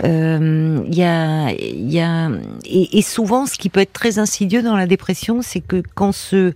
Il 0.00 0.04
euh, 0.04 0.82
y 0.90 1.02
a, 1.02 1.50
y 1.52 1.98
a 1.98 2.30
et, 2.66 3.00
souvent 3.00 3.46
ce 3.46 3.56
qui 3.56 3.70
peut 3.70 3.80
être 3.80 3.94
très 3.94 4.18
insidieux 4.18 4.60
dans 4.60 4.76
la 4.76 4.86
dépression, 4.86 5.40
c'est 5.40 5.62
que 5.62 5.82
quand 5.94 6.12
ce 6.12 6.52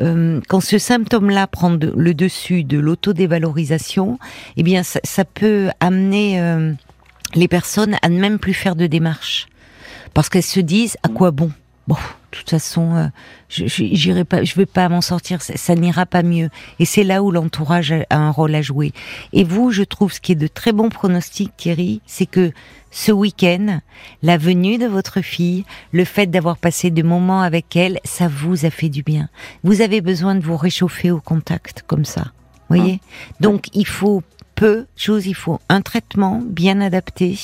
euh, 0.00 0.40
quand 0.48 0.60
ce 0.60 0.78
symptôme-là 0.78 1.46
prend 1.46 1.76
le 1.78 2.14
dessus 2.14 2.64
de 2.64 2.78
l'autodévalorisation, 2.78 4.18
eh 4.56 4.62
bien 4.62 4.82
ça, 4.82 5.24
peut 5.26 5.68
amener 5.80 6.40
euh, 6.40 6.72
les 7.34 7.48
personnes 7.48 7.96
à 8.00 8.08
ne 8.08 8.18
même 8.18 8.38
plus 8.38 8.54
faire 8.54 8.76
de 8.76 8.86
démarche 8.86 9.46
parce 10.14 10.30
qu'elles 10.30 10.42
se 10.42 10.60
disent 10.60 10.96
à 11.02 11.10
quoi 11.10 11.32
bon? 11.32 11.50
Bon, 11.88 11.94
de 11.94 12.36
toute 12.36 12.50
façon, 12.50 12.94
euh, 12.94 13.06
je 13.48 13.64
j'irai 13.66 14.24
pas, 14.24 14.44
je 14.44 14.54
vais 14.56 14.66
pas 14.66 14.88
m'en 14.90 15.00
sortir, 15.00 15.40
ça, 15.40 15.74
n'ira 15.74 16.04
pas 16.04 16.22
mieux. 16.22 16.50
Et 16.78 16.84
c'est 16.84 17.02
là 17.02 17.22
où 17.22 17.30
l'entourage 17.30 17.92
a 18.10 18.16
un 18.16 18.30
rôle 18.30 18.54
à 18.54 18.60
jouer. 18.60 18.92
Et 19.32 19.42
vous, 19.42 19.70
je 19.70 19.82
trouve 19.82 20.12
ce 20.12 20.20
qui 20.20 20.32
est 20.32 20.36
de 20.36 20.46
très 20.46 20.72
bons 20.72 20.90
pronostics, 20.90 21.56
Thierry, 21.56 22.02
c'est 22.06 22.26
que 22.26 22.52
ce 22.90 23.10
week-end, 23.10 23.80
la 24.22 24.36
venue 24.36 24.76
de 24.76 24.86
votre 24.86 25.22
fille, 25.22 25.64
le 25.92 26.04
fait 26.04 26.26
d'avoir 26.26 26.58
passé 26.58 26.90
des 26.90 27.02
moments 27.02 27.40
avec 27.40 27.74
elle, 27.74 28.00
ça 28.04 28.28
vous 28.28 28.66
a 28.66 28.70
fait 28.70 28.90
du 28.90 29.02
bien. 29.02 29.30
Vous 29.64 29.80
avez 29.80 30.02
besoin 30.02 30.34
de 30.34 30.44
vous 30.44 30.56
réchauffer 30.58 31.10
au 31.10 31.20
contact, 31.20 31.84
comme 31.86 32.04
ça. 32.04 32.32
Voyez? 32.68 33.00
Ah. 33.02 33.34
Donc, 33.40 33.68
il 33.72 33.86
faut 33.86 34.22
peu 34.54 34.80
de 34.80 34.86
choses, 34.96 35.26
il 35.26 35.34
faut 35.34 35.58
un 35.70 35.80
traitement 35.80 36.42
bien 36.44 36.82
adapté, 36.82 37.38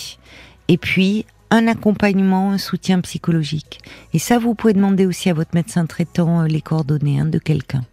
et 0.68 0.76
puis 0.76 1.24
un 1.55 1.69
accompagnement, 1.69 2.51
un 2.51 2.59
soutien 2.59 3.01
psychologique. 3.01 3.81
Et 4.12 4.19
ça, 4.19 4.38
vous 4.38 4.55
pouvez 4.55 4.73
demander 4.73 5.07
aussi 5.07 5.31
à 5.31 5.35
votre 5.35 5.55
médecin 5.55 5.87
traitant 5.87 6.43
euh, 6.43 6.47
les 6.47 6.61
coordonnées 6.61 7.21
hein, 7.21 7.27
de 7.27 7.38
quelqu'un. 7.38 7.85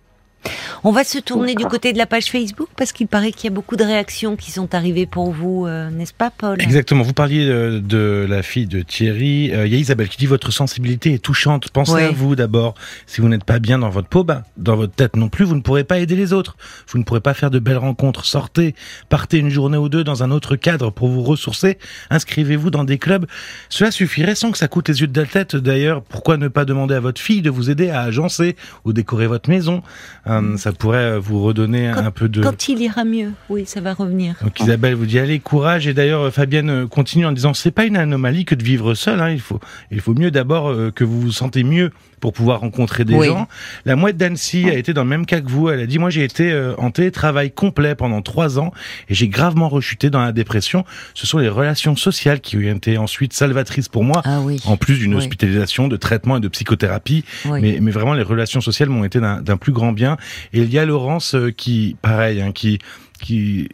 On 0.84 0.91
va 0.91 1.04
se 1.04 1.19
tourner 1.19 1.54
du 1.54 1.65
côté 1.65 1.93
de 1.93 1.97
la 1.97 2.08
page 2.08 2.32
Facebook 2.32 2.69
parce 2.75 2.91
qu'il 2.91 3.08
paraît 3.08 3.32
qu'il 3.32 3.49
y 3.49 3.54
a 3.54 3.56
beaucoup 3.56 3.75
de 3.75 3.84
réactions 3.84 4.36
qui 4.36 4.51
sont 4.51 4.73
arrivées 4.73 5.06
pour 5.06 5.32
vous, 5.32 5.67
euh, 5.67 5.89
n'est-ce 5.91 6.13
pas, 6.13 6.32
Paul? 6.32 6.60
Exactement. 6.60 7.04
Vous 7.04 7.13
parliez 7.13 7.47
euh, 7.47 7.80
de, 7.80 8.25
la 8.27 8.41
fille 8.41 8.65
de 8.65 8.82
Thierry. 8.82 9.51
Euh, 9.54 9.67
il 9.67 9.73
y 9.73 9.75
a 9.75 9.80
Isabelle 9.80 10.10
qui 10.10 10.17
dit 10.17 10.25
votre 10.25 10.51
sensibilité 10.51 11.13
est 11.13 11.23
touchante. 11.23 11.69
Pensez 11.69 12.01
à 12.01 12.12
vous 12.12 12.36
d'abord. 12.36 12.73
Si 13.06 13.21
vous 13.21 13.30
n'êtes 13.30 13.43
pas 13.43 13.60
bien 13.60 13.77
dans 13.77 13.89
votre 13.89 14.08
peau, 14.08 14.23
bah, 14.23 14.43
dans 14.58 14.75
votre 14.75 14.93
tête 14.93 15.15
non 15.15 15.30
plus, 15.30 15.45
vous 15.45 15.56
ne 15.56 15.62
pourrez 15.62 15.84
pas 15.84 15.99
aider 15.99 16.15
les 16.15 16.34
autres. 16.34 16.58
Vous 16.88 16.97
ne 16.97 17.04
pourrez 17.04 17.21
pas 17.21 17.36
faire 17.36 17.51
de 17.51 17.60
belles 17.60 17.77
rencontres. 17.77 18.25
Sortez, 18.25 18.73
partez 19.10 19.38
une 19.38 19.49
journée 19.49 19.77
ou 19.77 19.89
deux 19.89 20.04
dans 20.04 20.23
un 20.23 20.32
autre 20.32 20.56
cadre 20.56 20.89
pour 20.89 21.10
vous 21.10 21.21
ressourcer. 21.21 21.77
Inscrivez-vous 22.10 22.71
dans 22.71 22.84
des 22.84 22.97
clubs. 22.97 23.27
Cela 23.69 23.91
suffirait 23.91 24.36
sans 24.36 24.51
que 24.51 24.58
ça 24.58 24.67
coûte 24.67 24.89
les 24.89 25.01
yeux 25.01 25.08
de 25.08 25.21
la 25.21 25.27
tête. 25.27 25.56
D'ailleurs, 25.56 26.01
pourquoi 26.01 26.38
ne 26.38 26.47
pas 26.47 26.65
demander 26.65 26.95
à 26.95 26.99
votre 26.99 27.21
fille 27.21 27.43
de 27.43 27.51
vous 27.51 27.69
aider 27.69 27.89
à 27.89 28.01
agencer 28.01 28.56
ou 28.84 28.93
décorer 28.93 29.27
votre 29.27 29.49
maison? 29.49 29.84
Euh, 30.32 30.58
ça 30.58 30.72
pourrait 30.72 30.98
euh, 30.98 31.20
vous 31.20 31.41
redonner 31.44 31.88
un 31.88 32.12
peu 32.12 32.30
de... 32.30 32.41
Quand 32.41 32.70
il 32.70 32.82
ira 32.82 33.04
mieux, 33.04 33.32
oui, 33.50 33.65
ça 33.65 33.82
va 33.82 33.94
revenir. 33.94 34.36
Donc 34.41 34.60
Isabelle 34.60 34.96
vous 34.96 35.06
dit 35.06 35.20
allez, 35.20 35.39
courage. 35.39 35.88
Et 35.88 35.94
d'ailleurs, 35.94 36.22
euh, 36.22 36.32
Fabienne 36.32 36.88
continue 36.88 37.26
en 37.26 37.32
disant 37.32 37.54
c'est 37.54 37.72
pas 37.72 37.86
une 37.86 37.98
anomalie 37.98 38.46
que 38.46 38.56
de 38.56 38.63
vivre 38.63 38.94
seul. 38.94 39.20
Hein. 39.20 39.30
Il, 39.30 39.41
faut, 39.41 39.60
il 39.91 40.02
faut 40.02 40.13
mieux 40.13 40.32
d'abord 40.32 40.74
que 40.94 41.04
vous 41.04 41.22
vous 41.22 41.32
sentez 41.32 41.63
mieux 41.63 41.91
pour 42.21 42.31
pouvoir 42.31 42.62
rencontrer 42.62 43.03
des 43.03 43.21
gens. 43.21 43.47
La 43.86 43.97
mouette 43.97 44.15
d'Annecy 44.15 44.69
a 44.69 44.75
été 44.75 44.93
dans 44.93 45.03
le 45.03 45.10
même 45.10 45.25
cas 45.25 45.41
que 45.41 45.49
vous. 45.49 45.69
Elle 45.69 45.81
a 45.81 45.86
dit, 45.86 45.99
moi 45.99 46.10
j'ai 46.10 46.23
été 46.23 46.71
en 46.77 46.91
télétravail 46.91 47.51
complet 47.51 47.95
pendant 47.95 48.21
trois 48.21 48.60
ans 48.60 48.71
et 49.10 49.13
j'ai 49.13 49.27
gravement 49.27 49.67
rechuté 49.67 50.10
dans 50.10 50.21
la 50.21 50.31
dépression. 50.31 50.86
Ce 51.13 51.27
sont 51.27 51.39
les 51.39 51.49
relations 51.49 51.95
sociales 51.95 52.39
qui 52.39 52.57
ont 52.57 52.62
été 52.62 52.97
ensuite 52.97 53.34
salvatrices 53.34 53.89
pour 53.89 54.03
moi, 54.03 54.21
ah 54.23 54.39
oui. 54.41 54.62
en 54.65 54.77
plus 54.77 54.99
d'une 54.99 55.15
hospitalisation, 55.15 55.88
de 55.88 55.97
traitement 55.97 56.38
et 56.38 56.39
de 56.39 56.47
psychothérapie. 56.47 57.25
Mais, 57.45 57.79
mais 57.81 57.91
vraiment, 57.91 58.13
les 58.13 58.23
relations 58.23 58.62
sociales 58.62 58.89
m'ont 58.89 59.03
été 59.03 59.19
d'un 59.19 59.57
plus 59.57 59.73
grand 59.73 59.91
bien. 59.91 60.17
Et 60.53 60.60
il 60.60 60.71
y 60.71 60.79
a 60.79 60.86
Laurence 60.86 61.36
euh, 61.36 61.51
qui, 61.51 61.95
pareil, 62.01 62.41
hein, 62.41 62.51
qui 62.51 62.79
qui 63.21 63.69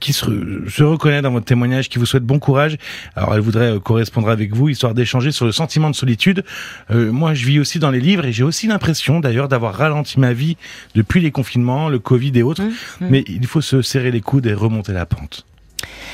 qui 0.00 0.12
se, 0.12 0.24
se, 0.68 0.82
reconnaît 0.82 1.22
dans 1.22 1.30
votre 1.30 1.46
témoignage, 1.46 1.88
qui 1.88 1.98
vous 1.98 2.06
souhaite 2.06 2.24
bon 2.24 2.38
courage. 2.38 2.78
Alors 3.14 3.34
elle 3.34 3.40
voudrait 3.40 3.72
euh, 3.72 3.78
correspondre 3.78 4.28
avec 4.30 4.54
vous, 4.54 4.68
histoire 4.68 4.94
d'échanger 4.94 5.30
sur 5.30 5.44
le 5.44 5.52
sentiment 5.52 5.90
de 5.90 5.94
solitude. 5.94 6.44
Euh, 6.90 7.12
moi, 7.12 7.34
je 7.34 7.46
vis 7.46 7.60
aussi 7.60 7.78
dans 7.78 7.90
les 7.90 8.00
livres 8.00 8.24
et 8.24 8.32
j'ai 8.32 8.44
aussi 8.44 8.66
l'impression 8.66 9.20
d'ailleurs 9.20 9.48
d'avoir 9.48 9.74
ralenti 9.74 10.18
ma 10.18 10.32
vie 10.32 10.56
depuis 10.94 11.20
les 11.20 11.30
confinements, 11.30 11.88
le 11.88 11.98
Covid 11.98 12.32
et 12.34 12.42
autres. 12.42 12.62
Mmh, 12.62 13.04
mmh. 13.04 13.06
Mais 13.10 13.24
il 13.28 13.46
faut 13.46 13.60
se 13.60 13.82
serrer 13.82 14.10
les 14.10 14.20
coudes 14.20 14.46
et 14.46 14.54
remonter 14.54 14.92
la 14.92 15.06
pente. 15.06 15.44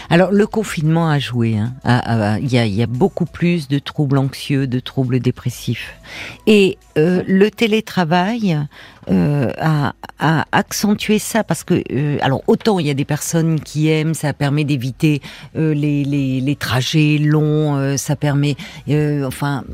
Alors 0.08 0.30
le 0.30 0.46
confinement 0.46 1.08
a 1.08 1.18
joué. 1.18 1.56
Hein. 1.56 2.38
Il 2.40 2.52
y, 2.52 2.82
a, 2.82 2.86
beaucoup 2.86 3.26
plus 3.26 3.68
de 3.68 3.78
troubles 3.78 4.18
anxieux, 4.18 4.66
de 4.66 4.80
troubles 4.80 5.20
dépressifs. 5.20 5.94
Et 6.46 6.78
euh, 6.96 7.22
le 7.26 7.50
télétravail 7.50 8.58
euh, 9.08 9.52
a, 9.58 9.92
accentué 10.50 11.18
ça 11.18 11.44
parce 11.44 11.62
que, 11.62 11.82
euh, 11.92 12.18
alors 12.22 12.42
autant 12.46 12.78
il 12.78 12.86
y 12.86 12.90
a 12.90 12.94
des 12.94 13.04
personnes 13.04 13.60
qui 13.60 13.88
aiment, 13.88 14.14
ça 14.14 14.32
permet 14.32 14.64
d'éviter 14.64 15.20
les, 15.54 16.04
les, 16.04 16.56
trajets 16.56 17.18
longs, 17.18 17.96
ça 17.96 18.16
permet, 18.16 18.56
enfin, 19.24 19.64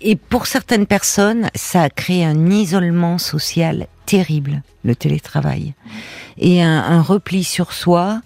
et 0.00 0.16
pour 0.16 0.46
certaines 0.46 0.86
personnes, 0.86 1.48
ça 1.54 1.82
a 1.82 1.90
créé 1.90 2.24
un 2.24 2.50
isolement 2.50 3.18
social 3.18 3.86
terrible, 4.06 4.62
le 4.84 4.94
télétravail. 4.94 5.74
Et 6.38 6.62
un, 6.62 7.02
repli 7.02 7.44
sur 7.44 7.72
soi. 7.72 8.20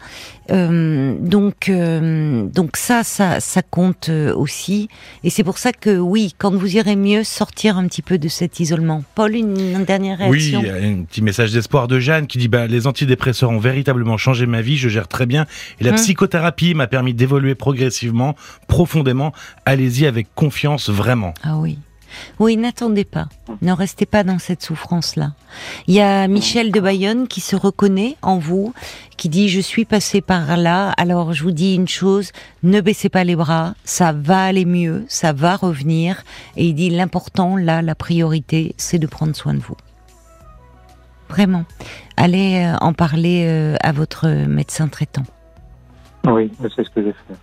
Euh, 0.50 1.14
donc, 1.20 1.68
euh, 1.68 2.44
donc 2.44 2.76
ça, 2.76 3.04
ça, 3.04 3.38
ça 3.40 3.62
compte 3.62 4.08
euh, 4.08 4.34
aussi. 4.34 4.88
Et 5.22 5.30
c'est 5.30 5.44
pour 5.44 5.58
ça 5.58 5.72
que 5.72 5.96
oui, 5.96 6.34
quand 6.38 6.52
vous 6.52 6.76
irez 6.76 6.96
mieux, 6.96 7.22
sortir 7.22 7.78
un 7.78 7.86
petit 7.86 8.02
peu 8.02 8.18
de 8.18 8.28
cet 8.28 8.58
isolement. 8.58 9.04
Paul, 9.14 9.36
une, 9.36 9.84
dernière 9.84 10.18
réaction. 10.18 10.49
Oui, 10.56 10.68
un 10.68 11.02
petit 11.04 11.22
message 11.22 11.52
d'espoir 11.52 11.88
de 11.88 11.98
Jeanne 11.98 12.26
qui 12.26 12.38
dit 12.38 12.48
bah, 12.48 12.66
les 12.66 12.86
antidépresseurs 12.86 13.50
ont 13.50 13.58
véritablement 13.58 14.16
changé 14.16 14.46
ma 14.46 14.62
vie, 14.62 14.76
je 14.76 14.88
gère 14.88 15.08
très 15.08 15.26
bien. 15.26 15.46
Et 15.80 15.84
la 15.84 15.90
hum. 15.90 15.96
psychothérapie 15.96 16.74
m'a 16.74 16.86
permis 16.86 17.14
d'évoluer 17.14 17.54
progressivement, 17.54 18.36
profondément. 18.66 19.32
Allez-y 19.66 20.06
avec 20.06 20.28
confiance, 20.34 20.90
vraiment. 20.90 21.34
Ah 21.42 21.56
oui. 21.58 21.78
Oui, 22.38 22.56
n'attendez 22.56 23.04
pas. 23.04 23.28
Ne 23.62 23.72
restez 23.72 24.06
pas 24.06 24.24
dans 24.24 24.38
cette 24.38 24.62
souffrance-là. 24.62 25.32
Il 25.86 25.94
y 25.94 26.00
a 26.00 26.26
Michel 26.28 26.72
de 26.72 26.80
Bayonne 26.80 27.28
qui 27.28 27.40
se 27.40 27.56
reconnaît 27.56 28.16
en 28.22 28.38
vous, 28.38 28.74
qui 29.16 29.28
dit 29.28 29.48
je 29.48 29.60
suis 29.60 29.84
passé 29.84 30.20
par 30.20 30.56
là. 30.56 30.90
Alors 30.96 31.32
je 31.32 31.42
vous 31.42 31.50
dis 31.50 31.74
une 31.74 31.88
chose, 31.88 32.32
ne 32.62 32.80
baissez 32.80 33.08
pas 33.08 33.24
les 33.24 33.36
bras, 33.36 33.74
ça 33.84 34.12
va 34.12 34.44
aller 34.44 34.64
mieux, 34.64 35.04
ça 35.08 35.32
va 35.32 35.56
revenir. 35.56 36.24
Et 36.56 36.66
il 36.66 36.74
dit 36.74 36.90
l'important 36.90 37.56
là, 37.56 37.82
la 37.82 37.94
priorité, 37.94 38.74
c'est 38.76 38.98
de 38.98 39.06
prendre 39.06 39.34
soin 39.34 39.54
de 39.54 39.60
vous. 39.60 39.76
Vraiment. 41.30 41.64
Allez 42.16 42.64
euh, 42.64 42.76
en 42.80 42.92
parler 42.92 43.46
euh, 43.46 43.76
à 43.82 43.92
votre 43.92 44.28
médecin 44.46 44.88
traitant. 44.88 45.22
Oui, 46.26 46.50
c'est 46.60 46.84
ce 46.84 46.90
que 46.90 47.02
j'ai 47.02 47.12
fait. 47.12 47.34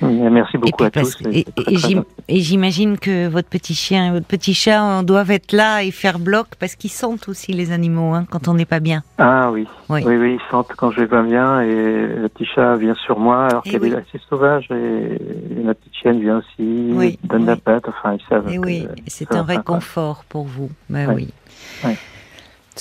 Merci 0.00 0.58
beaucoup 0.58 0.84
à 0.84 0.90
tous. 0.90 1.18
Et, 1.32 2.40
j'imagine 2.40 2.98
que 2.98 3.26
votre 3.26 3.48
petit 3.48 3.74
chien 3.74 4.08
et 4.08 4.10
votre 4.12 4.26
petit 4.26 4.54
chat 4.54 5.02
doivent 5.02 5.30
être 5.30 5.52
là 5.52 5.82
et 5.82 5.90
faire 5.90 6.18
bloc 6.18 6.48
parce 6.58 6.76
qu'ils 6.76 6.90
sentent 6.90 7.28
aussi 7.28 7.52
les 7.52 7.72
animaux 7.72 8.14
hein, 8.14 8.24
quand 8.30 8.46
on 8.46 8.54
n'est 8.54 8.64
pas 8.64 8.78
bien. 8.78 9.02
Ah 9.18 9.50
oui. 9.50 9.66
oui. 9.88 10.02
oui, 10.04 10.34
ils 10.34 10.50
sentent 10.50 10.72
quand 10.76 10.92
je 10.92 11.00
vais 11.00 11.08
pas 11.08 11.22
bien 11.22 11.62
et 11.62 11.74
le 11.74 12.28
petit 12.28 12.46
chat 12.46 12.76
vient 12.76 12.94
sur 12.94 13.18
moi 13.18 13.46
alors 13.46 13.62
qu'elle 13.64 13.84
est 13.84 13.94
assez 13.96 14.20
sauvage 14.28 14.68
et, 14.70 15.18
la 15.64 15.74
petite 15.74 15.94
chienne 15.94 16.20
vient 16.20 16.38
aussi, 16.38 17.18
donne 17.24 17.46
la 17.46 17.56
patte, 17.56 17.88
enfin 17.88 18.14
ils 18.14 18.28
savent. 18.28 18.52
Et 18.52 18.58
oui, 18.58 18.86
c'est 19.06 19.32
un 19.34 19.42
réconfort 19.42 20.24
pour 20.28 20.44
vous. 20.44 20.70
Ben 20.90 21.12
oui. 21.14 21.28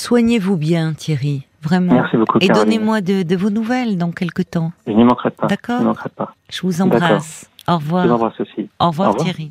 Soignez-vous 0.02 0.58
bien 0.58 0.94
Thierry. 0.94 1.46
Vraiment. 1.62 1.94
Merci 1.94 2.18
beaucoup. 2.18 2.40
Et 2.42 2.48
donnez-moi 2.48 3.02
de, 3.02 3.36
vos 3.36 3.52
nouvelles 3.52 4.00
dans 4.00 4.12
quelques 4.12 4.50
temps. 4.50 4.72
Je 4.88 4.94
n'y 4.94 5.04
manquerai 5.04 5.30
pas. 5.30 5.46
D'accord. 5.46 5.80
Je 5.80 5.86
manquerai 5.86 6.10
pas. 6.10 6.34
Je 6.50 6.62
vous 6.64 6.82
embrasse. 6.82 7.48
Au 7.68 7.76
revoir. 7.76 8.06
Je 8.06 8.10
vous 8.10 8.16
embrasse 8.16 8.40
aussi. 8.40 8.68
Au 8.80 8.88
revoir, 8.88 9.16
Thierry. 9.18 9.50